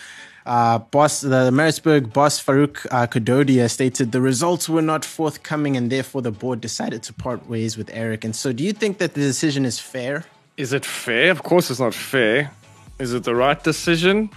Uh, 0.47 0.79
boss, 0.79 1.23
the 1.23 1.51
Maritzburg 1.51 2.13
boss 2.13 2.43
Farouk 2.43 2.87
uh, 2.93 3.09
Kadodia 3.09 3.69
stated 3.69 4.13
the 4.13 4.21
results 4.21 4.69
were 4.69 4.81
not 4.81 5.05
forthcoming, 5.05 5.77
and 5.77 5.91
therefore 5.91 6.23
the 6.23 6.31
board 6.31 6.61
decided 6.61 7.03
to 7.03 7.13
part 7.13 7.49
ways 7.49 7.77
with 7.77 7.91
Eric. 7.93 8.25
And 8.25 8.35
so, 8.35 8.53
do 8.53 8.63
you 8.63 8.73
think 8.73 8.99
that 8.99 9.15
the 9.15 9.21
decision 9.21 9.67
is 9.67 9.81
fair? 9.81 10.25
Is 10.57 10.73
it 10.73 10.85
fair? 10.85 11.33
Of 11.33 11.43
course, 11.43 11.69
it's 11.69 11.81
not 11.81 11.95
fair. 11.95 12.53
Is 13.01 13.13
it 13.13 13.25
the 13.25 13.35
right 13.35 13.63
decision? 13.63 14.31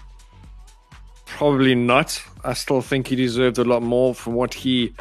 Probably 1.27 1.75
not. 1.75 2.19
I 2.43 2.53
still 2.53 2.81
think 2.81 3.07
he 3.07 3.15
deserved 3.15 3.59
a 3.59 3.63
lot 3.63 3.83
more 3.83 4.15
from 4.15 4.33
what 4.33 4.55
he 4.55 4.95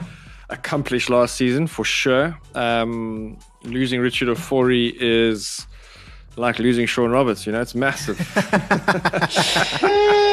accomplished 0.50 1.08
last 1.08 1.36
season, 1.36 1.68
for 1.68 1.86
sure. 1.86 2.36
Um, 2.54 3.38
losing 3.64 4.00
Richard 4.00 4.28
Ofori 4.28 4.94
is 5.00 5.66
like 6.36 6.58
losing 6.58 6.84
Sean 6.84 7.10
Roberts. 7.10 7.46
You 7.46 7.52
know, 7.52 7.62
it's 7.62 7.74
massive. 7.74 8.18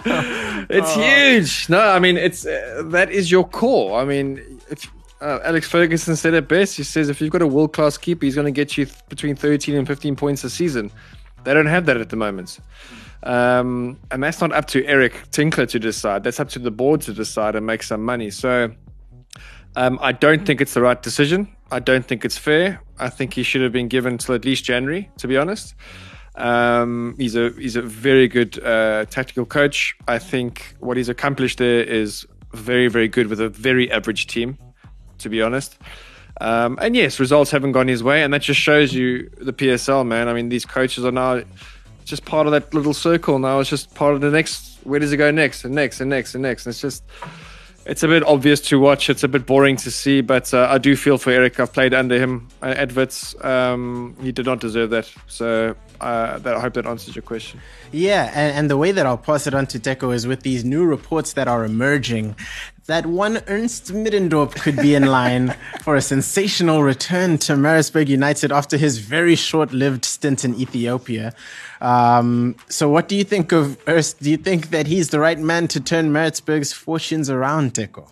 Thank 0.00 0.06
you, 0.06 0.12
sir. 0.12 0.66
It's 0.70 0.94
huge. 0.94 1.68
No, 1.68 1.80
I 1.80 1.98
mean, 1.98 2.16
it's 2.16 2.46
uh, 2.46 2.82
that 2.86 3.10
is 3.10 3.30
your 3.30 3.46
core. 3.48 4.00
I 4.00 4.04
mean, 4.04 4.60
if 4.70 4.90
uh, 5.20 5.38
Alex 5.44 5.68
Ferguson 5.68 6.16
said 6.16 6.34
it 6.34 6.48
best, 6.48 6.76
he 6.76 6.82
says 6.82 7.08
if 7.08 7.20
you've 7.20 7.30
got 7.30 7.42
a 7.42 7.46
world 7.46 7.72
class 7.72 7.96
keeper, 7.96 8.24
he's 8.24 8.34
going 8.34 8.46
to 8.46 8.50
get 8.52 8.76
you 8.76 8.86
th- 8.86 8.98
between 9.08 9.36
13 9.36 9.74
and 9.74 9.86
15 9.86 10.16
points 10.16 10.44
a 10.44 10.50
season. 10.50 10.90
They 11.44 11.54
don't 11.54 11.66
have 11.66 11.86
that 11.86 11.96
at 11.96 12.08
the 12.08 12.16
moment. 12.16 12.58
Um, 13.24 13.98
and 14.10 14.22
that's 14.22 14.40
not 14.40 14.52
up 14.52 14.66
to 14.68 14.84
Eric 14.84 15.30
Tinkler 15.30 15.66
to 15.66 15.78
decide. 15.78 16.24
That's 16.24 16.40
up 16.40 16.48
to 16.50 16.58
the 16.58 16.70
board 16.70 17.00
to 17.02 17.12
decide 17.12 17.54
and 17.54 17.64
make 17.64 17.82
some 17.82 18.04
money. 18.04 18.30
So 18.30 18.72
um, 19.76 19.98
I 20.02 20.12
don't 20.12 20.44
think 20.44 20.60
it's 20.60 20.74
the 20.74 20.82
right 20.82 21.00
decision. 21.00 21.48
I 21.70 21.78
don't 21.78 22.04
think 22.04 22.24
it's 22.24 22.36
fair. 22.36 22.80
I 22.98 23.08
think 23.08 23.34
he 23.34 23.42
should 23.42 23.62
have 23.62 23.72
been 23.72 23.88
given 23.88 24.18
till 24.18 24.34
at 24.34 24.44
least 24.44 24.64
January, 24.64 25.10
to 25.18 25.28
be 25.28 25.36
honest. 25.36 25.74
Um, 26.34 27.14
he's 27.18 27.36
a 27.36 27.50
he's 27.50 27.76
a 27.76 27.82
very 27.82 28.28
good 28.28 28.62
uh, 28.62 29.04
tactical 29.06 29.44
coach. 29.44 29.94
I 30.08 30.18
think 30.18 30.74
what 30.80 30.96
he's 30.96 31.08
accomplished 31.08 31.58
there 31.58 31.82
is 31.82 32.26
very 32.52 32.88
very 32.88 33.08
good 33.08 33.26
with 33.26 33.40
a 33.40 33.48
very 33.48 33.90
average 33.90 34.26
team, 34.26 34.58
to 35.18 35.28
be 35.28 35.42
honest. 35.42 35.78
Um, 36.40 36.78
and 36.80 36.96
yes, 36.96 37.20
results 37.20 37.50
haven't 37.50 37.72
gone 37.72 37.88
his 37.88 38.02
way, 38.02 38.22
and 38.22 38.32
that 38.32 38.42
just 38.42 38.60
shows 38.60 38.94
you 38.94 39.30
the 39.38 39.52
PSL, 39.52 40.06
man. 40.06 40.28
I 40.28 40.32
mean, 40.32 40.48
these 40.48 40.64
coaches 40.64 41.04
are 41.04 41.12
now 41.12 41.42
just 42.04 42.24
part 42.24 42.46
of 42.46 42.52
that 42.52 42.72
little 42.74 42.94
circle. 42.94 43.38
Now 43.38 43.60
it's 43.60 43.70
just 43.70 43.94
part 43.94 44.14
of 44.14 44.20
the 44.20 44.30
next. 44.30 44.78
Where 44.84 44.98
does 44.98 45.12
it 45.12 45.18
go 45.18 45.30
next 45.30 45.64
and 45.64 45.74
next 45.74 46.00
and 46.00 46.10
next 46.10 46.34
and 46.34 46.42
next? 46.42 46.66
And 46.66 46.72
it's 46.72 46.80
just 46.80 47.04
it's 47.86 48.02
a 48.02 48.08
bit 48.08 48.24
obvious 48.24 48.60
to 48.60 48.78
watch. 48.78 49.10
It's 49.10 49.22
a 49.22 49.28
bit 49.28 49.46
boring 49.46 49.76
to 49.78 49.90
see, 49.90 50.20
but 50.20 50.52
uh, 50.54 50.68
I 50.70 50.78
do 50.78 50.96
feel 50.96 51.18
for 51.18 51.30
Eric. 51.30 51.60
I've 51.60 51.72
played 51.72 51.94
under 51.94 52.18
him 52.18 52.48
at 52.62 52.76
Adverts. 52.76 53.34
Um, 53.44 54.16
he 54.20 54.32
did 54.32 54.46
not 54.46 54.60
deserve 54.60 54.90
that. 54.90 55.10
So 55.26 55.74
uh, 56.02 56.38
that, 56.38 56.56
I 56.56 56.60
hope 56.60 56.74
that 56.74 56.86
answers 56.86 57.14
your 57.14 57.22
question. 57.22 57.60
Yeah, 57.92 58.30
and, 58.34 58.56
and 58.56 58.70
the 58.70 58.76
way 58.76 58.92
that 58.92 59.06
I'll 59.06 59.16
pass 59.16 59.46
it 59.46 59.54
on 59.54 59.66
to 59.68 59.78
Deco 59.78 60.14
is 60.14 60.26
with 60.26 60.42
these 60.42 60.64
new 60.64 60.84
reports 60.84 61.34
that 61.34 61.48
are 61.48 61.64
emerging 61.64 62.36
that 62.86 63.06
one 63.06 63.40
Ernst 63.46 63.92
Middendorp 63.92 64.56
could 64.56 64.76
be 64.76 64.94
in 64.94 65.06
line 65.06 65.54
for 65.82 65.94
a 65.94 66.02
sensational 66.02 66.82
return 66.82 67.38
to 67.38 67.56
Maritzburg 67.56 68.08
United 68.08 68.50
after 68.50 68.76
his 68.76 68.98
very 68.98 69.36
short 69.36 69.72
lived 69.72 70.04
stint 70.04 70.44
in 70.44 70.54
Ethiopia. 70.56 71.32
Um, 71.80 72.56
so, 72.68 72.88
what 72.88 73.08
do 73.08 73.16
you 73.16 73.24
think 73.24 73.52
of 73.52 73.78
Ernst? 73.86 74.22
Do 74.22 74.30
you 74.30 74.36
think 74.36 74.70
that 74.70 74.86
he's 74.86 75.10
the 75.10 75.20
right 75.20 75.38
man 75.38 75.68
to 75.68 75.80
turn 75.80 76.12
Maritzburg's 76.12 76.72
fortunes 76.72 77.30
around, 77.30 77.74
Deco? 77.74 78.08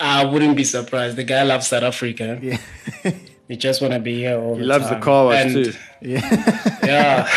I 0.00 0.24
wouldn't 0.24 0.56
be 0.56 0.64
surprised. 0.64 1.16
The 1.16 1.24
guy 1.24 1.42
loves 1.42 1.68
South 1.68 1.82
Africa. 1.82 2.38
Yeah. 2.42 2.58
he 3.48 3.56
just 3.56 3.80
want 3.80 3.94
to 3.94 4.00
be 4.00 4.16
here 4.18 4.38
all 4.38 4.54
He 4.54 4.60
the 4.60 4.66
loves 4.66 4.88
the 4.88 4.98
car 5.00 5.26
wash 5.26 5.44
And- 5.44 5.54
too. 5.64 5.72
Yeah. 6.00 6.74
Yeah. 6.88 7.28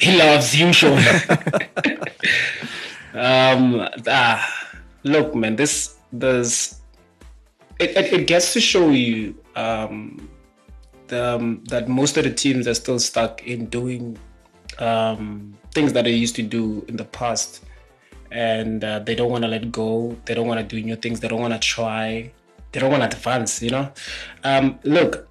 he 0.00 0.16
loves 0.18 0.54
you, 0.54 0.70
Sean. 0.72 0.98
um, 3.14 3.88
ah, 4.06 4.68
look, 5.02 5.34
man, 5.34 5.56
this 5.56 5.96
there's 6.12 6.80
it, 7.78 7.90
it, 7.96 8.12
it 8.12 8.26
gets 8.26 8.52
to 8.52 8.60
show 8.60 8.90
you 8.90 9.34
um, 9.54 10.28
the, 11.08 11.34
um, 11.36 11.62
that 11.68 11.88
most 11.88 12.16
of 12.16 12.24
the 12.24 12.30
teams 12.32 12.66
are 12.68 12.74
still 12.74 12.98
stuck 12.98 13.46
in 13.46 13.66
doing 13.66 14.18
um, 14.78 15.54
things 15.72 15.92
that 15.94 16.04
they 16.04 16.12
used 16.12 16.36
to 16.36 16.42
do 16.42 16.84
in 16.88 16.96
the 16.96 17.04
past, 17.04 17.64
and 18.30 18.84
uh, 18.84 18.98
they 19.00 19.14
don't 19.14 19.30
want 19.30 19.42
to 19.44 19.48
let 19.48 19.70
go. 19.72 20.16
They 20.26 20.34
don't 20.34 20.46
want 20.46 20.60
to 20.60 20.66
do 20.66 20.82
new 20.82 20.96
things. 20.96 21.20
They 21.20 21.28
don't 21.28 21.40
want 21.40 21.54
to 21.54 21.60
try. 21.60 22.30
They 22.76 22.80
don't 22.80 22.90
want 22.90 23.10
to 23.10 23.16
advance. 23.16 23.62
You 23.62 23.70
know, 23.70 23.90
um, 24.44 24.78
look, 24.84 25.30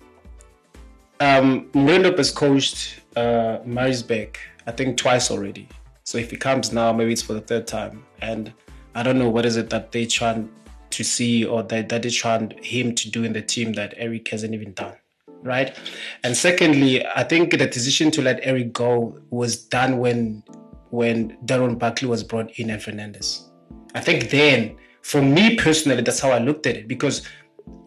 um, 1.20 1.70
Middendorp 1.74 2.18
has 2.18 2.32
coached 2.32 3.02
uh, 3.16 3.60
Maritzburg, 3.64 4.40
I 4.66 4.72
think 4.72 4.98
twice 4.98 5.30
already. 5.30 5.70
So 6.06 6.18
if 6.18 6.32
he 6.32 6.38
comes 6.38 6.74
now, 6.74 6.92
maybe 6.92 7.14
it's 7.14 7.22
for 7.22 7.34
the 7.34 7.42
third 7.42 7.68
time. 7.68 8.04
And 8.20 8.52
I 8.96 9.04
don't 9.04 9.20
know 9.20 9.30
what 9.30 9.46
is 9.46 9.58
it 9.58 9.70
that 9.70 9.92
they 9.92 10.08
trying 10.08 10.50
to 10.90 11.04
see 11.04 11.46
or 11.46 11.62
that, 11.62 11.88
that 11.90 12.02
they 12.02 12.10
trying 12.10 12.52
him 12.64 12.96
to 12.96 13.12
do 13.12 13.24
in 13.24 13.34
the 13.34 13.44
team 13.44 13.74
that 13.74 13.94
Eric 13.96 14.28
hasn't 14.30 14.56
even 14.56 14.74
done. 14.74 14.96
Right. 15.44 15.78
And 16.24 16.36
secondly, 16.36 17.06
I 17.06 17.22
think 17.22 17.52
the 17.52 17.68
decision 17.68 18.10
to 18.10 18.24
let 18.24 18.40
Eric 18.42 18.74
go 18.74 19.20
was 19.30 19.66
done 19.66 20.00
when 20.00 20.42
when 20.90 21.38
Darren 21.46 21.78
Buckley 21.78 22.08
was 22.08 22.24
brought 22.24 22.58
in 22.58 22.72
and 22.72 22.82
Fernandez. 22.82 23.52
I 23.94 24.00
think 24.00 24.32
then 24.32 24.78
for 25.06 25.22
me 25.22 25.56
personally, 25.56 26.02
that's 26.02 26.20
how 26.20 26.32
I 26.32 26.40
looked 26.40 26.66
at 26.66 26.76
it 26.76 26.88
because 26.88 27.22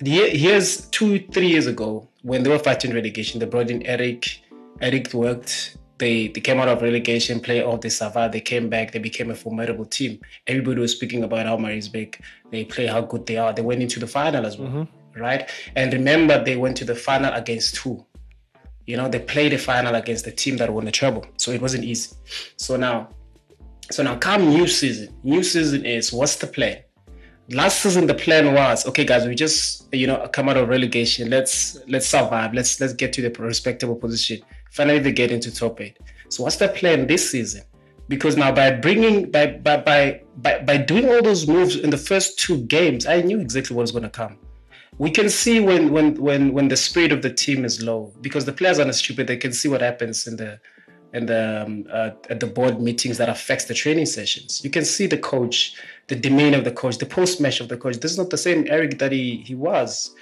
here's 0.05 0.87
two, 0.91 1.19
three 1.33 1.49
years 1.49 1.67
ago 1.67 2.09
when 2.23 2.45
they 2.45 2.51
were 2.51 2.61
fighting 2.61 2.95
relegation, 2.95 3.41
they 3.41 3.47
brought 3.47 3.71
in 3.71 3.85
Eric. 3.85 4.41
Eric 4.81 5.13
worked. 5.13 5.79
They 5.99 6.29
they 6.29 6.41
came 6.41 6.61
out 6.61 6.69
of 6.69 6.81
relegation, 6.81 7.41
play 7.41 7.61
off, 7.61 7.81
they 7.81 7.89
survived, 7.89 8.35
they 8.35 8.41
came 8.41 8.69
back, 8.69 8.93
they 8.93 9.01
became 9.01 9.33
a 9.33 9.35
formidable 9.35 9.85
team. 9.85 10.21
Everybody 10.47 10.81
was 10.81 10.93
speaking 10.93 11.25
about 11.25 11.47
how 11.47 11.57
Maritzburg, 11.57 12.21
they 12.53 12.65
play 12.65 12.87
how 12.87 13.01
good 13.01 13.27
they 13.27 13.37
are. 13.37 13.53
They 13.53 13.63
went 13.63 13.83
into 13.83 13.99
the 13.99 14.07
final 14.07 14.47
as 14.47 14.57
well, 14.57 14.69
mm-hmm. 14.69 15.21
right? 15.21 15.51
And 15.75 15.93
remember, 15.93 16.45
they 16.45 16.55
went 16.55 16.77
to 16.77 16.85
the 16.85 16.95
final 16.95 17.35
against 17.35 17.79
who? 17.79 18.07
You 18.87 18.97
know, 18.97 19.09
they 19.09 19.19
played 19.19 19.51
the 19.51 19.59
final 19.59 19.97
against 19.97 20.25
the 20.25 20.31
team 20.31 20.57
that 20.59 20.73
won 20.73 20.85
the 20.85 20.93
treble. 20.93 21.27
So 21.37 21.51
it 21.51 21.61
wasn't 21.61 21.83
easy. 21.83 22.15
So 22.57 22.77
now, 22.77 23.09
so 23.91 24.05
now 24.05 24.17
come 24.19 24.51
new 24.51 24.69
season. 24.69 25.09
New 25.25 25.43
season 25.43 25.85
is 25.85 26.13
what's 26.13 26.37
the 26.37 26.47
plan? 26.47 26.85
Last 27.51 27.81
season 27.81 28.07
the 28.07 28.15
plan 28.15 28.55
was 28.55 28.87
okay 28.87 29.05
guys 29.05 29.27
we 29.27 29.35
just 29.35 29.89
you 29.93 30.07
know 30.07 30.29
come 30.33 30.49
out 30.49 30.57
of 30.57 30.69
relegation. 30.69 31.31
Let's 31.31 31.79
let's 31.89 32.07
survive. 32.07 32.55
Let's 32.55 32.81
let's 32.81 32.93
get 32.93 33.13
to 33.15 33.23
the 33.23 33.31
respectable 33.43 33.97
position. 33.97 34.41
Finally 34.71 35.01
they 35.01 35.13
get 35.13 35.31
into 35.31 35.55
top 35.55 35.81
eight. 35.81 35.99
So 36.29 36.43
what's 36.43 36.57
the 36.57 36.69
plan 36.69 37.07
this 37.07 37.31
season? 37.31 37.63
Because 38.09 38.37
now 38.37 38.53
by 38.53 38.71
bringing 38.73 39.31
by 39.31 39.47
by 39.47 39.79
by 39.79 40.23
by, 40.37 40.61
by 40.61 40.77
doing 40.77 41.09
all 41.09 41.23
those 41.23 41.47
moves 41.47 41.77
in 41.77 41.91
the 41.91 41.99
first 41.99 42.39
two 42.39 42.59
games 42.65 43.07
i 43.07 43.21
knew 43.21 43.41
exactly 43.41 43.75
what 43.75 43.83
was 43.83 43.93
going 43.93 44.05
to 44.05 44.11
come. 44.11 44.39
We 44.99 45.11
can 45.11 45.31
see 45.31 45.61
when 45.61 45.93
when 45.93 46.15
when 46.17 46.53
when 46.53 46.69
the 46.69 46.77
spirit 46.77 47.13
of 47.13 47.23
the 47.23 47.33
team 47.33 47.65
is 47.65 47.83
low 47.83 48.13
because 48.21 48.45
the 48.45 48.53
players 48.53 48.79
are 48.79 48.85
not 48.85 48.97
stupid. 48.97 49.27
They 49.27 49.37
can 49.37 49.53
see 49.53 49.69
what 49.69 49.81
happens 49.81 50.27
in 50.27 50.37
the 50.37 50.61
in 51.15 51.27
the 51.27 51.65
um, 51.65 51.87
uh, 51.91 52.11
at 52.29 52.41
the 52.41 52.47
board 52.47 52.81
meetings 52.81 53.17
that 53.19 53.29
affects 53.29 53.65
the 53.65 53.75
training 53.75 54.07
sessions. 54.07 54.63
You 54.63 54.71
can 54.71 54.85
see 54.85 55.07
the 55.07 55.17
coach, 55.17 55.75
the 56.09 56.17
demeanor 56.17 56.59
of 56.59 56.65
the 56.65 56.73
coach, 56.73 56.99
the 56.99 57.07
post 57.07 57.41
match 57.41 57.61
of 57.61 57.69
the 57.69 57.77
coach. 57.77 57.99
This 57.99 58.13
is 58.13 58.19
not 58.19 58.31
the 58.31 58.39
same 58.39 58.67
Eric 58.69 58.99
that 58.99 59.13
he 59.13 59.37
he 59.47 59.55
was, 59.55 60.15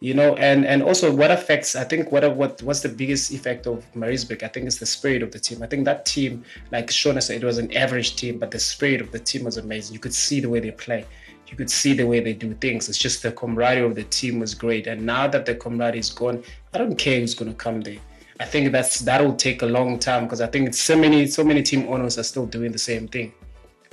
you 0.00 0.14
know. 0.14 0.34
And 0.36 0.64
and 0.64 0.82
also 0.82 1.12
what 1.12 1.30
affects. 1.30 1.74
I 1.74 1.84
think 1.84 2.12
what 2.12 2.36
what 2.36 2.62
what's 2.62 2.80
the 2.80 2.88
biggest 2.88 3.32
effect 3.32 3.66
of 3.66 3.84
Maritzburg? 3.94 4.42
I 4.42 4.48
think 4.48 4.66
it's 4.66 4.78
the 4.78 4.86
spirit 4.86 5.22
of 5.22 5.32
the 5.32 5.38
team. 5.38 5.62
I 5.62 5.66
think 5.66 5.84
that 5.86 6.06
team, 6.06 6.44
like 6.70 6.88
Shona 6.88 7.22
said, 7.22 7.42
it 7.42 7.46
was 7.46 7.58
an 7.58 7.74
average 7.76 8.16
team, 8.16 8.38
but 8.38 8.50
the 8.50 8.60
spirit 8.60 9.00
of 9.00 9.10
the 9.12 9.18
team 9.18 9.44
was 9.44 9.56
amazing. 9.56 9.94
You 9.94 10.00
could 10.00 10.14
see 10.14 10.40
the 10.40 10.48
way 10.48 10.60
they 10.60 10.70
play. 10.70 11.04
You 11.48 11.56
could 11.56 11.70
see 11.70 11.94
the 11.94 12.06
way 12.06 12.20
they 12.20 12.32
do 12.32 12.54
things. 12.54 12.88
It's 12.88 12.96
just 12.96 13.24
the 13.24 13.32
camaraderie 13.32 13.84
of 13.84 13.96
the 13.96 14.04
team 14.04 14.38
was 14.38 14.54
great. 14.54 14.86
And 14.86 15.04
now 15.04 15.26
that 15.26 15.46
the 15.46 15.56
camaraderie 15.56 15.98
is 15.98 16.10
gone, 16.10 16.44
I 16.72 16.78
don't 16.78 16.96
care 16.96 17.18
who's 17.18 17.34
going 17.34 17.50
to 17.50 17.56
come 17.56 17.80
there 17.80 17.98
I 18.40 18.46
think 18.46 18.72
that's 18.72 19.00
that'll 19.00 19.34
take 19.34 19.60
a 19.60 19.66
long 19.66 19.98
time 19.98 20.24
because 20.24 20.40
I 20.40 20.46
think 20.46 20.72
so 20.72 20.96
many 20.96 21.26
so 21.26 21.44
many 21.44 21.62
team 21.62 21.86
owners 21.88 22.18
are 22.18 22.22
still 22.22 22.46
doing 22.46 22.72
the 22.72 22.78
same 22.78 23.06
thing. 23.06 23.34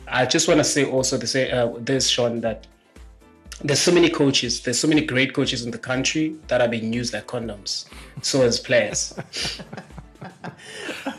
I 0.09 0.25
just 0.25 0.47
want 0.47 0.59
to 0.59 0.63
say 0.63 0.85
also 0.85 1.17
to 1.17 1.27
say 1.27 1.51
uh, 1.51 1.73
this, 1.79 2.07
Sean, 2.07 2.41
that 2.41 2.67
there's 3.61 3.79
so 3.79 3.91
many 3.91 4.09
coaches, 4.09 4.61
there's 4.61 4.79
so 4.79 4.87
many 4.87 5.05
great 5.05 5.33
coaches 5.33 5.65
in 5.65 5.71
the 5.71 5.77
country 5.77 6.35
that 6.47 6.61
are 6.61 6.67
being 6.67 6.93
used 6.93 7.13
like 7.13 7.27
condoms. 7.27 7.85
So 8.21 8.41
as 8.43 8.59
players. 8.59 9.17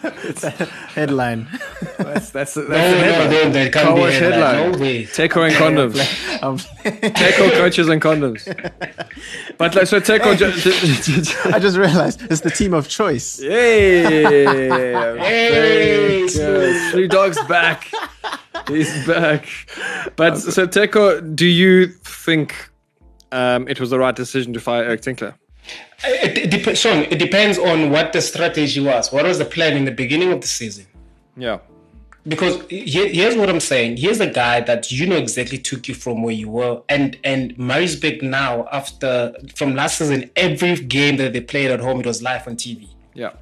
it's 0.04 0.44
a 0.44 0.50
headline. 0.94 1.48
That's 1.98 2.30
that's, 2.30 2.54
that's 2.54 2.68
no, 2.68 2.74
headline. 2.76 3.30
No, 3.30 3.50
there 3.50 3.70
can't 3.70 3.94
be 3.96 4.02
headline. 4.02 4.32
headline. 4.32 4.72
No 4.72 4.78
way. 4.78 5.04
Teko 5.04 5.46
and 5.46 5.54
condoms. 5.54 5.98
Teko 6.84 7.52
coaches 7.52 7.88
and 7.88 8.00
condoms. 8.00 8.46
But 9.58 9.74
like, 9.74 9.86
so 9.88 10.00
Teko. 10.00 11.52
I 11.52 11.58
just 11.58 11.76
realized 11.76 12.22
it's 12.30 12.40
the 12.42 12.50
team 12.50 12.72
of 12.72 12.88
choice. 12.88 13.40
Yeah. 13.40 14.08
hey, 15.18 16.28
Blue 16.92 17.08
Dog's 17.08 17.42
back. 17.44 17.90
He's 18.66 19.06
back. 19.06 19.46
But 20.16 20.36
so 20.38 20.66
Teko, 20.66 21.34
do 21.36 21.46
you 21.46 21.86
think 21.86 22.70
um, 23.32 23.68
it 23.68 23.80
was 23.80 23.90
the 23.90 23.98
right 23.98 24.14
decision 24.14 24.52
to 24.54 24.60
fire 24.60 24.84
Eric 24.84 25.02
Tinkler? 25.02 25.34
It, 26.04 26.54
it, 26.54 26.78
Sean, 26.78 27.04
it 27.04 27.18
depends 27.18 27.58
on 27.58 27.90
what 27.90 28.12
the 28.12 28.20
strategy 28.20 28.80
was. 28.80 29.12
What 29.12 29.24
was 29.24 29.38
the 29.38 29.44
plan 29.44 29.76
in 29.76 29.84
the 29.84 29.90
beginning 29.90 30.32
of 30.32 30.40
the 30.40 30.46
season? 30.46 30.86
Yeah. 31.36 31.58
Because 32.26 32.62
here, 32.68 33.08
here's 33.08 33.36
what 33.36 33.48
I'm 33.48 33.60
saying. 33.60 33.96
Here's 33.96 34.20
a 34.20 34.26
guy 34.26 34.60
that 34.60 34.92
you 34.92 35.06
know 35.06 35.16
exactly 35.16 35.58
took 35.58 35.88
you 35.88 35.94
from 35.94 36.22
where 36.22 36.34
you 36.34 36.50
were, 36.50 36.82
and 36.88 37.18
and 37.24 37.56
Maritzburg 37.56 38.22
now 38.22 38.68
after 38.70 39.34
from 39.54 39.74
last 39.74 39.98
season, 39.98 40.30
every 40.36 40.76
game 40.76 41.16
that 41.16 41.32
they 41.32 41.40
played 41.40 41.70
at 41.70 41.80
home, 41.80 42.00
it 42.00 42.06
was 42.06 42.22
live 42.22 42.46
on 42.46 42.56
TV. 42.56 42.88
Yeah. 43.14 43.32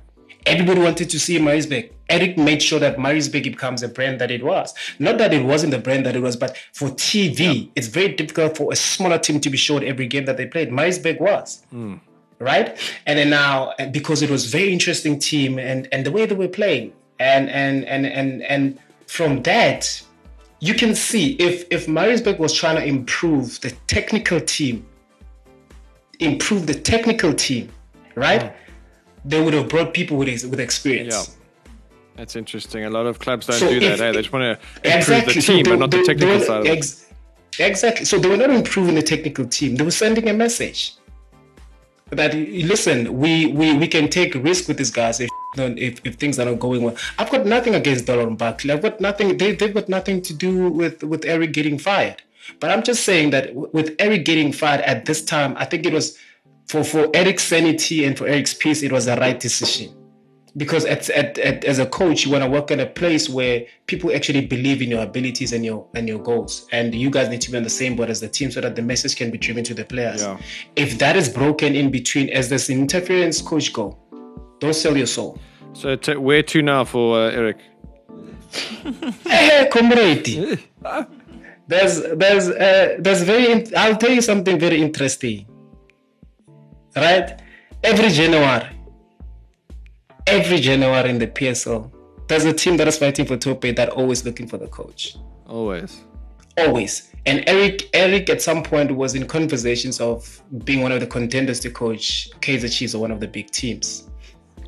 Everybody 0.46 0.80
wanted 0.80 1.10
to 1.10 1.18
see 1.18 1.38
Maritzburg. 1.38 1.92
Eric 2.08 2.38
made 2.38 2.62
sure 2.62 2.78
that 2.78 2.98
Maritzburg 2.98 3.42
becomes 3.42 3.82
a 3.82 3.88
brand 3.88 4.20
that 4.20 4.30
it 4.30 4.44
was. 4.44 4.72
Not 4.98 5.18
that 5.18 5.34
it 5.34 5.44
wasn't 5.44 5.72
the 5.72 5.78
brand 5.78 6.06
that 6.06 6.14
it 6.14 6.22
was, 6.22 6.36
but 6.36 6.56
for 6.72 6.88
TV, 6.90 7.38
yeah. 7.38 7.70
it's 7.74 7.88
very 7.88 8.14
difficult 8.14 8.56
for 8.56 8.72
a 8.72 8.76
smaller 8.76 9.18
team 9.18 9.40
to 9.40 9.50
be 9.50 9.56
showed 9.56 9.82
every 9.82 10.06
game 10.06 10.24
that 10.26 10.36
they 10.36 10.46
played. 10.46 10.72
Maritzburg 10.72 11.20
was. 11.20 11.62
Mm 11.72 12.00
right? 12.38 12.78
And 13.06 13.18
then 13.18 13.30
now 13.30 13.72
because 13.90 14.22
it 14.22 14.30
was 14.30 14.46
very 14.46 14.72
interesting 14.72 15.18
team 15.18 15.58
and 15.58 15.88
and 15.92 16.04
the 16.04 16.10
way 16.10 16.26
they 16.26 16.34
were 16.34 16.48
playing, 16.48 16.92
and 17.18 17.48
and 17.48 17.84
and 17.84 18.06
and 18.06 18.42
and 18.42 18.78
from 19.06 19.42
that, 19.42 20.02
you 20.60 20.74
can 20.74 20.94
see 20.94 21.32
if 21.34 21.66
if 21.70 21.88
Maritzburg 21.88 22.38
was 22.38 22.52
trying 22.52 22.76
to 22.76 22.84
improve 22.84 23.60
the 23.60 23.70
technical 23.86 24.40
team, 24.40 24.86
improve 26.20 26.66
the 26.66 26.74
technical 26.74 27.32
team, 27.32 27.70
right? 28.14 28.42
Mm. 28.42 28.52
They 29.26 29.42
would 29.42 29.54
have 29.54 29.68
brought 29.68 29.92
people 29.94 30.16
with 30.16 30.44
with 30.44 30.60
experience. 30.60 31.14
Yeah. 31.14 31.34
That's 32.16 32.34
interesting. 32.34 32.84
A 32.84 32.90
lot 32.90 33.06
of 33.06 33.18
clubs 33.18 33.46
don't 33.46 33.58
so 33.58 33.68
do 33.68 33.80
that. 33.80 33.98
Hey, 33.98 34.08
eh? 34.08 34.12
they 34.12 34.22
just 34.22 34.32
want 34.32 34.42
to 34.42 34.50
improve 34.88 34.94
exactly. 34.94 35.34
the 35.34 35.40
team, 35.40 35.42
so 35.42 35.52
they, 35.52 35.62
but 35.62 35.78
not 35.78 35.90
the 35.90 36.02
technical 36.02 36.40
side 36.40 36.60
of 36.60 36.66
it. 36.66 37.06
Exactly. 37.58 38.04
So 38.04 38.18
they 38.18 38.28
were 38.28 38.36
not 38.36 38.50
improving 38.50 38.94
the 38.94 39.02
technical 39.02 39.46
team. 39.46 39.76
They 39.76 39.84
were 39.84 39.90
sending 39.90 40.28
a 40.28 40.32
message 40.32 40.94
that 42.10 42.34
listen, 42.34 43.18
we 43.18 43.46
we 43.46 43.76
we 43.76 43.88
can 43.88 44.08
take 44.08 44.34
risk 44.34 44.68
with 44.68 44.78
these 44.78 44.90
guys 44.90 45.20
if 45.20 45.30
if, 45.58 46.00
if 46.04 46.14
things 46.16 46.38
are 46.38 46.44
not 46.44 46.58
going 46.58 46.82
well. 46.82 46.96
I've 47.18 47.30
got 47.30 47.46
nothing 47.46 47.74
against 47.74 48.06
Dollar 48.06 48.28
Barkley. 48.30 48.72
I've 48.72 48.82
got 48.82 49.00
nothing. 49.00 49.36
They 49.36 49.54
they've 49.54 49.74
got 49.74 49.88
nothing 49.88 50.22
to 50.22 50.34
do 50.34 50.70
with 50.70 51.02
with 51.02 51.24
Eric 51.24 51.52
getting 51.52 51.78
fired. 51.78 52.22
But 52.60 52.70
I'm 52.70 52.82
just 52.82 53.04
saying 53.04 53.30
that 53.30 53.54
with 53.54 53.96
Eric 53.98 54.24
getting 54.24 54.52
fired 54.52 54.80
at 54.82 55.04
this 55.06 55.24
time, 55.24 55.54
I 55.56 55.64
think 55.64 55.84
it 55.84 55.92
was 55.92 56.16
for 56.66 56.84
for 56.84 57.08
Eric's 57.14 57.44
sanity 57.44 58.04
and 58.04 58.16
for 58.16 58.26
Eric's 58.26 58.54
peace, 58.54 58.82
it 58.82 58.92
was 58.92 59.06
the 59.06 59.16
right 59.16 59.38
decision. 59.38 59.92
Because 60.56 60.86
at, 60.86 61.10
at, 61.10 61.36
at, 61.38 61.64
as 61.66 61.78
a 61.78 61.84
coach 61.84 62.24
you 62.24 62.32
want 62.32 62.42
to 62.42 62.48
work 62.48 62.70
in 62.70 62.80
a 62.80 62.86
place 62.86 63.28
where 63.28 63.66
people 63.86 64.10
actually 64.14 64.46
believe 64.46 64.80
in 64.80 64.88
your 64.88 65.02
abilities 65.02 65.52
and 65.52 65.64
your 65.64 65.86
and 65.94 66.08
your 66.08 66.18
goals. 66.18 66.66
And 66.72 66.94
you 66.94 67.10
guys 67.10 67.28
need 67.28 67.42
to 67.42 67.50
be 67.50 67.58
on 67.58 67.62
the 67.62 67.70
same 67.70 67.94
board 67.94 68.08
as 68.08 68.20
the 68.20 68.28
team 68.28 68.50
so 68.50 68.62
that 68.62 68.74
the 68.74 68.80
message 68.82 69.16
can 69.16 69.30
be 69.30 69.36
driven 69.36 69.64
to 69.64 69.74
the 69.74 69.84
players. 69.84 70.22
Yeah. 70.22 70.38
if 70.76 70.98
that 70.98 71.14
is 71.14 71.28
broken 71.28 71.76
in 71.76 71.90
between 71.90 72.30
as 72.30 72.48
this 72.48 72.70
interference 72.70 73.42
coach 73.42 73.72
go 73.72 73.98
don't 74.58 74.74
sell 74.74 74.96
your 74.96 75.06
soul. 75.06 75.38
So 75.74 75.94
t- 75.96 76.16
where 76.16 76.42
to 76.42 76.62
now 76.62 76.84
for 76.84 77.18
uh, 77.18 77.30
eric? 77.30 77.58
Hey 79.26 79.68
comrade. 79.72 80.58
There's 81.68 82.00
there's 82.00 82.48
uh, 82.48 82.96
there's 82.98 83.22
very 83.22 83.50
in- 83.52 83.72
i'll 83.76 83.96
tell 83.96 84.10
you 84.10 84.22
something 84.22 84.58
very 84.58 84.80
interesting 84.80 85.46
right 86.96 87.40
every 87.82 88.08
january 88.08 88.76
every 90.26 90.58
January 90.58 91.10
in 91.10 91.18
the 91.18 91.26
PSL, 91.26 91.90
there's 92.28 92.44
a 92.44 92.52
team 92.52 92.76
that 92.78 92.88
is 92.88 92.98
fighting 92.98 93.26
for 93.26 93.36
top 93.36 93.64
eight 93.64 93.76
that 93.76 93.90
always 93.90 94.24
looking 94.24 94.46
for 94.46 94.58
the 94.58 94.66
coach. 94.66 95.16
Always. 95.46 96.02
Always. 96.58 97.12
And 97.26 97.44
Eric, 97.46 97.88
Eric 97.92 98.30
at 98.30 98.42
some 98.42 98.62
point 98.62 98.90
was 98.90 99.14
in 99.14 99.26
conversations 99.26 100.00
of 100.00 100.42
being 100.64 100.80
one 100.80 100.92
of 100.92 101.00
the 101.00 101.06
contenders 101.06 101.60
to 101.60 101.70
coach 101.70 102.30
Kaizer 102.40 102.72
Chiefs 102.72 102.94
or 102.94 103.00
one 103.00 103.10
of 103.10 103.20
the 103.20 103.28
big 103.28 103.50
teams. 103.50 104.08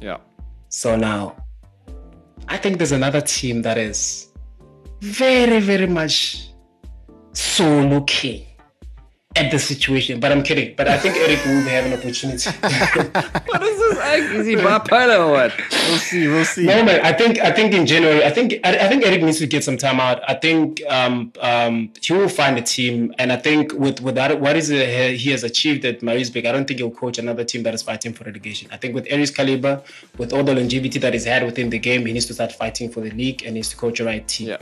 Yeah. 0.00 0.18
So 0.68 0.96
now, 0.96 1.36
I 2.46 2.56
think 2.56 2.78
there's 2.78 2.92
another 2.92 3.20
team 3.20 3.62
that 3.62 3.78
is 3.78 4.28
very, 5.00 5.60
very 5.60 5.86
much 5.86 6.50
so 7.32 7.80
looking 7.86 8.47
at 9.38 9.50
the 9.50 9.58
situation. 9.58 10.20
But 10.20 10.32
I'm 10.32 10.42
kidding. 10.42 10.74
But 10.76 10.88
I 10.88 10.98
think 10.98 11.16
Eric 11.16 11.44
will 11.44 11.62
have 11.62 11.86
an 11.86 11.92
opportunity. 11.94 12.50
what 13.50 13.62
is 13.62 13.78
this? 13.78 14.30
Is 14.40 14.46
he 14.46 14.56
bipolar 14.56 15.18
or 15.26 15.30
what? 15.32 15.52
We'll 15.88 15.98
see. 15.98 16.28
We'll 16.28 16.44
see. 16.44 16.66
No 16.66 16.84
man. 16.84 17.00
I 17.04 17.12
think 17.12 17.38
I 17.38 17.52
think 17.52 17.74
in 17.74 17.86
January. 17.86 18.24
I 18.24 18.30
think 18.30 18.54
I, 18.64 18.70
I 18.84 18.88
think 18.88 19.04
Eric 19.04 19.22
needs 19.22 19.38
to 19.38 19.46
get 19.46 19.64
some 19.64 19.76
time 19.76 20.00
out. 20.00 20.20
I 20.28 20.34
think 20.34 20.82
um, 20.88 21.32
um, 21.40 21.92
he 22.00 22.12
will 22.12 22.28
find 22.28 22.58
a 22.58 22.62
team, 22.62 23.14
and 23.18 23.32
I 23.32 23.36
think 23.36 23.72
with 23.72 24.00
with 24.00 24.16
that, 24.16 24.40
what 24.40 24.56
is 24.56 24.70
it 24.70 25.18
he 25.18 25.30
has 25.30 25.44
achieved 25.44 25.84
at 25.84 26.02
Maritzburg, 26.02 26.46
I 26.46 26.52
don't 26.52 26.66
think 26.66 26.80
he'll 26.80 26.90
coach 26.90 27.18
another 27.18 27.44
team 27.44 27.62
that 27.62 27.74
is 27.74 27.82
fighting 27.82 28.12
for 28.12 28.24
relegation. 28.24 28.68
I 28.72 28.76
think 28.76 28.94
with 28.94 29.06
Eric's 29.08 29.30
caliber, 29.30 29.82
with 30.16 30.32
all 30.32 30.44
the 30.44 30.54
longevity 30.54 30.98
that 30.98 31.12
he's 31.12 31.24
had 31.24 31.44
within 31.44 31.70
the 31.70 31.78
game, 31.78 32.06
he 32.06 32.12
needs 32.12 32.26
to 32.26 32.34
start 32.34 32.52
fighting 32.52 32.90
for 32.90 33.00
the 33.00 33.10
league 33.10 33.42
and 33.44 33.54
needs 33.54 33.68
to 33.70 33.76
coach 33.76 33.98
the 33.98 34.04
right 34.04 34.26
team. 34.26 34.48
Yeah. 34.48 34.58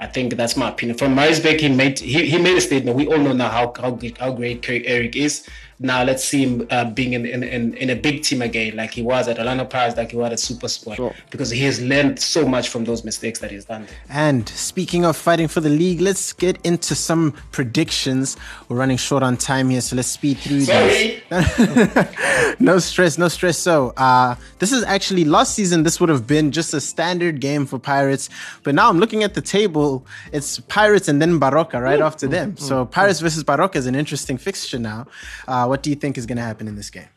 I 0.00 0.06
think 0.06 0.34
that's 0.34 0.56
my 0.56 0.70
opinion. 0.70 0.96
From 0.96 1.14
Maritzburg, 1.14 1.60
he 1.60 1.68
made 1.68 1.98
he, 1.98 2.24
he 2.26 2.38
made 2.38 2.56
a 2.56 2.60
statement. 2.60 2.96
We 2.96 3.06
all 3.06 3.18
know 3.18 3.34
now 3.34 3.50
how 3.50 3.72
how, 3.76 3.98
how 4.18 4.32
great 4.32 4.66
Eric 4.66 5.14
is. 5.14 5.46
Now 5.82 6.02
let's 6.04 6.22
see 6.22 6.44
him 6.44 6.66
uh, 6.70 6.84
being 6.84 7.14
in, 7.14 7.24
in, 7.24 7.42
in, 7.42 7.72
in 7.74 7.88
a 7.88 7.96
big 7.96 8.22
team 8.22 8.42
again, 8.42 8.76
like 8.76 8.90
he 8.90 9.00
was 9.00 9.28
at 9.28 9.38
Orlando 9.38 9.64
Pirates, 9.64 9.96
like 9.96 10.10
he 10.10 10.16
was 10.18 10.30
at 10.30 10.38
Super 10.38 10.68
Sport, 10.68 10.96
Sure. 10.96 11.14
because 11.30 11.48
he 11.48 11.60
has 11.64 11.80
learned 11.80 12.18
so 12.20 12.46
much 12.46 12.68
from 12.68 12.84
those 12.84 13.02
mistakes 13.02 13.38
that 13.38 13.50
he's 13.50 13.64
done. 13.64 13.86
And 14.10 14.46
speaking 14.50 15.06
of 15.06 15.16
fighting 15.16 15.48
for 15.48 15.60
the 15.60 15.70
league, 15.70 16.02
let's 16.02 16.34
get 16.34 16.58
into 16.66 16.94
some 16.94 17.32
predictions. 17.50 18.36
We're 18.68 18.76
running 18.76 18.98
short 18.98 19.22
on 19.22 19.38
time 19.38 19.70
here, 19.70 19.80
so 19.80 19.96
let's 19.96 20.08
speed 20.08 20.36
through 20.38 20.60
Sorry. 20.62 21.22
these. 21.30 22.56
no 22.60 22.78
stress, 22.78 23.16
no 23.16 23.28
stress. 23.28 23.56
So, 23.56 23.94
uh, 23.96 24.34
this 24.58 24.72
is 24.72 24.84
actually 24.84 25.24
last 25.24 25.54
season. 25.54 25.82
This 25.82 25.98
would 25.98 26.10
have 26.10 26.26
been 26.26 26.52
just 26.52 26.74
a 26.74 26.80
standard 26.80 27.40
game 27.40 27.64
for 27.64 27.78
Pirates, 27.78 28.28
but 28.64 28.74
now 28.74 28.90
I'm 28.90 28.98
looking 28.98 29.22
at 29.22 29.32
the 29.32 29.40
table. 29.40 30.04
It's 30.30 30.58
Pirates 30.60 31.08
and 31.08 31.22
then 31.22 31.40
Baroka 31.40 31.80
right 31.82 32.00
after 32.00 32.26
them. 32.26 32.58
So, 32.58 32.84
Pirates 32.84 33.20
versus 33.20 33.44
Baroka 33.44 33.76
is 33.76 33.86
an 33.86 33.94
interesting 33.94 34.36
fixture 34.36 34.78
now. 34.78 35.06
Uh, 35.48 35.68
what 35.70 35.84
do 35.84 35.88
you 35.90 35.94
think 35.96 36.18
is 36.18 36.26
going 36.26 36.36
to 36.36 36.42
happen 36.42 36.66
in 36.66 36.74
this 36.74 36.90
game? 36.90 37.08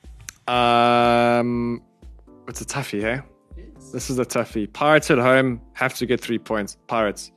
Um, 0.48 1.82
it's 2.48 2.62
a 2.62 2.66
toughie, 2.66 3.02
hey? 3.02 3.22
This 3.92 4.12
is 4.12 4.20
a 4.20 4.26
toughie. 4.26 4.72
Pirates 4.72 5.10
at 5.10 5.18
home 5.18 5.60
have 5.74 5.96
to 5.96 6.06
get 6.06 6.22
three 6.22 6.38
points. 6.38 6.78
Pirates. 6.86 7.32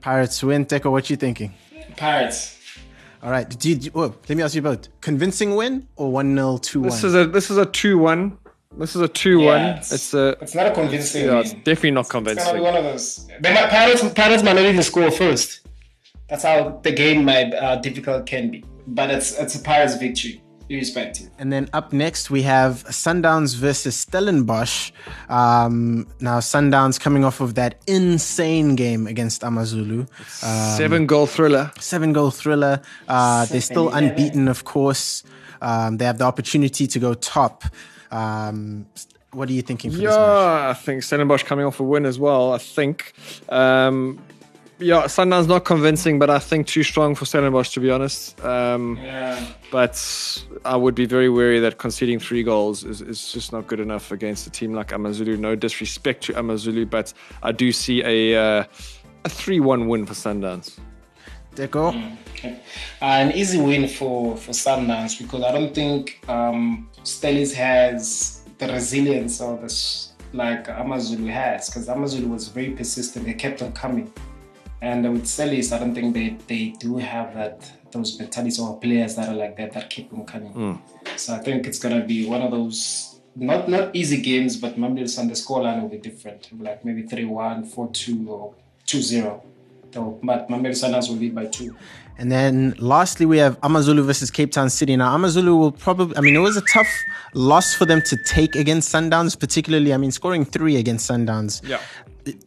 Pirates 0.00 0.42
win. 0.42 0.66
Teko, 0.66 0.90
what 0.90 1.08
you 1.08 1.16
thinking? 1.16 1.54
Pirates. 1.96 2.58
All 3.22 3.30
right. 3.30 3.48
Do 3.48 3.68
you, 3.68 3.76
do- 3.76 3.90
oh, 3.94 4.14
let 4.28 4.36
me 4.36 4.42
ask 4.42 4.56
you 4.56 4.62
both. 4.62 4.88
Convincing 5.00 5.54
win 5.54 5.86
or 5.94 6.10
1 6.10 6.34
0 6.34 6.58
2 6.58 6.80
1? 6.80 6.88
This 6.90 7.04
is 7.04 7.14
a 7.14 7.26
this 7.26 7.50
is 7.52 7.56
a 7.56 7.66
two 7.66 7.96
one. 7.98 8.36
This 8.76 8.96
is 8.96 9.02
a 9.02 9.08
two 9.08 9.38
one. 9.38 9.60
Yeah, 9.60 9.70
it's- 9.70 9.92
It's 9.92 10.14
a 10.14 10.36
It's 10.42 10.54
not 10.56 10.66
a 10.66 10.72
convincing 10.74 11.26
yeah, 11.26 11.40
it's 11.40 11.52
definitely 11.68 11.92
not 11.92 12.08
convincing. 12.08 12.38
It's 12.42 12.46
gonna 12.48 12.58
be 12.58 12.64
one 12.64 12.76
of 12.76 12.84
those. 12.84 13.26
They 13.40 13.54
might, 13.54 13.70
Pirates, 13.70 14.02
Pirates 14.14 14.42
might 14.42 14.54
not 14.56 14.64
even 14.64 14.82
score 14.82 15.10
first. 15.12 15.60
That's 16.28 16.42
how 16.42 16.80
the 16.82 16.90
game 16.92 17.24
might 17.24 17.54
uh, 17.54 17.76
difficult 17.76 18.26
can 18.26 18.50
be. 18.50 18.64
But 18.86 19.10
it's 19.10 19.38
it's 19.38 19.54
a 19.54 19.60
Pirates 19.60 19.96
victory, 19.96 20.42
irrespective. 20.68 21.30
And 21.38 21.52
then 21.52 21.68
up 21.72 21.92
next, 21.92 22.30
we 22.30 22.42
have 22.42 22.84
Sundowns 22.84 23.56
versus 23.56 23.96
Stellenbosch. 23.96 24.92
Um, 25.28 26.06
now, 26.20 26.38
Sundowns 26.40 27.00
coming 27.00 27.24
off 27.24 27.40
of 27.40 27.54
that 27.54 27.80
insane 27.86 28.76
game 28.76 29.06
against 29.06 29.42
Amazulu. 29.42 30.00
Um, 30.42 30.76
Seven 30.76 31.06
goal 31.06 31.26
thriller. 31.26 31.70
seven 31.80 32.12
goal 32.12 32.30
thriller. 32.30 32.80
Uh, 33.08 33.46
they're 33.46 33.60
still 33.60 33.90
Seven, 33.90 34.10
unbeaten, 34.10 34.48
of 34.48 34.64
course. 34.64 35.22
Um, 35.62 35.96
they 35.96 36.04
have 36.04 36.18
the 36.18 36.24
opportunity 36.24 36.86
to 36.86 36.98
go 36.98 37.14
top. 37.14 37.64
Um, 38.10 38.86
what 39.32 39.48
are 39.48 39.52
you 39.52 39.62
thinking 39.62 39.90
for 39.90 39.96
this 39.96 40.04
match? 40.04 40.14
Yeah, 40.14 40.68
I 40.70 40.74
think 40.74 41.02
Stellenbosch 41.02 41.42
coming 41.44 41.64
off 41.66 41.80
a 41.80 41.82
win 41.82 42.04
as 42.06 42.18
well. 42.18 42.52
I 42.52 42.58
think. 42.58 43.14
Um, 43.48 44.18
yeah, 44.78 45.04
Sundowns 45.04 45.46
not 45.46 45.64
convincing, 45.64 46.18
but 46.18 46.30
I 46.30 46.38
think 46.38 46.66
too 46.66 46.82
strong 46.82 47.14
for 47.14 47.24
Stellenbosch 47.24 47.70
to 47.74 47.80
be 47.80 47.90
honest. 47.90 48.42
Um, 48.44 48.98
Yeah. 49.02 49.44
But 49.70 49.96
I 50.64 50.76
would 50.76 50.94
be 50.94 51.06
very 51.06 51.28
wary 51.28 51.58
that 51.60 51.78
conceding 51.78 52.20
three 52.20 52.42
goals 52.42 52.84
is, 52.84 53.00
is 53.00 53.32
just 53.32 53.52
not 53.52 53.66
good 53.66 53.80
enough 53.80 54.12
against 54.12 54.46
a 54.46 54.50
team 54.50 54.72
like 54.72 54.92
Amazulu. 54.92 55.36
No 55.36 55.56
disrespect 55.56 56.22
to 56.24 56.38
Amazulu, 56.38 56.86
but 56.86 57.12
I 57.42 57.50
do 57.52 57.72
see 57.72 58.02
a 58.04 58.36
uh, 58.60 58.64
a 59.24 59.28
three-one 59.28 59.88
win 59.88 60.06
for 60.06 60.14
Sundowns. 60.14 60.78
Deco? 61.56 61.94
Okay. 62.30 62.60
an 63.00 63.32
easy 63.32 63.60
win 63.60 63.88
for 63.88 64.36
for 64.36 64.52
Sundowns 64.52 65.18
because 65.18 65.42
I 65.42 65.52
don't 65.52 65.74
think 65.74 66.20
um, 66.28 66.88
Stellies 67.04 67.54
has 67.54 68.42
the 68.58 68.66
resilience 68.68 69.40
or 69.40 69.56
this 69.58 70.12
like 70.32 70.68
Amazulu 70.68 71.26
has 71.26 71.68
because 71.68 71.88
Amazulu 71.88 72.28
was 72.28 72.48
very 72.48 72.70
persistent. 72.70 73.24
They 73.24 73.34
kept 73.34 73.62
on 73.62 73.72
coming, 73.72 74.12
and 74.84 75.12
with 75.12 75.24
Stellies, 75.24 75.72
I 75.72 75.78
don't 75.78 75.94
think 75.94 76.14
they 76.14 76.28
they 76.46 76.64
do 76.78 76.96
have 76.98 77.34
that 77.34 77.70
those 77.90 78.18
mentalities 78.18 78.58
or 78.60 78.78
players 78.78 79.14
that 79.16 79.28
are 79.30 79.34
like 79.34 79.56
that 79.56 79.72
that 79.72 79.88
keep 79.88 80.10
them 80.10 80.24
coming. 80.24 80.52
Hmm. 80.52 80.74
So 81.16 81.34
I 81.34 81.38
think 81.38 81.66
it's 81.66 81.78
gonna 81.78 82.04
be 82.04 82.26
one 82.26 82.42
of 82.42 82.50
those 82.50 83.20
not 83.34 83.68
not 83.68 83.96
easy 83.96 84.20
games, 84.20 84.56
but 84.56 84.78
maybe 84.78 85.06
some 85.06 85.28
the 85.28 85.34
scoreline 85.34 85.80
will 85.82 85.88
be 85.88 85.98
different, 85.98 86.48
like 86.60 86.84
maybe 86.84 87.02
3-1, 87.02 87.74
4-2, 87.74 88.28
or 88.28 88.54
2-0. 88.86 89.42
So, 89.92 90.18
but 90.22 90.48
Mamelodi 90.48 90.76
Sundowns 90.82 91.08
will 91.08 91.16
lead 91.16 91.34
by 91.34 91.46
two. 91.46 91.76
And 92.18 92.30
then 92.30 92.74
lastly, 92.78 93.26
we 93.26 93.38
have 93.38 93.58
Amazulu 93.62 94.02
versus 94.02 94.30
Cape 94.30 94.50
Town 94.50 94.68
City. 94.68 94.96
Now, 94.96 95.14
Amazulu 95.14 95.54
will 95.56 95.72
probably, 95.72 96.16
I 96.16 96.20
mean, 96.20 96.34
it 96.34 96.40
was 96.40 96.56
a 96.56 96.62
tough 96.72 96.88
loss 97.32 97.74
for 97.74 97.84
them 97.86 98.02
to 98.02 98.16
take 98.24 98.56
against 98.56 98.92
Sundowns, 98.92 99.38
particularly, 99.38 99.94
I 99.94 99.96
mean, 99.96 100.10
scoring 100.10 100.44
three 100.44 100.76
against 100.76 101.08
Sundowns. 101.08 101.66
Yeah. 101.68 101.80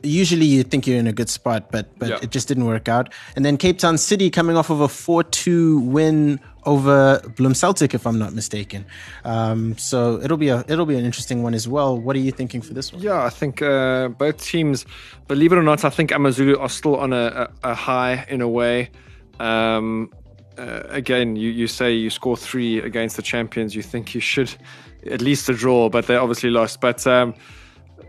Usually 0.02 0.46
you 0.46 0.64
think 0.64 0.88
you're 0.88 0.98
in 0.98 1.08
a 1.08 1.14
good 1.14 1.30
spot, 1.30 1.72
but 1.72 1.86
but 2.00 2.10
Yeah. 2.10 2.20
it 2.22 2.32
just 2.32 2.48
didn't 2.48 2.66
work 2.66 2.88
out. 2.90 3.14
And 3.36 3.46
then 3.46 3.58
Cape 3.58 3.78
Town 3.78 3.98
City 3.98 4.30
coming 4.30 4.58
off 4.58 4.70
of 4.70 4.82
a 4.82 4.88
4 4.88 5.24
2 5.24 5.80
win 5.80 6.40
over 6.66 7.20
Bloem 7.36 7.56
Celtic, 7.56 7.94
if 7.94 8.06
I'm 8.08 8.18
not 8.18 8.34
mistaken. 8.34 8.86
Um, 9.24 9.78
so 9.78 10.20
it'll 10.22 10.38
be 10.38 10.50
a 10.50 10.66
it'll 10.68 10.86
be 10.88 10.98
an 10.98 11.06
interesting 11.06 11.44
one 11.44 11.54
as 11.54 11.68
well. 11.68 11.98
What 11.98 12.16
are 12.16 12.20
you 12.20 12.32
thinking 12.32 12.62
for 12.62 12.74
this 12.74 12.92
one? 12.92 13.02
Yeah, 13.04 13.24
I 13.24 13.30
think 13.30 13.62
uh, 13.62 14.08
both 14.10 14.44
teams, 14.44 14.86
believe 15.28 15.52
it 15.54 15.58
or 15.58 15.64
not, 15.64 15.86
I 15.86 15.90
think 15.90 16.12
Amazulu 16.12 16.58
are 16.60 16.70
still 16.70 16.96
on 16.96 17.14
a, 17.14 17.50
a, 17.64 17.72
a 17.72 17.74
high 17.76 18.26
in 18.30 18.42
a 18.42 18.48
way. 18.50 18.90
Um, 19.40 20.12
uh, 20.58 20.82
again, 20.90 21.36
you, 21.36 21.52
you 21.52 21.68
say 21.68 21.94
you 21.94 22.10
score 22.10 22.36
three 22.36 22.80
against 22.80 23.16
the 23.16 23.22
champions, 23.22 23.76
you 23.76 23.84
think 23.84 24.16
you 24.16 24.22
should 24.22 24.52
at 25.12 25.22
least 25.22 25.48
a 25.50 25.54
draw, 25.54 25.88
but 25.90 26.08
they 26.08 26.16
obviously 26.16 26.50
lost. 26.50 26.82
But 26.82 27.06
um, 27.06 27.36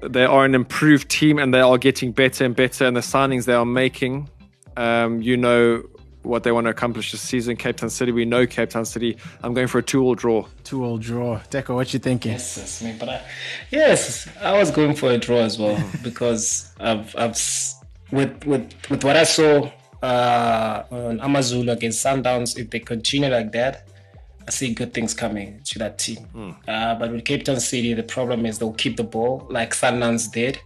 they 0.02 0.24
are 0.24 0.44
an 0.44 0.54
improved 0.54 1.08
team 1.08 1.38
and 1.38 1.52
they 1.52 1.60
are 1.60 1.78
getting 1.78 2.12
better 2.12 2.44
and 2.44 2.54
better. 2.54 2.86
And 2.86 2.96
the 2.96 3.00
signings 3.00 3.44
they 3.44 3.54
are 3.54 3.64
making, 3.64 4.28
um, 4.76 5.20
you 5.22 5.36
know 5.36 5.82
what 6.22 6.42
they 6.42 6.52
want 6.52 6.66
to 6.66 6.70
accomplish 6.70 7.12
this 7.12 7.20
season. 7.20 7.56
Cape 7.56 7.76
Town 7.76 7.90
City, 7.90 8.12
we 8.12 8.24
know 8.24 8.46
Cape 8.46 8.70
Town 8.70 8.84
City. 8.84 9.16
I'm 9.42 9.54
going 9.54 9.66
for 9.66 9.78
a 9.78 9.82
two-all 9.82 10.14
draw. 10.14 10.46
Two 10.64 10.84
all 10.84 10.98
draw. 10.98 11.40
Deco, 11.50 11.74
what 11.74 11.92
you 11.92 11.98
thinking? 11.98 12.32
Yes, 12.32 12.56
that's 12.56 12.82
me. 12.82 12.94
But 12.98 13.08
I, 13.08 13.22
yes, 13.70 14.28
I 14.40 14.58
was 14.58 14.70
going 14.70 14.94
for 14.94 15.10
a 15.10 15.18
draw 15.18 15.38
as 15.38 15.58
well 15.58 15.82
because 16.02 16.72
I've, 16.78 17.14
I've 17.16 17.36
with 18.10 18.44
with 18.44 18.72
with 18.90 19.04
what 19.04 19.16
I 19.16 19.24
saw 19.24 19.70
uh, 20.02 20.82
on 20.90 21.20
Amazulu 21.20 21.72
against 21.72 22.04
Sundowns. 22.04 22.58
If 22.58 22.70
they 22.70 22.80
continue 22.80 23.30
like 23.30 23.52
that, 23.52 23.88
I 24.48 24.50
see 24.50 24.72
good 24.72 24.94
things 24.94 25.12
coming 25.12 25.60
to 25.64 25.78
that 25.78 25.98
team. 25.98 26.26
Uh, 26.66 26.94
but 26.94 27.12
with 27.12 27.26
Cape 27.26 27.44
Town 27.44 27.60
City, 27.60 27.92
the 27.92 28.02
problem 28.02 28.46
is 28.46 28.58
they'll 28.58 28.72
keep 28.72 28.96
the 28.96 29.04
ball 29.04 29.46
like 29.50 29.74
Sundowns 29.74 30.32
did, 30.32 30.58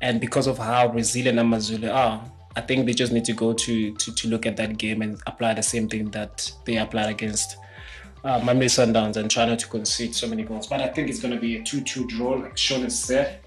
and 0.00 0.20
because 0.20 0.48
of 0.48 0.58
how 0.58 0.88
resilient 0.88 1.38
Amazulu 1.38 1.88
are. 1.88 2.20
I 2.56 2.60
think 2.62 2.86
they 2.86 2.94
just 2.94 3.12
need 3.12 3.24
to 3.26 3.32
go 3.34 3.52
to, 3.52 3.94
to 3.94 4.14
to 4.14 4.28
look 4.28 4.44
at 4.44 4.56
that 4.56 4.76
game 4.78 5.02
and 5.02 5.20
apply 5.28 5.54
the 5.54 5.62
same 5.62 5.88
thing 5.88 6.10
that 6.10 6.50
they 6.64 6.78
applied 6.78 7.10
against 7.10 7.56
uh, 8.24 8.40
Mamelodi 8.40 8.92
Sundowns 8.92 9.16
and 9.16 9.30
try 9.30 9.44
not 9.44 9.60
to 9.60 9.68
concede 9.68 10.16
so 10.16 10.26
many 10.26 10.42
goals. 10.42 10.66
But 10.66 10.80
I 10.80 10.88
think 10.88 11.08
it's 11.08 11.20
going 11.20 11.34
to 11.34 11.40
be 11.40 11.58
a 11.58 11.60
2-2 11.60 12.08
draw, 12.08 12.30
like 12.30 12.58
Sean 12.58 12.82
has 12.82 13.00
said. 13.00 13.38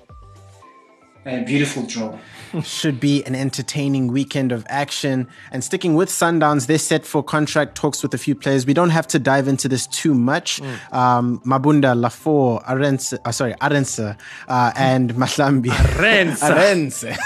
A 1.26 1.44
beautiful 1.44 1.84
draw. 1.84 2.18
should 2.64 3.00
be 3.00 3.24
an 3.26 3.36
entertaining 3.36 4.08
weekend 4.08 4.52
of 4.52 4.66
action. 4.68 5.28
And 5.52 5.64
sticking 5.64 5.94
with 5.96 6.10
Sundowns, 6.10 6.66
they're 6.66 6.80
set 6.80 7.06
for 7.06 7.24
contract 7.24 7.76
talks 7.76 8.02
with 8.02 8.14
a 8.14 8.18
few 8.18 8.34
players. 8.34 8.66
We 8.66 8.74
don't 8.74 8.90
have 8.90 9.08
to 9.10 9.20
dive 9.20 9.48
into 9.48 9.68
this 9.68 9.86
too 9.88 10.14
much. 10.14 10.62
Um, 10.92 11.40
Mabunda, 11.46 11.96
Laffor, 11.96 12.64
Arense, 12.66 13.18
uh, 13.24 13.32
sorry, 13.32 13.54
Arense, 13.62 14.18
uh, 14.48 14.72
and 14.76 15.14
Maslambi. 15.14 15.68
Arense. 15.68 16.40
Arense. 16.40 17.18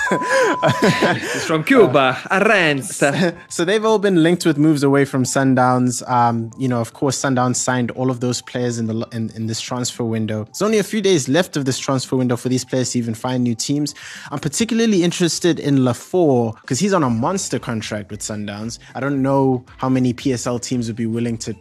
It's 1.35 1.45
from 1.45 1.63
Cuba, 1.63 2.19
Aranza. 2.31 3.37
so 3.49 3.65
they've 3.65 3.83
all 3.83 3.99
been 3.99 4.23
linked 4.23 4.45
with 4.45 4.57
moves 4.57 4.83
away 4.83 5.05
from 5.05 5.23
Sundowns. 5.23 6.07
Um, 6.09 6.51
you 6.57 6.67
know, 6.67 6.81
of 6.81 6.93
course, 6.93 7.19
Sundowns 7.19 7.55
signed 7.57 7.91
all 7.91 8.09
of 8.09 8.19
those 8.19 8.41
players 8.41 8.77
in 8.77 8.87
the 8.87 9.07
in, 9.11 9.29
in 9.31 9.47
this 9.47 9.61
transfer 9.61 10.03
window. 10.03 10.45
There's 10.45 10.61
only 10.61 10.79
a 10.79 10.83
few 10.83 11.01
days 11.01 11.27
left 11.27 11.57
of 11.57 11.65
this 11.65 11.79
transfer 11.79 12.15
window 12.15 12.35
for 12.35 12.49
these 12.49 12.65
players 12.65 12.91
to 12.91 12.99
even 12.99 13.13
find 13.13 13.43
new 13.43 13.55
teams. 13.55 13.84
I'm 14.31 14.39
particularly 14.39 15.03
interested 15.03 15.59
in 15.59 15.79
Laffor 15.79 16.59
because 16.61 16.79
he's 16.79 16.93
on 16.93 17.03
a 17.03 17.09
monster 17.09 17.59
contract 17.59 18.11
with 18.11 18.21
Sundowns. 18.21 18.79
I 18.95 18.99
don't 18.99 19.21
know 19.21 19.65
how 19.77 19.89
many 19.89 20.13
PSL 20.13 20.61
teams 20.61 20.87
would 20.87 20.95
be 20.95 21.05
willing 21.05 21.37
to, 21.39 21.55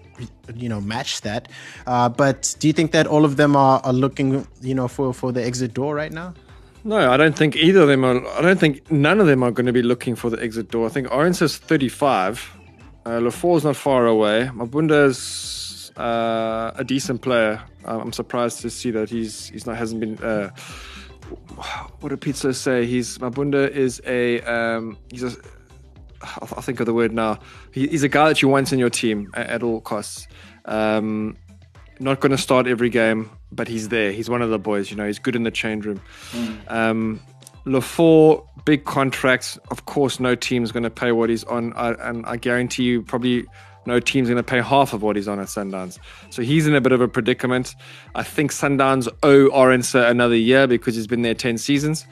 you 0.55 0.69
know, 0.69 0.81
match 0.81 1.21
that. 1.23 1.49
Uh, 1.87 2.09
but 2.09 2.55
do 2.59 2.67
you 2.67 2.73
think 2.73 2.93
that 2.93 3.07
all 3.07 3.25
of 3.25 3.37
them 3.37 3.57
are, 3.57 3.81
are 3.85 3.93
looking, 3.93 4.47
you 4.61 4.75
know, 4.75 4.89
for 4.89 5.13
for 5.13 5.33
the 5.33 5.45
exit 5.45 5.75
door 5.75 5.95
right 5.95 6.13
now? 6.13 6.35
No, 6.87 7.11
I 7.11 7.17
don't 7.17 7.35
think 7.35 7.57
either 7.57 7.81
of 7.83 7.89
them 7.89 8.05
are. 8.05 8.27
I 8.37 8.43
don't 8.43 8.61
think 8.61 8.91
none 8.91 9.19
of 9.19 9.27
them 9.27 9.43
are 9.43 9.51
going 9.51 9.67
to 9.67 9.73
be 9.73 9.83
looking 9.83 10.15
for 10.15 10.29
the 10.29 10.43
exit 10.43 10.71
door. 10.71 10.85
I 10.87 10.91
think 10.91 11.11
Orange 11.11 11.41
is 11.41 11.57
35. 11.57 12.51
Uh, 13.07 13.11
Laffor's 13.21 13.65
not 13.65 13.77
far 13.77 14.07
away. 14.07 14.51
Mabunda's 14.53 15.91
uh, 15.97 16.73
a 16.77 16.85
decent 16.85 17.23
player. 17.23 17.63
Um, 17.87 18.01
I'm 18.01 18.13
surprised 18.13 18.61
to 18.61 18.71
see 18.71 18.91
that 18.91 19.09
he's 19.09 19.49
he's 19.49 19.67
not 19.67 19.77
hasn't 19.77 20.01
been. 20.01 20.19
Uh, 20.19 20.51
what 22.01 22.09
did 22.09 22.21
Pitso 22.21 22.55
say? 22.55 22.87
He's 22.87 23.19
Mabunda 23.19 23.71
is 23.71 24.01
a 24.07 24.41
um, 24.43 24.99
he's 25.11 25.23
a. 25.23 25.33
I'll, 26.23 26.63
think 26.63 26.81
of 26.81 26.87
the 26.87 26.95
word 26.95 27.13
now. 27.13 27.39
He, 27.71 27.87
he's 27.87 28.03
a 28.03 28.09
guy 28.09 28.29
that 28.29 28.41
you 28.41 28.49
want 28.49 28.73
in 28.73 28.79
your 28.79 28.89
team 28.89 29.31
at, 29.35 29.47
at 29.49 29.63
all 29.63 29.83
costs. 29.83 30.27
Um, 30.65 31.37
not 32.01 32.21
going 32.21 32.33
to 32.33 32.39
start 32.39 32.67
every 32.67 32.89
game, 32.89 33.31
but 33.53 33.69
he's 33.69 33.91
there. 33.91 34.11
He's 34.11 34.31
one 34.31 34.41
of 34.41 34.49
the 34.49 34.59
boys. 34.59 34.91
You 34.91 34.97
know, 34.97 35.07
he's 35.07 35.19
good 35.19 35.37
in 35.37 35.43
the 35.43 35.51
change 35.51 35.85
room. 35.85 36.01
Um, 36.69 37.21
Laffor, 37.67 38.47
big 38.65 38.85
contracts. 38.85 39.59
Of 39.71 39.87
course, 39.87 40.19
no 40.19 40.35
team's 40.35 40.73
going 40.73 40.83
to 40.83 40.91
pay 40.91 41.13
what 41.13 41.31
he's 41.31 41.45
on. 41.45 41.73
I, 41.75 41.93
and 42.09 42.25
I 42.27 42.37
guarantee 42.37 42.85
you, 42.85 43.03
probably 43.03 43.45
no 43.87 44.01
team's 44.01 44.29
going 44.29 44.37
to 44.37 44.43
pay 44.43 44.61
half 44.61 44.93
of 44.93 45.03
what 45.03 45.17
he's 45.17 45.29
on 45.29 45.41
at 45.41 45.47
Sundowns. 45.47 45.99
So 46.31 46.43
he's 46.43 46.67
in 46.67 46.75
a 46.75 46.81
bit 46.81 46.93
of 46.93 47.01
a 47.01 47.09
predicament. 47.09 47.75
I 48.15 48.23
think 48.23 48.53
Sundowns 48.53 49.09
owe 49.23 49.49
Arendse 49.51 50.09
another 50.09 50.37
year 50.37 50.67
because 50.67 50.95
he's 50.95 51.07
been 51.07 51.23
there 51.23 51.35
10 51.35 51.59
seasons. 51.59 52.07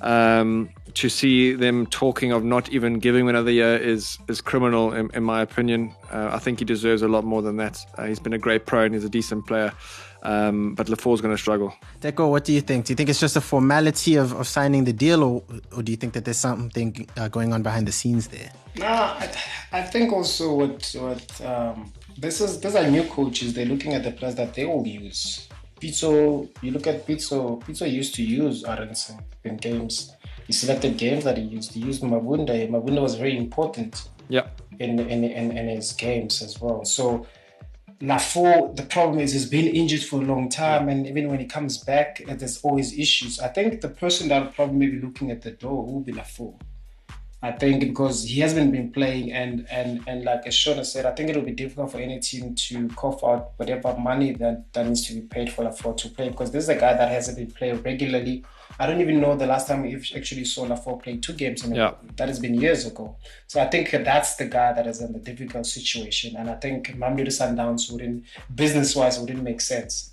Um, 0.00 0.70
to 0.94 1.08
see 1.08 1.54
them 1.54 1.86
talking 1.86 2.30
of 2.30 2.44
not 2.44 2.70
even 2.70 3.00
giving 3.00 3.22
him 3.22 3.28
another 3.28 3.50
year 3.50 3.76
is 3.76 4.16
is 4.28 4.40
criminal, 4.40 4.92
in, 4.92 5.10
in 5.12 5.24
my 5.24 5.42
opinion. 5.42 5.92
Uh, 6.12 6.30
I 6.32 6.38
think 6.38 6.60
he 6.60 6.64
deserves 6.64 7.02
a 7.02 7.08
lot 7.08 7.24
more 7.24 7.42
than 7.42 7.56
that. 7.56 7.84
Uh, 7.96 8.06
he's 8.06 8.20
been 8.20 8.32
a 8.32 8.38
great 8.38 8.64
pro 8.64 8.84
and 8.84 8.94
he's 8.94 9.04
a 9.04 9.08
decent 9.08 9.46
player. 9.46 9.72
Um, 10.22 10.74
but 10.74 10.88
Laffor's 10.88 11.20
going 11.20 11.34
to 11.34 11.40
struggle. 11.40 11.72
Deco, 12.00 12.28
what 12.28 12.44
do 12.44 12.52
you 12.52 12.60
think? 12.60 12.86
Do 12.86 12.92
you 12.92 12.96
think 12.96 13.08
it's 13.08 13.20
just 13.20 13.36
a 13.36 13.40
formality 13.40 14.16
of, 14.16 14.32
of 14.32 14.48
signing 14.48 14.84
the 14.84 14.92
deal, 14.92 15.22
or, 15.22 15.42
or 15.76 15.82
do 15.82 15.92
you 15.92 15.96
think 15.96 16.12
that 16.14 16.24
there's 16.24 16.38
something 16.38 17.08
uh, 17.16 17.28
going 17.28 17.52
on 17.52 17.62
behind 17.62 17.86
the 17.86 17.92
scenes 17.92 18.28
there? 18.28 18.50
No, 18.76 18.86
I, 18.86 19.30
I 19.72 19.82
think 19.82 20.12
also 20.12 20.54
what 20.54 20.94
what 20.98 21.40
um, 21.44 21.92
this 22.16 22.40
is 22.40 22.60
these 22.60 22.74
are 22.74 22.90
new 22.90 23.04
coaches. 23.04 23.54
They're 23.54 23.66
looking 23.66 23.94
at 23.94 24.02
the 24.02 24.12
players 24.12 24.34
that 24.36 24.54
they 24.54 24.64
will 24.64 24.86
use. 24.86 25.48
Pitso, 25.80 26.48
you 26.62 26.72
look 26.72 26.86
at 26.88 27.06
Pitso. 27.06 27.62
Pitso 27.62 27.90
used 27.90 28.14
to 28.16 28.24
use 28.24 28.64
Arendse 28.64 29.16
in 29.44 29.56
games. 29.56 30.16
He 30.46 30.52
selected 30.52 30.96
games 30.96 31.24
that 31.24 31.38
he 31.38 31.44
used. 31.44 31.72
He 31.72 31.80
used 31.80 32.02
Mabunda. 32.02 32.68
Mabunda 32.68 33.00
was 33.00 33.14
very 33.14 33.36
important. 33.36 34.08
Yeah. 34.28 34.48
In 34.80 34.98
in, 34.98 35.24
in, 35.24 35.56
in 35.56 35.68
his 35.68 35.92
games 35.92 36.42
as 36.42 36.60
well. 36.60 36.84
So 36.84 37.26
Laffor, 38.00 38.76
the 38.76 38.84
problem 38.84 39.18
is 39.18 39.32
he's 39.32 39.46
been 39.46 39.66
injured 39.66 40.04
for 40.04 40.22
a 40.22 40.24
long 40.24 40.48
time, 40.48 40.88
and 40.88 41.04
even 41.06 41.28
when 41.28 41.40
he 41.40 41.46
comes 41.46 41.78
back, 41.78 42.22
uh, 42.28 42.34
there's 42.34 42.58
always 42.62 42.96
issues. 42.96 43.40
I 43.40 43.48
think 43.48 43.80
the 43.80 43.88
person 43.88 44.28
that 44.28 44.40
will 44.40 44.52
probably 44.52 44.86
be 44.86 45.00
looking 45.00 45.32
at 45.32 45.42
the 45.42 45.50
door 45.50 45.84
will 45.84 46.00
be 46.00 46.12
Laffor. 46.12 46.54
I 47.42 47.52
think 47.52 47.80
because 47.80 48.24
he 48.24 48.40
hasn't 48.40 48.70
been 48.70 48.92
playing, 48.92 49.32
and 49.32 49.66
and 49.70 50.02
and 50.06 50.24
like 50.24 50.46
as 50.46 50.54
Shona 50.54 50.84
said, 50.84 51.06
I 51.06 51.12
think 51.12 51.30
it 51.30 51.36
will 51.36 51.44
be 51.44 51.52
difficult 51.52 51.90
for 51.90 51.98
any 51.98 52.20
team 52.20 52.54
to 52.54 52.88
cough 52.90 53.22
out 53.24 53.50
whatever 53.56 53.96
money 53.96 54.32
that, 54.34 54.72
that 54.72 54.86
needs 54.86 55.06
to 55.08 55.14
be 55.14 55.20
paid 55.22 55.52
for 55.52 55.64
Laffor 55.64 55.96
to 55.96 56.08
play 56.08 56.28
because 56.28 56.52
this 56.52 56.64
is 56.64 56.68
a 56.68 56.74
guy 56.76 56.94
that 56.94 57.10
hasn't 57.10 57.36
been 57.36 57.50
playing 57.50 57.82
regularly 57.82 58.44
I 58.78 58.86
don't 58.86 59.00
even 59.00 59.20
know 59.20 59.36
the 59.36 59.46
last 59.46 59.66
time 59.66 59.82
we 59.82 59.94
actually 60.14 60.44
saw 60.44 60.66
Laffor 60.66 61.02
play 61.02 61.16
two 61.16 61.32
games 61.32 61.64
in 61.64 61.72
a 61.72 61.76
yeah. 61.76 61.94
That 62.16 62.28
has 62.28 62.38
been 62.38 62.54
years 62.54 62.86
ago. 62.86 63.16
So 63.46 63.60
I 63.60 63.66
think 63.66 63.90
that's 63.90 64.36
the 64.36 64.44
guy 64.44 64.72
that 64.72 64.86
is 64.86 65.00
in 65.00 65.12
the 65.12 65.18
difficult 65.18 65.66
situation. 65.66 66.36
And 66.36 66.48
I 66.48 66.54
think 66.54 66.96
Mamelodi 66.96 67.28
Sundowns 67.28 67.90
wouldn't, 67.90 68.24
business 68.54 68.94
wise, 68.94 69.18
wouldn't 69.18 69.42
make 69.42 69.60
sense. 69.60 70.12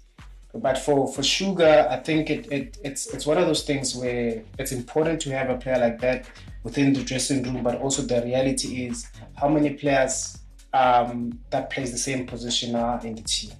But 0.53 0.77
for, 0.77 1.07
for 1.11 1.21
Sugar, 1.21 1.87
I 1.89 1.97
think 1.97 2.29
it, 2.29 2.51
it 2.51 2.77
it's 2.81 3.13
it's 3.13 3.25
one 3.25 3.37
of 3.37 3.45
those 3.45 3.63
things 3.63 3.93
where 3.93 4.41
it's 4.57 4.71
important 4.71 5.19
to 5.23 5.31
have 5.31 5.49
a 5.49 5.57
player 5.57 5.77
like 5.77 5.99
that 5.99 6.27
within 6.63 6.93
the 6.93 7.03
dressing 7.03 7.43
room, 7.43 7.61
but 7.61 7.75
also 7.81 8.01
the 8.01 8.21
reality 8.21 8.87
is 8.87 9.05
how 9.35 9.49
many 9.49 9.71
players 9.71 10.37
um, 10.73 11.37
that 11.49 11.69
plays 11.69 11.91
the 11.91 11.97
same 11.97 12.25
position 12.25 12.73
are 12.73 13.05
in 13.05 13.15
the 13.15 13.21
team 13.21 13.51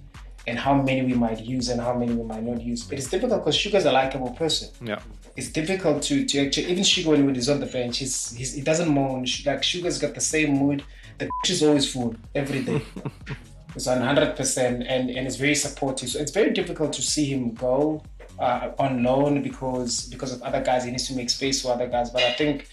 and 0.46 0.58
how 0.58 0.74
many 0.74 1.02
we 1.02 1.14
might 1.14 1.40
use 1.40 1.68
and 1.68 1.80
how 1.80 1.94
many 1.94 2.12
we 2.14 2.22
might 2.22 2.42
not 2.42 2.62
use. 2.62 2.84
But 2.84 2.98
it's 2.98 3.10
difficult 3.10 3.40
because 3.42 3.56
Sugar's 3.56 3.84
a 3.84 3.92
likable 3.92 4.30
person. 4.30 4.68
Yeah. 4.86 5.00
It's 5.36 5.48
difficult 5.50 6.02
to, 6.04 6.24
to 6.24 6.46
actually, 6.46 6.66
even 6.66 6.84
Sugar 6.84 7.10
when 7.10 7.34
he's 7.34 7.48
on 7.48 7.60
the 7.60 7.66
bench, 7.66 7.98
he's, 7.98 8.32
he's, 8.32 8.54
he 8.54 8.62
doesn't 8.62 8.88
moan. 8.88 9.26
Like 9.44 9.62
Sugar's 9.62 9.98
got 9.98 10.14
the 10.14 10.20
same 10.20 10.56
mood. 10.56 10.84
The 11.18 11.28
pitch 11.42 11.50
is 11.50 11.62
always 11.62 11.92
full 11.92 12.14
every 12.34 12.62
day. 12.62 12.82
it's 13.74 13.86
100% 13.86 14.66
and, 14.66 15.10
and 15.10 15.26
it's 15.26 15.36
very 15.36 15.54
supportive. 15.54 16.10
So 16.10 16.20
it's 16.20 16.32
very 16.32 16.50
difficult 16.50 16.92
to 16.94 17.02
see 17.02 17.24
him 17.26 17.54
go 17.54 18.02
uh, 18.38 18.70
on 18.78 19.02
loan 19.02 19.42
because 19.42 20.06
because 20.08 20.32
of 20.32 20.42
other 20.42 20.62
guys. 20.62 20.84
He 20.84 20.90
needs 20.90 21.08
to 21.08 21.14
make 21.14 21.30
space 21.30 21.62
for 21.62 21.72
other 21.72 21.88
guys. 21.88 22.10
But 22.10 22.22
I 22.22 22.32
think 22.32 22.68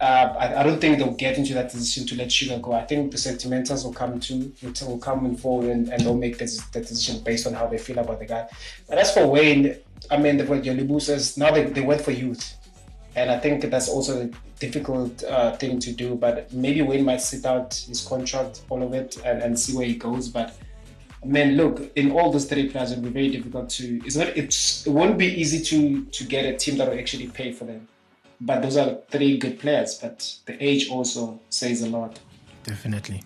uh, 0.00 0.34
I, 0.38 0.60
I, 0.60 0.62
don't 0.62 0.80
think 0.80 0.98
they'll 0.98 1.12
get 1.12 1.36
into 1.36 1.52
that 1.52 1.70
decision 1.70 2.06
to 2.08 2.16
let 2.16 2.32
Sugar 2.32 2.58
go. 2.58 2.72
I 2.72 2.86
think 2.86 3.12
the 3.12 3.18
sentimentals 3.18 3.84
will 3.84 3.92
come 3.92 4.18
to 4.20 4.52
will 4.86 4.98
come 4.98 5.36
forward 5.36 5.68
and, 5.68 5.90
and 5.90 6.00
they'll 6.00 6.16
make 6.16 6.38
the, 6.38 6.46
the, 6.72 6.80
decision 6.80 7.22
based 7.22 7.46
on 7.46 7.52
how 7.52 7.66
they 7.66 7.76
feel 7.76 7.98
about 7.98 8.18
the 8.18 8.24
guy. 8.24 8.48
But 8.88 8.96
as 8.96 9.12
for 9.12 9.26
Wayne, 9.26 9.76
I 10.10 10.16
mean, 10.16 10.38
the, 10.38 10.46
what 10.46 10.62
Yolibu 10.62 11.02
says, 11.02 11.36
now 11.36 11.50
they, 11.50 11.64
they 11.64 11.82
went 11.82 12.00
for 12.00 12.12
youth. 12.12 12.56
And 13.14 13.30
I 13.30 13.38
think 13.38 13.62
that's 13.62 13.88
also 13.90 14.22
a 14.22 14.30
difficult 14.58 15.22
uh, 15.24 15.56
thing 15.56 15.78
to 15.80 15.92
do. 15.92 16.14
But 16.14 16.50
maybe 16.50 16.80
Wayne 16.80 17.04
might 17.04 17.20
sit 17.20 17.44
out 17.44 17.74
his 17.74 18.06
contract, 18.06 18.62
all 18.70 18.82
of 18.82 18.94
it, 18.94 19.18
and, 19.24 19.42
and 19.42 19.58
see 19.58 19.76
where 19.76 19.86
he 19.86 19.96
goes. 19.96 20.28
But 20.28 20.56
I 21.22 21.26
mean, 21.26 21.56
look, 21.58 21.92
in 21.96 22.12
all 22.12 22.32
those 22.32 22.46
three 22.46 22.70
players, 22.70 22.92
it'll 22.92 23.04
be 23.04 23.10
very 23.10 23.28
difficult 23.28 23.68
to. 23.70 24.00
It's 24.06 24.16
not. 24.16 24.28
It's 24.28 24.86
it 24.86 24.90
won't 24.90 25.18
be 25.18 25.26
easy 25.26 25.62
to 25.62 26.04
to 26.04 26.24
get 26.24 26.46
a 26.46 26.56
team 26.56 26.78
that 26.78 26.88
will 26.88 26.98
actually 26.98 27.26
pay 27.28 27.52
for 27.52 27.64
them 27.64 27.86
but 28.40 28.62
those 28.62 28.76
are 28.76 28.98
three 29.10 29.36
good 29.38 29.58
players. 29.58 29.96
But 29.96 30.36
the 30.46 30.62
age 30.62 30.88
also 30.88 31.40
says 31.50 31.82
a 31.82 31.88
lot. 31.88 32.18
Definitely. 32.64 33.22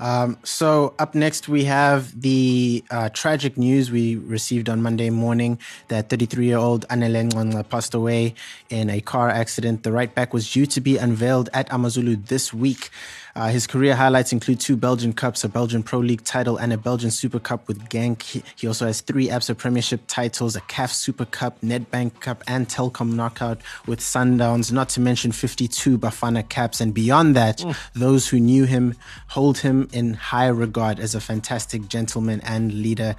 Um, 0.00 0.38
so 0.44 0.94
up 0.98 1.14
next 1.14 1.46
we 1.46 1.64
have 1.64 2.18
the 2.18 2.82
uh, 2.90 3.10
tragic 3.10 3.58
news 3.58 3.90
we 3.90 4.16
received 4.16 4.70
on 4.70 4.80
Monday 4.80 5.10
morning 5.10 5.58
that 5.88 6.08
33-year-old 6.08 6.88
Anele 6.88 7.68
passed 7.68 7.92
away 7.92 8.34
in 8.70 8.88
a 8.88 9.02
car 9.02 9.28
accident. 9.28 9.82
The 9.82 9.92
right 9.92 10.12
back 10.12 10.32
was 10.32 10.50
due 10.50 10.64
to 10.64 10.80
be 10.80 10.96
unveiled 10.96 11.50
at 11.52 11.70
Amazulu 11.70 12.16
this 12.16 12.54
week. 12.54 12.88
Uh, 13.34 13.48
his 13.48 13.66
career 13.66 13.94
highlights 13.94 14.32
include 14.32 14.60
two 14.60 14.76
Belgian 14.76 15.12
Cups, 15.12 15.44
a 15.44 15.48
Belgian 15.48 15.82
Pro 15.82 15.98
League 15.98 16.24
title, 16.24 16.56
and 16.56 16.72
a 16.72 16.78
Belgian 16.78 17.10
Super 17.10 17.38
Cup 17.38 17.66
with 17.68 17.88
Genk. 17.88 18.42
He 18.56 18.66
also 18.66 18.86
has 18.86 19.00
three 19.00 19.28
ABSA 19.28 19.56
Premiership 19.56 20.02
titles, 20.06 20.56
a 20.56 20.60
CAF 20.62 20.92
Super 20.92 21.24
Cup, 21.24 21.60
Nedbank 21.60 22.20
Cup, 22.20 22.42
and 22.46 22.68
Telkom 22.68 23.14
Knockout 23.14 23.60
with 23.86 24.00
Sundowns, 24.00 24.72
not 24.72 24.88
to 24.90 25.00
mention 25.00 25.32
52 25.32 25.98
Bafana 25.98 26.48
caps. 26.48 26.80
And 26.80 26.92
beyond 26.92 27.36
that, 27.36 27.58
mm. 27.58 27.76
those 27.94 28.28
who 28.28 28.40
knew 28.40 28.64
him 28.64 28.94
hold 29.28 29.58
him 29.58 29.88
in 29.92 30.14
high 30.14 30.48
regard 30.48 30.98
as 30.98 31.14
a 31.14 31.20
fantastic 31.20 31.88
gentleman 31.88 32.40
and 32.42 32.72
leader. 32.72 33.16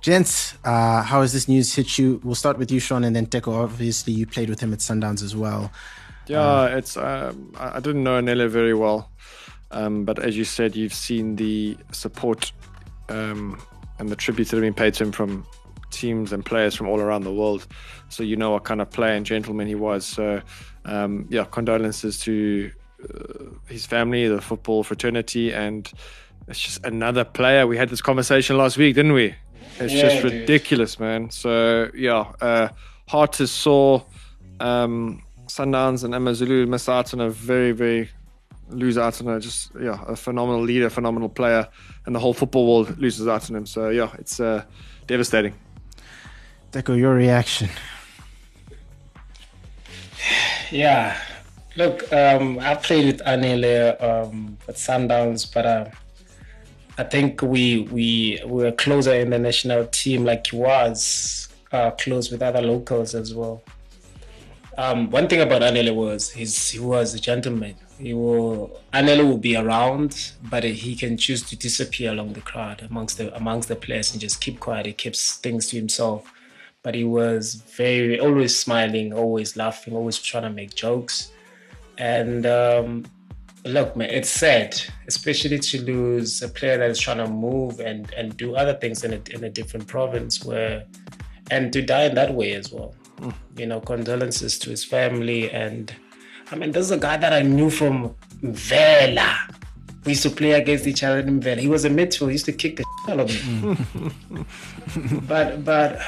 Gents, 0.00 0.54
uh, 0.64 1.02
how 1.02 1.22
has 1.22 1.32
this 1.32 1.48
news 1.48 1.74
hit 1.74 1.98
you? 1.98 2.20
We'll 2.22 2.36
start 2.36 2.58
with 2.58 2.70
you, 2.70 2.78
Sean, 2.78 3.02
and 3.02 3.16
then 3.16 3.26
Teko. 3.26 3.64
Obviously, 3.64 4.12
you 4.12 4.26
played 4.26 4.48
with 4.48 4.60
him 4.60 4.72
at 4.72 4.78
Sundowns 4.78 5.22
as 5.22 5.34
well. 5.34 5.72
Yeah, 6.28 6.40
uh, 6.40 6.64
it's. 6.76 6.96
Um, 6.96 7.52
I 7.58 7.80
didn't 7.80 8.04
know 8.04 8.20
Nele 8.20 8.48
very 8.48 8.74
well. 8.74 9.10
Um, 9.70 10.04
but 10.04 10.18
as 10.18 10.36
you 10.36 10.44
said, 10.44 10.76
you've 10.76 10.94
seen 10.94 11.36
the 11.36 11.76
support 11.92 12.52
um, 13.08 13.60
and 13.98 14.08
the 14.08 14.16
tributes 14.16 14.50
that 14.50 14.56
have 14.56 14.62
been 14.62 14.74
paid 14.74 14.94
to 14.94 15.04
him 15.04 15.12
from 15.12 15.46
teams 15.90 16.32
and 16.32 16.44
players 16.44 16.74
from 16.74 16.88
all 16.88 17.00
around 17.00 17.24
the 17.24 17.32
world. 17.32 17.66
So 18.08 18.22
you 18.22 18.36
know 18.36 18.50
what 18.50 18.64
kind 18.64 18.80
of 18.80 18.90
player 18.90 19.14
and 19.14 19.26
gentleman 19.26 19.66
he 19.66 19.74
was. 19.74 20.04
So 20.04 20.40
um, 20.84 21.26
yeah, 21.30 21.44
condolences 21.44 22.18
to 22.20 22.70
uh, 23.02 23.44
his 23.66 23.86
family, 23.86 24.26
the 24.28 24.40
football 24.40 24.82
fraternity, 24.82 25.52
and 25.52 25.90
it's 26.46 26.60
just 26.60 26.84
another 26.84 27.24
player. 27.24 27.66
We 27.66 27.76
had 27.76 27.90
this 27.90 28.00
conversation 28.00 28.56
last 28.56 28.78
week, 28.78 28.94
didn't 28.94 29.12
we? 29.12 29.34
It's 29.78 29.92
yeah, 29.92 30.08
just 30.08 30.24
ridiculous, 30.24 30.94
dude. 30.94 31.00
man. 31.00 31.30
So 31.30 31.90
yeah, 31.94 32.32
uh, 32.40 32.68
heart 33.06 33.40
is 33.40 33.50
sore. 33.50 34.04
Um, 34.60 35.22
Sundowns 35.46 36.04
and 36.04 36.14
Amazulu 36.14 36.66
missed 36.66 36.88
out 36.88 37.14
on 37.14 37.20
a 37.20 37.30
very, 37.30 37.72
very 37.72 38.10
lose 38.70 38.98
out 38.98 39.20
on 39.20 39.28
a 39.28 39.40
just 39.40 39.70
yeah 39.80 40.02
a 40.06 40.16
phenomenal 40.16 40.62
leader, 40.62 40.90
phenomenal 40.90 41.28
player, 41.28 41.68
and 42.06 42.14
the 42.14 42.18
whole 42.18 42.34
football 42.34 42.66
world 42.66 42.98
loses 42.98 43.26
out 43.26 43.48
on 43.50 43.56
him. 43.56 43.66
So 43.66 43.90
yeah, 43.90 44.10
it's 44.18 44.40
uh, 44.40 44.64
devastating. 45.06 45.54
Deco, 46.72 46.98
your 46.98 47.14
reaction? 47.14 47.70
Yeah, 50.70 51.18
look, 51.76 52.12
um, 52.12 52.58
I 52.58 52.74
played 52.74 53.06
with 53.06 53.24
Anele 53.24 54.02
um, 54.02 54.58
at 54.68 54.74
Sundowns, 54.74 55.52
but 55.52 55.64
uh, 55.64 55.86
I 56.98 57.04
think 57.04 57.40
we 57.40 57.88
we 57.90 58.40
we 58.44 58.64
were 58.64 58.72
closer 58.72 59.14
in 59.14 59.30
the 59.30 59.38
national 59.38 59.86
team, 59.86 60.24
like 60.24 60.48
he 60.48 60.56
was 60.56 61.48
uh, 61.72 61.92
close 61.92 62.30
with 62.30 62.42
other 62.42 62.60
locals 62.60 63.14
as 63.14 63.34
well. 63.34 63.62
Um, 64.76 65.10
one 65.10 65.26
thing 65.26 65.40
about 65.40 65.62
Anele 65.62 65.94
was 65.94 66.30
he's, 66.30 66.70
he 66.70 66.78
was 66.78 67.14
a 67.14 67.18
gentleman 67.18 67.74
he 67.98 68.14
will 68.14 68.80
Anelo 68.92 69.26
will 69.26 69.38
be 69.38 69.56
around, 69.56 70.32
but 70.50 70.64
he 70.64 70.94
can 70.94 71.16
choose 71.16 71.42
to 71.42 71.56
disappear 71.56 72.12
along 72.12 72.32
the 72.34 72.40
crowd 72.40 72.86
amongst 72.88 73.18
the 73.18 73.34
amongst 73.36 73.68
the 73.68 73.76
players 73.76 74.12
and 74.12 74.20
just 74.20 74.40
keep 74.40 74.60
quiet. 74.60 74.86
He 74.86 74.92
keeps 74.92 75.36
things 75.36 75.68
to 75.68 75.76
himself. 75.76 76.32
But 76.82 76.94
he 76.94 77.04
was 77.04 77.54
very 77.76 78.20
always 78.20 78.56
smiling, 78.56 79.12
always 79.12 79.56
laughing, 79.56 79.94
always 79.94 80.18
trying 80.18 80.44
to 80.44 80.50
make 80.50 80.74
jokes. 80.74 81.32
And 81.98 82.46
um, 82.46 83.04
look, 83.64 83.96
man, 83.96 84.10
it's 84.10 84.30
sad, 84.30 84.80
especially 85.08 85.58
to 85.58 85.82
lose 85.82 86.40
a 86.40 86.48
player 86.48 86.78
that 86.78 86.90
is 86.90 87.00
trying 87.00 87.18
to 87.18 87.28
move 87.28 87.80
and 87.80 88.12
and 88.14 88.36
do 88.36 88.54
other 88.54 88.74
things 88.74 89.04
in 89.04 89.14
a 89.14 89.20
in 89.34 89.44
a 89.44 89.50
different 89.50 89.86
province 89.88 90.44
where, 90.44 90.84
and 91.50 91.72
to 91.72 91.82
die 91.82 92.04
in 92.04 92.14
that 92.14 92.32
way 92.32 92.52
as 92.54 92.72
well. 92.72 92.94
Mm. 93.16 93.34
You 93.56 93.66
know, 93.66 93.80
condolences 93.80 94.58
to 94.60 94.70
his 94.70 94.84
family 94.84 95.50
and 95.50 95.92
I 96.50 96.56
mean, 96.56 96.72
this 96.72 96.86
is 96.86 96.90
a 96.90 96.98
guy 96.98 97.18
that 97.18 97.32
I 97.32 97.42
knew 97.42 97.68
from 97.68 98.14
Vela. 98.42 99.38
We 100.04 100.12
used 100.12 100.22
to 100.22 100.30
play 100.30 100.52
against 100.52 100.86
each 100.86 101.02
other 101.02 101.18
in 101.18 101.40
Vela. 101.40 101.60
He 101.60 101.68
was 101.68 101.84
a 101.84 101.90
midfield. 101.90 102.28
He 102.28 102.32
used 102.32 102.46
to 102.46 102.52
kick 102.52 102.76
the 102.76 102.84
out 103.12 103.20
of 103.20 103.28
me. 103.30 105.20
but 105.28 105.64
but 105.64 106.00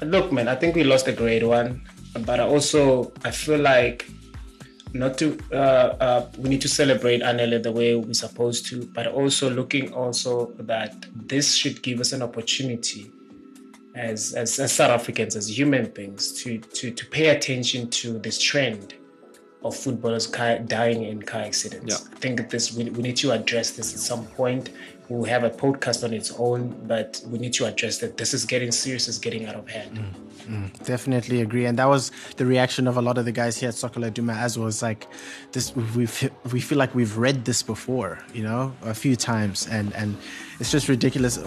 look, 0.00 0.32
man, 0.32 0.48
I 0.48 0.56
think 0.56 0.74
we 0.74 0.82
lost 0.82 1.06
a 1.06 1.12
great 1.12 1.44
one. 1.44 1.82
But 2.26 2.40
I 2.40 2.44
also 2.44 3.12
I 3.24 3.30
feel 3.30 3.60
like 3.60 4.06
not 4.94 5.16
to 5.18 5.38
uh, 5.52 5.56
uh, 5.56 6.28
we 6.38 6.48
need 6.48 6.60
to 6.62 6.68
celebrate 6.68 7.22
Anele 7.22 7.62
the 7.62 7.70
way 7.70 7.94
we're 7.94 8.14
supposed 8.14 8.66
to, 8.66 8.84
but 8.86 9.06
also 9.06 9.48
looking 9.48 9.92
also 9.92 10.52
that 10.58 11.06
this 11.14 11.54
should 11.54 11.82
give 11.82 12.00
us 12.00 12.12
an 12.12 12.22
opportunity 12.22 13.12
as 13.94 14.34
as, 14.34 14.58
as 14.58 14.72
South 14.72 14.90
Africans, 14.90 15.36
as 15.36 15.56
human 15.56 15.86
beings, 15.90 16.32
to 16.42 16.58
to 16.58 16.90
to 16.90 17.06
pay 17.06 17.28
attention 17.28 17.88
to 17.90 18.18
this 18.18 18.40
trend 18.40 18.94
of 19.64 19.76
footballers 19.76 20.26
car, 20.26 20.58
dying 20.58 21.04
in 21.04 21.22
car 21.22 21.42
accidents. 21.42 22.00
Yeah. 22.00 22.16
I 22.16 22.18
think 22.18 22.50
this 22.50 22.74
we, 22.74 22.90
we 22.90 23.02
need 23.02 23.16
to 23.18 23.32
address 23.32 23.72
this 23.72 23.94
at 23.94 24.00
some 24.00 24.26
point. 24.26 24.70
We'll 25.08 25.24
have 25.24 25.44
a 25.44 25.50
podcast 25.50 26.04
on 26.04 26.14
its 26.14 26.32
own, 26.38 26.74
but 26.86 27.22
we 27.26 27.38
need 27.38 27.52
to 27.54 27.66
address 27.66 27.98
that 27.98 28.16
this 28.16 28.32
is 28.32 28.44
getting 28.44 28.72
serious, 28.72 29.08
it's 29.08 29.18
getting 29.18 29.44
out 29.46 29.56
of 29.56 29.68
hand. 29.68 29.98
Mm, 29.98 30.70
mm, 30.70 30.86
definitely 30.86 31.42
agree, 31.42 31.66
and 31.66 31.78
that 31.78 31.86
was 31.86 32.12
the 32.36 32.46
reaction 32.46 32.86
of 32.86 32.96
a 32.96 33.02
lot 33.02 33.18
of 33.18 33.24
the 33.24 33.32
guys 33.32 33.58
here 33.58 33.68
at 33.68 33.74
Soccer 33.74 34.00
Laduma 34.00 34.34
as 34.34 34.58
well. 34.58 34.68
It's 34.68 34.80
like 34.80 35.06
this, 35.52 35.74
we 35.76 36.08
we 36.50 36.60
feel 36.60 36.78
like 36.78 36.94
we've 36.94 37.16
read 37.18 37.44
this 37.44 37.62
before, 37.62 38.20
you 38.32 38.42
know, 38.42 38.72
a 38.82 38.94
few 38.94 39.16
times, 39.16 39.66
and 39.68 39.92
and 39.94 40.16
it's 40.60 40.70
just 40.70 40.88
ridiculous. 40.88 41.38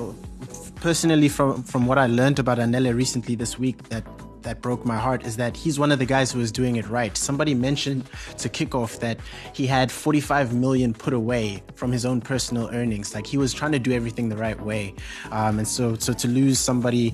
Personally, 0.75 1.29
from 1.29 1.63
from 1.63 1.87
what 1.87 1.97
I 1.97 2.05
learned 2.07 2.39
about 2.39 2.59
Anele 2.59 2.93
recently 2.93 3.35
this 3.35 3.57
week, 3.57 3.89
that 3.89 4.03
that 4.45 4.61
broke 4.61 4.85
my 4.85 4.97
heart 4.97 5.25
is 5.25 5.35
that 5.37 5.57
he's 5.57 5.77
one 5.77 5.91
of 5.91 5.99
the 5.99 6.05
guys 6.05 6.31
who 6.31 6.39
is 6.39 6.51
doing 6.51 6.77
it 6.77 6.87
right. 6.87 7.15
Somebody 7.17 7.53
mentioned 7.53 8.05
to 8.37 8.47
kick 8.47 8.73
off 8.73 8.99
that 9.01 9.19
he 9.53 9.67
had 9.67 9.91
45 9.91 10.55
million 10.55 10.93
put 10.93 11.13
away 11.13 11.61
from 11.75 11.91
his 11.91 12.05
own 12.05 12.21
personal 12.21 12.69
earnings. 12.71 13.13
Like 13.13 13.27
he 13.27 13.37
was 13.37 13.53
trying 13.53 13.73
to 13.73 13.79
do 13.79 13.91
everything 13.91 14.29
the 14.29 14.37
right 14.37 14.59
way, 14.59 14.93
um, 15.31 15.59
and 15.59 15.67
so 15.67 15.95
so 15.95 16.13
to 16.13 16.27
lose 16.27 16.57
somebody 16.57 17.13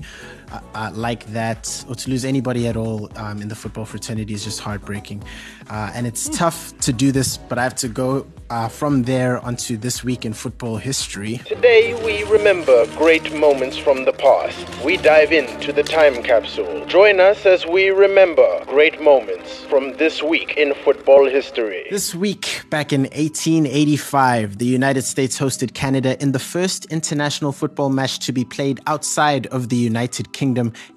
uh, 0.52 0.60
uh, 0.74 0.90
like 0.94 1.26
that, 1.32 1.84
or 1.88 1.94
to 1.94 2.10
lose 2.10 2.24
anybody 2.24 2.68
at 2.68 2.76
all 2.76 3.10
um, 3.16 3.40
in 3.40 3.48
the 3.48 3.54
football 3.54 3.84
fraternity 3.84 4.34
is 4.34 4.44
just 4.44 4.60
heartbreaking. 4.60 5.22
Uh, 5.70 5.90
and 5.94 6.06
it's 6.06 6.28
tough 6.28 6.76
to 6.80 6.92
do 6.92 7.12
this, 7.12 7.36
but 7.36 7.58
I 7.58 7.62
have 7.62 7.74
to 7.76 7.88
go 7.88 8.26
uh, 8.50 8.68
from 8.68 9.04
there 9.04 9.40
onto 9.40 9.78
this 9.78 10.04
week 10.04 10.26
in 10.26 10.34
football 10.34 10.76
history. 10.76 11.38
Today 11.46 11.94
we 12.04 12.22
remember 12.24 12.86
great 12.96 13.34
moments 13.34 13.78
from 13.78 14.04
the 14.04 14.12
past. 14.12 14.68
We 14.84 14.98
dive 14.98 15.32
into 15.32 15.72
the 15.72 15.82
time 15.82 16.22
capsule. 16.22 16.84
Join 16.84 17.18
us 17.18 17.46
as 17.46 17.64
we 17.66 17.88
remember 17.88 18.64
great 18.66 19.00
moments 19.00 19.64
from 19.64 19.96
this 19.96 20.22
week 20.22 20.58
in 20.58 20.74
football 20.84 21.24
history. 21.26 21.86
This 21.88 22.14
week, 22.14 22.62
back 22.68 22.92
in 22.92 23.02
1885, 23.02 24.58
the 24.58 24.66
United 24.66 25.02
States 25.02 25.38
hosted 25.38 25.72
Canada 25.72 26.20
in 26.22 26.32
the 26.32 26.38
first 26.38 26.84
international 26.86 27.52
football 27.52 27.88
match 27.88 28.18
to 28.26 28.32
be 28.32 28.44
played 28.44 28.80
outside 28.86 29.46
of 29.46 29.70
the 29.70 29.76
United 29.76 30.34
Kingdom. 30.34 30.41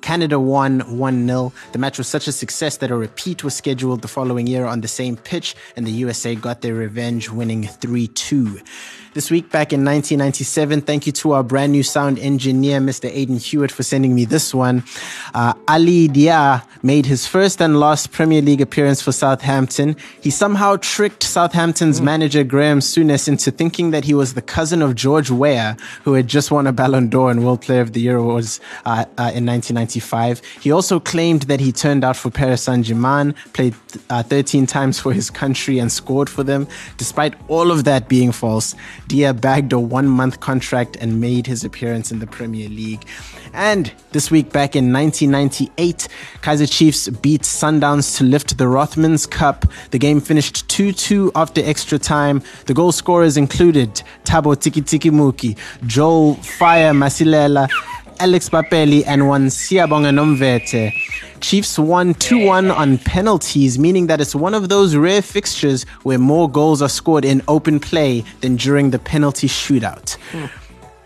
Canada 0.01 0.39
won 0.39 0.79
1 0.97 1.27
0. 1.27 1.53
The 1.71 1.77
match 1.77 1.97
was 1.97 2.07
such 2.07 2.27
a 2.27 2.31
success 2.31 2.77
that 2.77 2.89
a 2.89 2.95
repeat 2.95 3.43
was 3.43 3.53
scheduled 3.53 4.01
the 4.01 4.07
following 4.07 4.47
year 4.47 4.65
on 4.65 4.81
the 4.81 4.87
same 4.87 5.15
pitch, 5.17 5.55
and 5.75 5.85
the 5.85 5.91
USA 5.91 6.33
got 6.35 6.61
their 6.61 6.73
revenge, 6.73 7.29
winning 7.29 7.67
3 7.67 8.07
2. 8.07 8.59
This 9.15 9.31
week, 9.31 9.49
back 9.49 9.71
in 9.71 9.85
1997, 9.85 10.81
thank 10.81 11.07
you 11.07 11.13
to 11.13 11.31
our 11.31 11.41
brand 11.41 11.71
new 11.71 11.83
sound 11.83 12.19
engineer, 12.19 12.81
Mr. 12.81 13.09
Aidan 13.09 13.37
Hewitt, 13.37 13.71
for 13.71 13.81
sending 13.81 14.13
me 14.13 14.25
this 14.25 14.53
one. 14.53 14.83
Uh, 15.33 15.53
Ali 15.69 16.09
Dia 16.09 16.65
made 16.83 17.05
his 17.05 17.25
first 17.25 17.61
and 17.61 17.79
last 17.79 18.11
Premier 18.11 18.41
League 18.41 18.59
appearance 18.59 19.01
for 19.01 19.13
Southampton. 19.13 19.95
He 20.19 20.29
somehow 20.29 20.75
tricked 20.81 21.23
Southampton's 21.23 22.01
manager, 22.01 22.43
Graham 22.43 22.79
Souness, 22.79 23.29
into 23.29 23.51
thinking 23.51 23.91
that 23.91 24.03
he 24.03 24.13
was 24.13 24.33
the 24.33 24.41
cousin 24.41 24.81
of 24.81 24.95
George 24.95 25.31
Weah, 25.31 25.77
who 26.03 26.11
had 26.11 26.27
just 26.27 26.51
won 26.51 26.67
a 26.67 26.73
Ballon 26.73 27.07
d'Or 27.07 27.31
and 27.31 27.45
World 27.45 27.61
Player 27.61 27.79
of 27.79 27.93
the 27.93 28.01
Year 28.01 28.17
awards 28.17 28.59
uh, 28.85 29.05
uh, 29.17 29.31
in 29.35 29.45
1995. 29.45 30.41
He 30.61 30.71
also 30.71 30.99
claimed 30.99 31.43
that 31.43 31.59
he 31.59 31.71
turned 31.71 32.03
out 32.03 32.15
for 32.15 32.31
Paris 32.31 32.63
Saint 32.63 32.85
Germain, 32.85 33.33
played 33.53 33.75
uh, 34.09 34.23
13 34.23 34.65
times 34.65 34.99
for 34.99 35.11
his 35.13 35.29
country, 35.29 35.79
and 35.79 35.91
scored 35.91 36.29
for 36.29 36.43
them. 36.43 36.67
Despite 36.97 37.35
all 37.47 37.71
of 37.71 37.83
that 37.83 38.07
being 38.07 38.31
false, 38.31 38.75
Dia 39.07 39.33
bagged 39.33 39.73
a 39.73 39.79
one 39.79 40.07
month 40.07 40.39
contract 40.39 40.95
and 40.99 41.19
made 41.19 41.47
his 41.47 41.63
appearance 41.63 42.11
in 42.11 42.19
the 42.19 42.27
Premier 42.27 42.69
League. 42.69 43.05
And 43.53 43.91
this 44.11 44.29
week, 44.29 44.51
back 44.51 44.75
in 44.75 44.91
1998, 44.91 46.07
Kaizer 46.41 46.69
Chiefs 46.69 47.07
beat 47.09 47.41
Sundowns 47.43 48.17
to 48.17 48.23
lift 48.23 48.57
the 48.57 48.65
Rothmans 48.65 49.29
Cup. 49.29 49.65
The 49.91 49.99
game 49.99 50.19
finished 50.19 50.67
2 50.69 50.91
2 50.91 51.31
after 51.35 51.61
extra 51.63 51.97
time. 51.97 52.41
The 52.65 52.73
goal 52.73 52.91
scorers 52.91 53.37
included 53.37 54.01
Thabo 54.25 54.59
Tiki 54.59 54.81
Tiki 54.81 55.09
Mooki, 55.09 55.57
Joel 55.87 56.35
Fire 56.35 56.93
Masilela, 56.93 57.69
Alex 58.19 58.49
Bapela, 58.49 59.03
and 59.05 59.27
one 59.27 59.47
Siyabonga 59.47 60.11
Nomvethe. 60.13 60.93
Chiefs 61.41 61.77
won 61.77 62.13
2 62.15 62.45
1 62.45 62.71
on 62.71 62.97
penalties, 62.97 63.77
meaning 63.77 64.07
that 64.07 64.21
it's 64.21 64.33
one 64.33 64.53
of 64.53 64.69
those 64.69 64.95
rare 64.95 65.21
fixtures 65.21 65.83
where 66.03 66.17
more 66.17 66.49
goals 66.49 66.81
are 66.81 66.89
scored 66.89 67.25
in 67.25 67.41
open 67.47 67.79
play 67.79 68.23
than 68.41 68.55
during 68.55 68.91
the 68.91 68.99
penalty 68.99 69.47
shootout. 69.47 70.17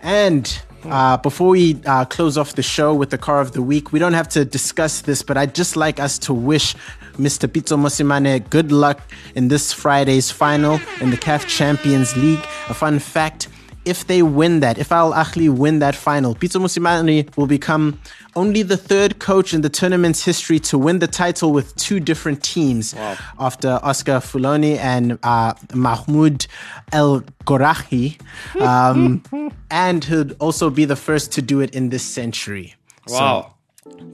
And 0.02 0.60
uh, 0.84 1.16
before 1.18 1.50
we 1.50 1.80
uh, 1.84 2.04
close 2.06 2.38
off 2.38 2.54
the 2.54 2.62
show 2.62 2.94
with 2.94 3.10
the 3.10 3.18
car 3.18 3.40
of 3.40 3.52
the 3.52 3.62
week, 3.62 3.92
we 3.92 3.98
don't 3.98 4.14
have 4.14 4.28
to 4.30 4.44
discuss 4.44 5.02
this, 5.02 5.22
but 5.22 5.36
I'd 5.36 5.54
just 5.54 5.76
like 5.76 6.00
us 6.00 6.18
to 6.20 6.32
wish 6.32 6.74
Mr. 7.18 7.46
Pitso 7.46 7.76
Mosimane 7.76 8.48
good 8.48 8.72
luck 8.72 9.00
in 9.34 9.48
this 9.48 9.72
Friday's 9.72 10.30
final 10.30 10.80
in 11.00 11.10
the 11.10 11.16
CAF 11.16 11.46
Champions 11.46 12.16
League. 12.16 12.44
A 12.68 12.74
fun 12.74 12.98
fact 12.98 13.48
if 13.84 14.06
they 14.06 14.22
win 14.22 14.60
that, 14.60 14.78
if 14.78 14.92
Al 14.92 15.12
Ahly 15.12 15.48
win 15.48 15.78
that 15.78 15.94
final, 15.94 16.34
Pitso 16.34 16.60
Mosimane 16.60 17.34
will 17.36 17.46
become 17.46 17.98
only 18.36 18.62
the 18.62 18.76
third 18.76 19.18
coach 19.18 19.54
in 19.54 19.62
the 19.62 19.68
tournament's 19.68 20.24
history 20.24 20.58
to 20.60 20.78
win 20.78 20.98
the 20.98 21.06
title 21.06 21.52
with 21.52 21.74
two 21.76 22.00
different 22.00 22.42
teams 22.42 22.94
after 23.38 23.80
Oscar 23.82 24.20
Fulloné 24.20 24.76
and 24.78 25.18
uh, 25.22 25.54
Mahmoud 25.74 26.46
El 26.92 27.22
Gohary. 27.44 28.20
Um, 28.60 29.22
and 29.70 30.04
he'd 30.04 30.32
also 30.40 30.70
be 30.70 30.84
the 30.84 30.96
first 30.96 31.32
to 31.32 31.42
do 31.42 31.60
it 31.60 31.74
in 31.74 31.88
this 31.88 32.02
century. 32.02 32.74
Wow. 33.08 33.54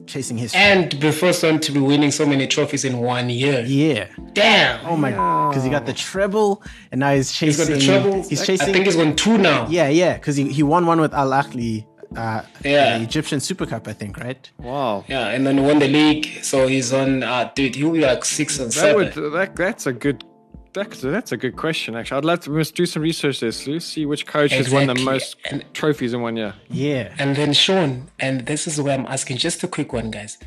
Chasing 0.07 0.39
history. 0.39 0.61
And 0.61 0.99
before 1.01 1.33
son 1.33 1.59
to 1.61 1.73
be 1.73 1.81
winning 1.81 2.11
so 2.11 2.25
many 2.27 2.47
trophies 2.47 2.85
in 2.85 2.99
one 2.99 3.29
year. 3.31 3.65
yeah. 3.67 4.07
Damn. 4.33 4.85
Oh 4.87 4.97
my! 4.97 5.11
God. 5.13 5.51
Because 5.51 5.65
he 5.65 5.71
got 5.71 5.87
the 5.87 5.93
treble, 5.93 6.63
and 6.93 7.01
now 7.01 7.15
he's 7.15 7.31
He's 7.31 7.57
chasing. 7.57 7.67
got 7.75 7.81
the 7.81 7.87
treble. 7.87 8.23
He's 8.29 8.45
chasing. 8.47 8.69
I 8.69 8.73
think 8.73 8.85
he's 8.87 8.97
won 8.97 9.17
two 9.17 9.39
now. 9.39 9.67
Yeah, 9.69 9.89
yeah. 9.89 10.15
Because 10.15 10.37
he, 10.37 10.49
he 10.53 10.63
won 10.63 10.87
one 10.87 11.01
with 11.01 11.15
Al 11.15 11.31
Ahly, 11.31 11.87
uh, 12.17 12.43
Yeah. 12.65 12.99
the 12.99 13.05
Egyptian 13.05 13.41
Super 13.41 13.67
Cup, 13.67 13.89
I 13.89 13.93
think, 13.95 14.19
right? 14.19 14.51
Wow. 14.59 15.05
Yeah, 15.09 15.29
and 15.29 15.47
then 15.47 15.59
he 15.59 15.65
won 15.65 15.79
the 15.79 15.89
league. 15.89 16.27
So 16.43 16.67
he's 16.67 16.93
on. 16.93 17.23
Uh, 17.23 17.51
dude, 17.55 17.75
he'll 17.77 17.93
be 17.93 18.01
like 18.01 18.25
six 18.25 18.59
and 18.59 18.69
That 18.69 18.73
seven. 18.75 18.97
would 19.23 19.33
that, 19.33 19.57
that's 19.57 19.87
a 19.87 19.93
good 19.93 20.25
that's, 20.77 21.01
that's 21.01 21.33
a 21.33 21.37
good 21.37 21.57
question 21.57 21.97
actually. 21.97 22.19
I'd 22.19 22.25
love 22.25 22.41
to 22.41 22.51
must 22.51 22.75
do 22.75 22.87
some 22.87 23.03
research 23.03 23.41
there, 23.41 23.51
Slu. 23.51 23.81
See 23.83 24.07
which 24.07 24.27
coach 24.27 24.53
has 24.53 24.71
won 24.71 24.87
the 24.87 24.95
most 25.13 25.37
And- 25.51 25.65
trophies 25.75 26.13
in 26.15 26.21
one 26.23 26.37
year. 26.37 26.55
Yeah. 26.71 27.13
And 27.19 27.35
then 27.35 27.53
Sean, 27.53 27.91
and 28.21 28.47
this 28.47 28.67
is 28.67 28.81
where 28.81 28.95
I'm 28.99 29.07
asking 29.07 29.39
just 29.39 29.63
a 29.65 29.69
quick 29.69 29.93
one, 29.93 30.11
guys. 30.11 30.39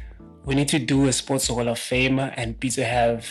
We 0.45 0.55
need 0.55 0.69
to 0.69 0.79
do 0.79 1.07
a 1.07 1.13
sports 1.13 1.47
hall 1.47 1.67
of 1.67 1.77
fame 1.77 2.17
and 2.19 2.59
be 2.59 2.69
to 2.79 2.83
have 2.85 3.21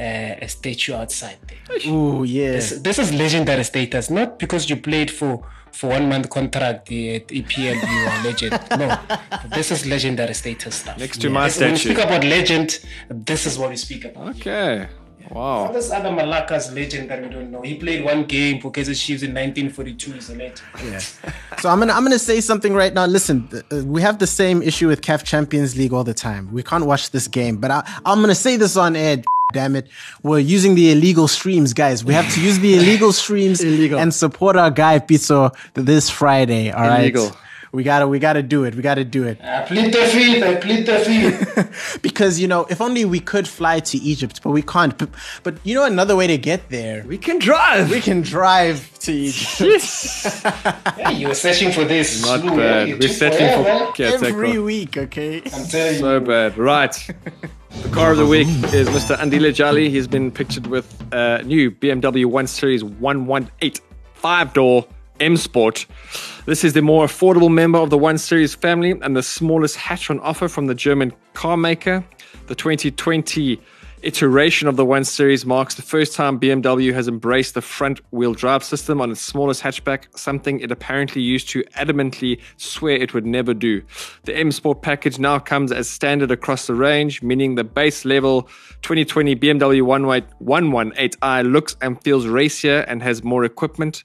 uh, 0.00 0.44
a 0.46 0.48
statue 0.48 0.94
outside 0.94 1.38
there. 1.48 1.92
Ooh, 1.92 2.24
yeah. 2.24 2.52
This, 2.52 2.80
this 2.80 2.98
is 2.98 3.12
legendary 3.12 3.64
status, 3.64 4.10
not 4.10 4.38
because 4.38 4.68
you 4.68 4.76
played 4.76 5.10
for 5.10 5.32
for 5.72 5.88
one 5.88 6.06
month 6.06 6.28
contract 6.28 6.92
at 6.92 7.28
EPL, 7.28 7.76
you 7.92 8.00
are 8.10 8.24
legend. 8.24 8.60
No, 8.78 8.98
this 9.54 9.70
is 9.70 9.86
legendary 9.86 10.34
status 10.34 10.74
stuff. 10.74 10.98
Next 10.98 11.18
to 11.22 11.30
my 11.30 11.46
This- 11.48 11.60
When 11.60 11.70
we 11.72 11.76
speak 11.78 11.98
about 11.98 12.24
legend, 12.24 12.80
this 13.08 13.46
is 13.46 13.58
what 13.58 13.70
we 13.70 13.76
speak 13.76 14.04
about. 14.04 14.36
Okay. 14.36 14.86
All 15.34 15.64
Wow. 15.66 15.72
this 15.72 15.90
other 15.90 16.10
Malaka's 16.10 16.72
legend 16.72 17.10
that 17.10 17.22
we 17.22 17.28
don't 17.28 17.50
know. 17.50 17.62
He 17.62 17.74
played 17.76 18.04
one 18.04 18.24
game 18.24 18.60
for 18.60 18.70
Kaizer 18.70 18.94
Chiefs 18.98 19.22
in 19.22 19.30
1942. 19.34 20.12
He's 20.12 20.28
a 20.30 20.34
legend. 20.34 20.60
Yeah. 20.84 20.98
So 21.60 21.68
I'm 21.70 21.78
gonna 21.78 21.92
I'm 21.92 22.02
gonna 22.02 22.18
say 22.18 22.40
something 22.40 22.74
right 22.74 22.92
now. 22.92 23.06
Listen, 23.06 23.48
uh, 23.72 23.82
we 23.84 24.02
have 24.02 24.18
the 24.18 24.26
same 24.26 24.62
issue 24.62 24.88
with 24.88 25.00
CAF 25.00 25.24
Champions 25.24 25.76
League 25.76 25.92
all 25.92 26.04
the 26.04 26.14
time. 26.14 26.52
We 26.52 26.62
can't 26.62 26.84
watch 26.86 27.10
this 27.10 27.28
game, 27.28 27.56
but 27.56 27.70
I, 27.70 27.82
I'm 28.04 28.20
gonna 28.20 28.34
say 28.34 28.56
this 28.56 28.76
on 28.76 28.94
air. 28.96 29.22
Damn 29.52 29.76
it, 29.76 29.88
we're 30.22 30.38
using 30.38 30.74
the 30.76 30.92
illegal 30.92 31.28
streams, 31.28 31.74
guys. 31.74 32.02
We 32.04 32.14
have 32.14 32.32
to 32.34 32.40
use 32.40 32.58
the 32.60 32.74
illegal 32.78 33.12
streams 33.12 33.60
and 33.60 34.14
support 34.14 34.56
our 34.56 34.70
guy 34.70 34.98
Pitso 34.98 35.54
this 35.74 36.08
Friday. 36.08 36.70
All 36.70 36.80
right, 36.82 37.00
Illegal. 37.02 37.36
We 37.72 37.82
gotta 37.82 38.06
we 38.06 38.18
gotta 38.18 38.42
do 38.42 38.64
it. 38.64 38.74
We 38.74 38.82
gotta 38.82 39.04
do 39.04 39.24
it 39.24 39.40
I 39.42 39.62
plead 39.62 39.92
the 39.92 40.04
fifth. 40.14 40.42
I 40.42 40.54
plead 40.56 40.86
the 40.86 40.98
fifth. 40.98 42.02
because 42.02 42.38
you 42.38 42.46
know 42.46 42.66
if 42.68 42.80
only 42.80 43.04
we 43.04 43.18
could 43.18 43.48
fly 43.48 43.80
to 43.80 43.98
Egypt, 43.98 44.40
but 44.42 44.50
we 44.50 44.62
can't. 44.62 44.96
But, 44.98 45.08
but 45.42 45.54
you 45.64 45.74
know 45.74 45.84
another 45.84 46.14
way 46.14 46.26
to 46.26 46.36
get 46.38 46.68
there. 46.68 47.02
We 47.06 47.18
can 47.18 47.38
drive. 47.38 47.90
We 47.90 48.00
can 48.00 48.20
drive 48.22 48.90
to 49.00 49.12
Egypt 49.12 49.60
yeah, 50.98 51.10
you 51.18 51.28
were 51.28 51.34
searching 51.34 51.72
for 51.72 51.84
this. 51.84 52.22
Not 52.22 52.40
Slew, 52.40 52.50
bad. 52.50 52.58
yeah, 52.58 52.84
you 52.84 52.94
We're 52.94 53.00
took 53.08 53.10
searching 53.12 53.48
for 53.56 53.64
forever. 53.64 53.92
caretaker. 53.92 54.26
every 54.44 54.58
week. 54.58 54.96
Okay. 54.96 55.42
I'm 55.52 55.66
telling 55.66 55.94
you. 55.94 56.00
So 56.00 56.20
bad. 56.20 56.58
Right. 56.58 56.94
The 57.82 57.88
car 57.88 58.12
of 58.12 58.18
the 58.18 58.26
week 58.26 58.48
is 58.74 58.88
Mr. 58.90 59.16
Andile 59.16 59.52
Jali. 59.54 59.88
He's 59.88 60.06
been 60.06 60.30
pictured 60.30 60.66
with 60.66 60.86
a 61.12 61.42
new 61.42 61.70
BMW 61.70 62.26
1 62.26 62.46
Series 62.46 62.84
118 62.84 63.82
five 64.14 64.52
door 64.52 64.86
M 65.20 65.36
Sport. 65.36 65.86
This 66.44 66.64
is 66.64 66.72
the 66.72 66.82
more 66.82 67.06
affordable 67.06 67.52
member 67.52 67.78
of 67.78 67.90
the 67.90 67.98
1 67.98 68.18
Series 68.18 68.52
family 68.52 68.98
and 69.00 69.16
the 69.16 69.22
smallest 69.22 69.76
hatch 69.76 70.10
on 70.10 70.18
offer 70.18 70.48
from 70.48 70.66
the 70.66 70.74
German 70.74 71.12
car 71.34 71.56
maker. 71.56 72.04
The 72.48 72.56
2020 72.56 73.60
iteration 74.02 74.66
of 74.66 74.74
the 74.74 74.84
One 74.84 75.04
Series 75.04 75.46
marks 75.46 75.76
the 75.76 75.82
first 75.82 76.14
time 76.14 76.40
BMW 76.40 76.92
has 76.92 77.06
embraced 77.06 77.54
the 77.54 77.62
front 77.62 78.00
wheel 78.10 78.34
drive 78.34 78.64
system 78.64 79.00
on 79.00 79.12
its 79.12 79.20
smallest 79.20 79.62
hatchback, 79.62 80.06
something 80.18 80.58
it 80.58 80.72
apparently 80.72 81.22
used 81.22 81.48
to 81.50 81.62
adamantly 81.76 82.40
swear 82.56 82.96
it 82.96 83.14
would 83.14 83.24
never 83.24 83.54
do. 83.54 83.80
The 84.24 84.36
M 84.36 84.50
Sport 84.50 84.82
package 84.82 85.20
now 85.20 85.38
comes 85.38 85.70
as 85.70 85.88
standard 85.88 86.32
across 86.32 86.66
the 86.66 86.74
range, 86.74 87.22
meaning 87.22 87.54
the 87.54 87.62
base 87.62 88.04
level 88.04 88.48
2020 88.82 89.36
BMW 89.36 89.82
118i 90.42 91.52
looks 91.52 91.76
and 91.80 92.02
feels 92.02 92.26
racier 92.26 92.80
and 92.88 93.00
has 93.00 93.22
more 93.22 93.44
equipment. 93.44 94.02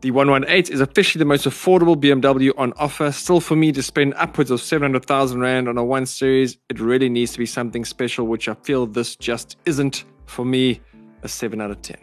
The 0.00 0.10
118 0.10 0.72
is 0.72 0.80
officially 0.80 1.20
the 1.20 1.24
most 1.24 1.46
affordable 1.46 1.96
BMW 1.96 2.52
on 2.58 2.72
offer. 2.76 3.10
Still, 3.10 3.40
for 3.40 3.56
me 3.56 3.72
to 3.72 3.82
spend 3.82 4.14
upwards 4.14 4.50
of 4.50 4.60
700,000 4.60 5.40
Rand 5.40 5.68
on 5.68 5.78
a 5.78 5.84
1 5.84 6.06
Series, 6.06 6.58
it 6.68 6.78
really 6.78 7.08
needs 7.08 7.32
to 7.32 7.38
be 7.38 7.46
something 7.46 7.84
special, 7.84 8.26
which 8.26 8.48
I 8.48 8.54
feel 8.54 8.86
this 8.86 9.16
just 9.16 9.56
isn't. 9.64 10.04
For 10.26 10.44
me, 10.44 10.80
a 11.22 11.28
7 11.28 11.60
out 11.60 11.70
of 11.70 11.80
10. 11.82 11.96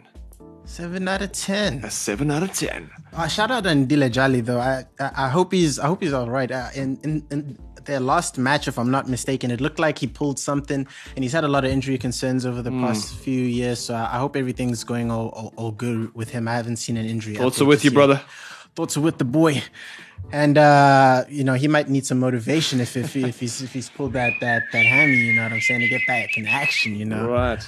Seven 0.64 1.08
out 1.08 1.22
of 1.22 1.32
ten. 1.32 1.84
A 1.84 1.90
7 1.90 2.30
out 2.30 2.42
of 2.42 2.52
10. 2.52 2.90
Uh, 3.12 3.26
shout 3.26 3.50
out 3.50 3.64
Andile 3.64 4.10
Jali 4.10 4.40
though. 4.40 4.60
I, 4.60 4.84
I 4.98 5.26
I 5.26 5.28
hope 5.28 5.52
he's 5.52 5.78
I 5.78 5.86
hope 5.86 6.02
he's 6.02 6.12
all 6.12 6.30
right. 6.30 6.50
Uh, 6.50 6.68
in, 6.74 6.98
in 7.02 7.26
in 7.30 7.58
their 7.84 8.00
last 8.00 8.38
match, 8.38 8.68
if 8.68 8.78
I'm 8.78 8.90
not 8.90 9.08
mistaken, 9.08 9.50
it 9.50 9.60
looked 9.60 9.78
like 9.78 9.98
he 9.98 10.06
pulled 10.06 10.38
something, 10.38 10.86
and 11.14 11.24
he's 11.24 11.32
had 11.32 11.44
a 11.44 11.48
lot 11.48 11.64
of 11.64 11.70
injury 11.70 11.98
concerns 11.98 12.44
over 12.46 12.62
the 12.62 12.70
Mm. 12.70 12.86
past 12.86 13.14
few 13.14 13.42
years. 13.42 13.78
So 13.80 13.94
I, 13.94 14.18
hope 14.18 14.36
everything's 14.36 14.84
going 14.84 15.10
all, 15.10 15.28
all, 15.28 15.52
all 15.56 15.70
good 15.72 16.14
with 16.14 16.30
him. 16.30 16.48
I 16.48 16.54
haven't 16.54 16.76
seen 16.76 16.96
an 16.96 17.06
injury. 17.06 17.34
Thoughts 17.36 17.60
are 17.60 17.64
with 17.64 17.84
you, 17.84 17.90
brother. 17.90 18.20
Thoughts 18.74 18.96
are 18.96 19.00
with 19.02 19.18
the 19.18 19.24
boy. 19.24 19.62
And 20.30 20.56
uh, 20.56 21.24
you 21.28 21.42
know 21.44 21.54
he 21.54 21.66
might 21.68 21.88
need 21.90 22.06
some 22.06 22.18
motivation 22.20 22.80
if 22.80 22.96
if, 22.96 23.16
if 23.16 23.40
he's 23.40 23.60
if 23.60 23.72
he's 23.72 23.90
pulled 23.90 24.12
that 24.14 24.32
that 24.40 24.62
that 24.72 24.86
hammy, 24.86 25.16
you 25.16 25.34
know 25.34 25.42
what 25.42 25.52
I'm 25.52 25.60
saying, 25.60 25.80
to 25.80 25.88
get 25.88 26.06
back 26.06 26.38
in 26.38 26.46
action, 26.46 26.94
you 26.94 27.04
know. 27.04 27.28
Right. 27.28 27.62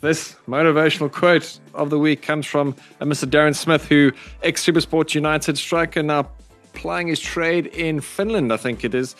This 0.00 0.34
motivational 0.48 1.10
quote 1.10 1.58
of 1.72 1.88
the 1.88 1.98
week 1.98 2.20
comes 2.20 2.46
from 2.46 2.74
uh, 3.00 3.04
Mr. 3.04 3.26
Darren 3.30 3.54
Smith, 3.54 3.86
who 3.86 4.12
ex 4.42 4.64
Supersport 4.66 5.14
United 5.14 5.56
striker, 5.56 6.02
now 6.02 6.28
plying 6.74 7.08
his 7.08 7.20
trade 7.20 7.66
in 7.68 8.00
Finland, 8.00 8.52
I 8.52 8.56
think 8.56 8.84
it 8.84 8.94
is. 8.94 9.14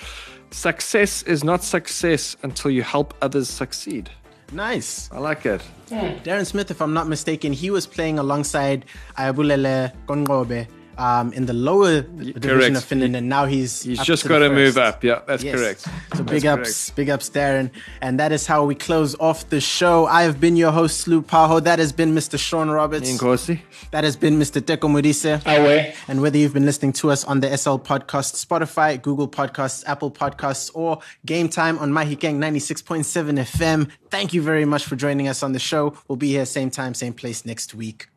Success 0.50 1.22
is 1.22 1.44
not 1.44 1.62
success 1.62 2.36
until 2.42 2.70
you 2.70 2.82
help 2.82 3.14
others 3.22 3.48
succeed. 3.48 4.10
Nice. 4.52 5.08
I 5.12 5.18
like 5.18 5.46
it. 5.46 5.62
Darren 5.88 6.44
Smith, 6.44 6.70
if 6.70 6.82
I'm 6.82 6.92
not 6.92 7.06
mistaken, 7.08 7.52
he 7.52 7.70
was 7.70 7.86
playing 7.86 8.18
alongside 8.18 8.84
Ayabulele 9.16 9.92
Kongobe 10.06 10.66
um, 11.06 11.32
in 11.32 11.46
the 11.46 11.52
lower 11.54 12.02
division 12.02 12.40
correct. 12.42 12.76
of 12.76 12.84
Finland, 12.84 13.16
and 13.16 13.26
now 13.36 13.44
he's 13.54 13.72
He's 13.82 14.00
just 14.12 14.28
got 14.28 14.40
the 14.40 14.48
to 14.48 14.54
move 14.54 14.76
up. 14.88 15.02
Yeah, 15.02 15.20
that's 15.26 15.42
Yes. 15.42 15.54
correct. 15.54 15.80
So 15.80 15.90
That's 16.10 16.30
big 16.34 16.46
ups, 16.46 16.60
correct. 16.84 16.96
big 16.96 17.08
ups, 17.14 17.30
Darren. 17.30 17.70
And 18.04 18.20
that 18.20 18.30
is 18.32 18.46
how 18.46 18.60
we 18.70 18.74
close 18.74 19.16
off 19.18 19.48
the 19.48 19.60
show. 19.60 19.96
I 20.06 20.22
have 20.28 20.38
been 20.44 20.56
your 20.56 20.72
host, 20.72 20.94
Slu 21.06 21.22
Paho. 21.32 21.62
That 21.68 21.78
has 21.78 21.92
been 22.00 22.14
Mr. 22.14 22.38
Sean 22.38 22.68
Roberts. 22.70 23.08
Inkosi. 23.10 23.60
That 23.92 24.04
has 24.04 24.16
been 24.16 24.38
Mr. 24.38 24.60
Teko 24.60 24.88
Modise. 24.94 25.40
Awe. 25.46 25.94
And 26.08 26.20
whether 26.22 26.36
you've 26.38 26.52
been 26.54 26.66
listening 26.66 26.92
to 27.00 27.10
us 27.10 27.24
on 27.24 27.40
the 27.40 27.48
SL 27.56 27.78
Podcast, 27.92 28.30
Spotify, 28.44 29.00
Google 29.00 29.28
Podcasts, 29.28 29.82
Apple 29.86 30.10
Podcasts, 30.10 30.70
or 30.74 30.98
Game 31.24 31.48
Time 31.48 31.78
on 31.78 31.90
Mahikeng 31.92 32.36
96.7 32.38 33.38
FM, 33.56 33.88
thank 34.10 34.34
you 34.34 34.42
very 34.42 34.66
much 34.66 34.84
for 34.84 34.96
joining 34.96 35.28
us 35.28 35.42
on 35.42 35.52
the 35.52 35.58
show. 35.58 35.94
We'll 36.08 36.16
be 36.16 36.28
here 36.28 36.44
same 36.44 36.70
time, 36.70 36.92
same 36.94 37.14
place 37.14 37.46
next 37.46 37.74
week. 37.74 38.08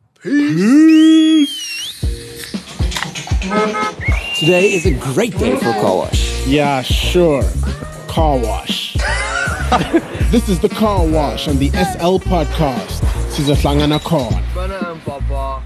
Today 3.44 4.72
is 4.72 4.86
a 4.86 4.91
great 4.91 5.38
day 5.38 5.58
for 5.58 5.68
a 5.68 5.74
car 5.74 5.98
wash. 5.98 6.48
Yeah, 6.48 6.82
sure. 6.82 7.44
Car 8.08 8.38
wash. 8.38 8.94
this 10.32 10.48
is 10.48 10.62
the 10.62 10.70
car 10.70 11.06
wash 11.06 11.50
on 11.50 11.58
the 11.58 11.68
SL 11.72 12.20
podcast. 12.20 13.02
Sizohlangana 13.34 14.00
khona. 14.00 14.41
Bana 14.56 14.91
and 14.91 15.02
Papa. 15.02 15.62